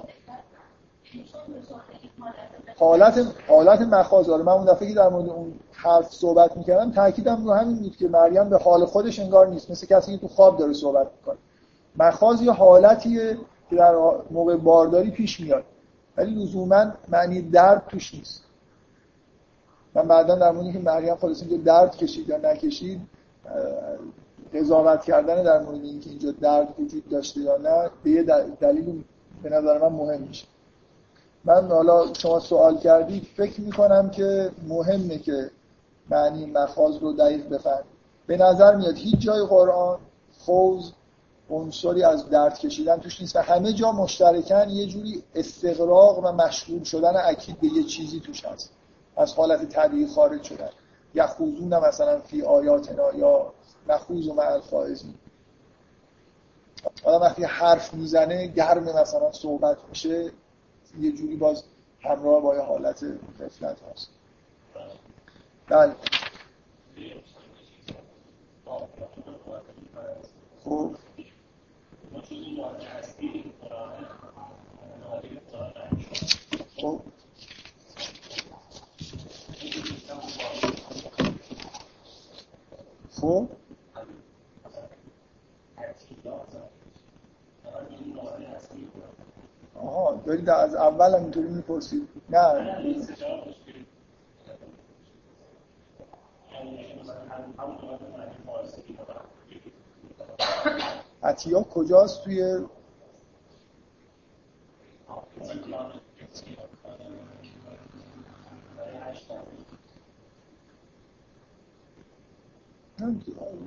[2.79, 7.53] حالت حالت مخاز من اون دفعه که در مورد اون حرف صحبت می‌کردم تاکیدم رو
[7.53, 9.71] همین بود که مریم به حال خودش انگار نیست.
[9.71, 11.37] مثل کسی که تو خواب داره صحبت می‌کنه.
[11.95, 13.37] مخاز یه حالتیه
[13.69, 13.95] که در
[14.31, 15.63] موقع بارداری پیش میاد.
[16.17, 18.43] ولی لزوما معنی درد توش نیست.
[19.95, 23.01] من بعدا در مورد که مریم خلاص اینجا درد کشید یا نکشید
[24.53, 28.23] قضاوت کردن در مورد اینکه اینجا درد وجود داشته یا نه به یه
[28.59, 29.03] دلیل
[29.43, 30.47] به نظر من مهم میشه.
[31.45, 35.49] من حالا شما سوال کردید فکر می‌کنم که مهمه که
[36.09, 37.83] معنی مخاز رو دقیق بفهم
[38.27, 39.99] به نظر میاد هیچ جای قرآن
[40.37, 40.93] خوز
[41.49, 46.83] عنصری از درد کشیدن توش نیست و همه جا مشترکن یه جوری استقراق و مشغول
[46.83, 48.71] شدن اکید به یه چیزی توش هست.
[49.17, 50.69] از حالت طبیعی خارج شدن.
[51.13, 53.53] یخوزون مثلا فی آیاتنا یا
[53.89, 55.13] نخوز و مع الفائزین.
[57.03, 60.31] آدم وقتی حرف می‌زنه گرم مثلا صحبت میشه
[60.99, 61.63] یه جوری باز
[62.01, 63.03] همراه با یه حالت
[63.39, 64.09] غفلت هست.
[65.69, 65.95] بله.
[70.63, 70.95] خب.
[76.77, 77.01] خب.
[83.11, 83.47] خب
[89.75, 92.77] آها دارید از اول هم اینطوری می‌پرسید؟ نه.
[101.23, 102.59] عطیا کجاست توی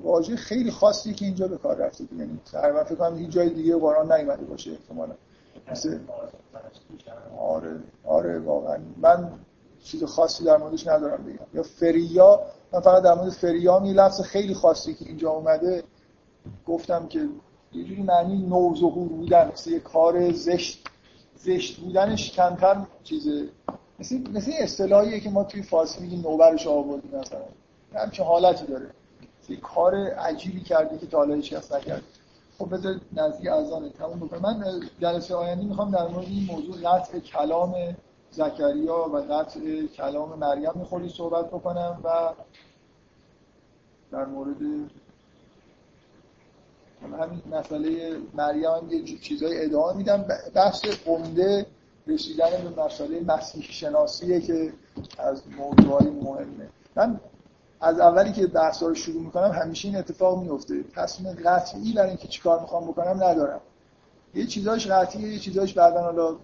[0.03, 3.75] واژه خیلی خاصی که اینجا به کار رفته یعنی تقریبا فکر کنم هیچ جای دیگه
[3.77, 5.13] قرآن نیومده باشه احتمالاً.
[5.71, 5.99] مثل
[7.37, 8.77] آره آره واقعا.
[8.97, 9.31] من
[9.83, 11.45] چیز خاصی در موردش ندارم بگم.
[11.53, 12.39] یا فریا
[12.73, 15.83] من فقط در مورد فریا یه لفظ خیلی خاصی که اینجا اومده
[16.67, 17.29] گفتم که
[17.73, 20.87] یه جوری معنی نوظهور بودن مثل یه کار زشت
[21.35, 23.47] زشت بودنش کمتر چیزه.
[23.99, 27.39] مثل مثل اصطلاحیه که ما توی فارسی میگیم نوبرش آوردیم مثلا.
[27.95, 28.89] همچین حالتی داره.
[29.49, 32.03] یه کار عجیبی کردی که تا حالا هیچ کس نکرد.
[32.59, 34.41] خب بذار نزدیک اذان تموم بکنم.
[34.41, 37.75] من جلسه آینده می‌خوام در مورد این موضوع قطع کلام
[38.31, 42.33] زکریا و قطع کلام مریم می‌خوری صحبت بکنم و
[44.11, 44.61] در مورد
[47.19, 50.25] همین مسئله مریم یه چیزای ادامه میدم.
[50.55, 51.65] بحث عمده
[52.07, 54.73] رسیدن به مسئله مسیح شناسیه که
[55.17, 56.69] از موضوعای مهمه.
[56.95, 57.19] من
[57.81, 62.27] از اولی که بحث رو شروع می‌کنم همیشه این اتفاق میفته تصمیم قطعی برای اینکه
[62.27, 63.61] چیکار می‌خوام بکنم ندارم.
[64.33, 66.37] یه چیزاش قطعیه یه چیزاش بعدا حالا.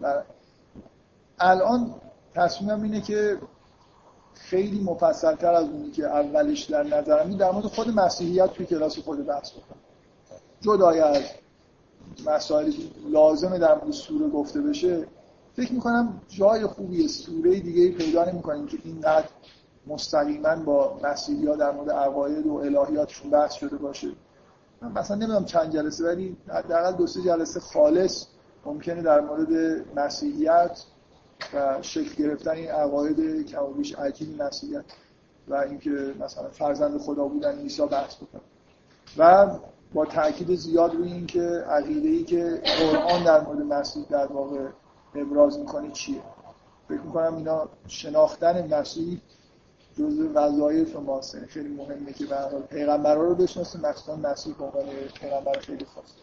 [1.40, 1.96] الان
[2.34, 3.38] تصمیمم اینه که
[4.34, 9.26] خیلی مفصلتر از اونی که اولش در نظرم در مورد خود مسیحیت توی کلاس خود
[9.26, 9.80] بحث بکنم.
[10.62, 11.24] جدای از
[12.26, 15.08] مسائلی که لازمه در مورد سوره گفته بشه
[15.56, 19.28] فکر می‌کنم جای خوبی سوره دیگه پیدا نمی‌کنیم که اینقدر
[19.88, 24.08] مستقیما با مسیحی ها در مورد عقاید و الهیاتشون بحث شده باشه.
[24.82, 28.26] من مثلا نمی‌دونم چند جلسه ولی حداقل دو سه جلسه خالص
[28.66, 30.84] ممکنه در مورد مسیحیت
[31.54, 34.84] و شکل گرفتن این عقاید کم و بیش عجیب مسیحیت
[35.48, 38.42] و اینکه مثلا فرزند خدا بودن عیسی بحث بکنم
[39.18, 39.48] و
[39.94, 44.68] با تاکید زیاد روی اینکه عقیده ای که قرآن در مورد مسیح در واقع
[45.16, 46.22] ابراز می‌کنه چیه.
[46.88, 49.22] فکر می‌کنم اینا شناختن مسیح
[50.00, 51.46] جزء وظایف ماست.
[51.46, 52.36] خیلی مهمه که به
[52.70, 53.82] پیغمبرا رو بشناسیم.
[53.82, 54.86] مخصوصا مسیح به عنوان
[55.22, 56.14] پیغمبر خیلی خاص.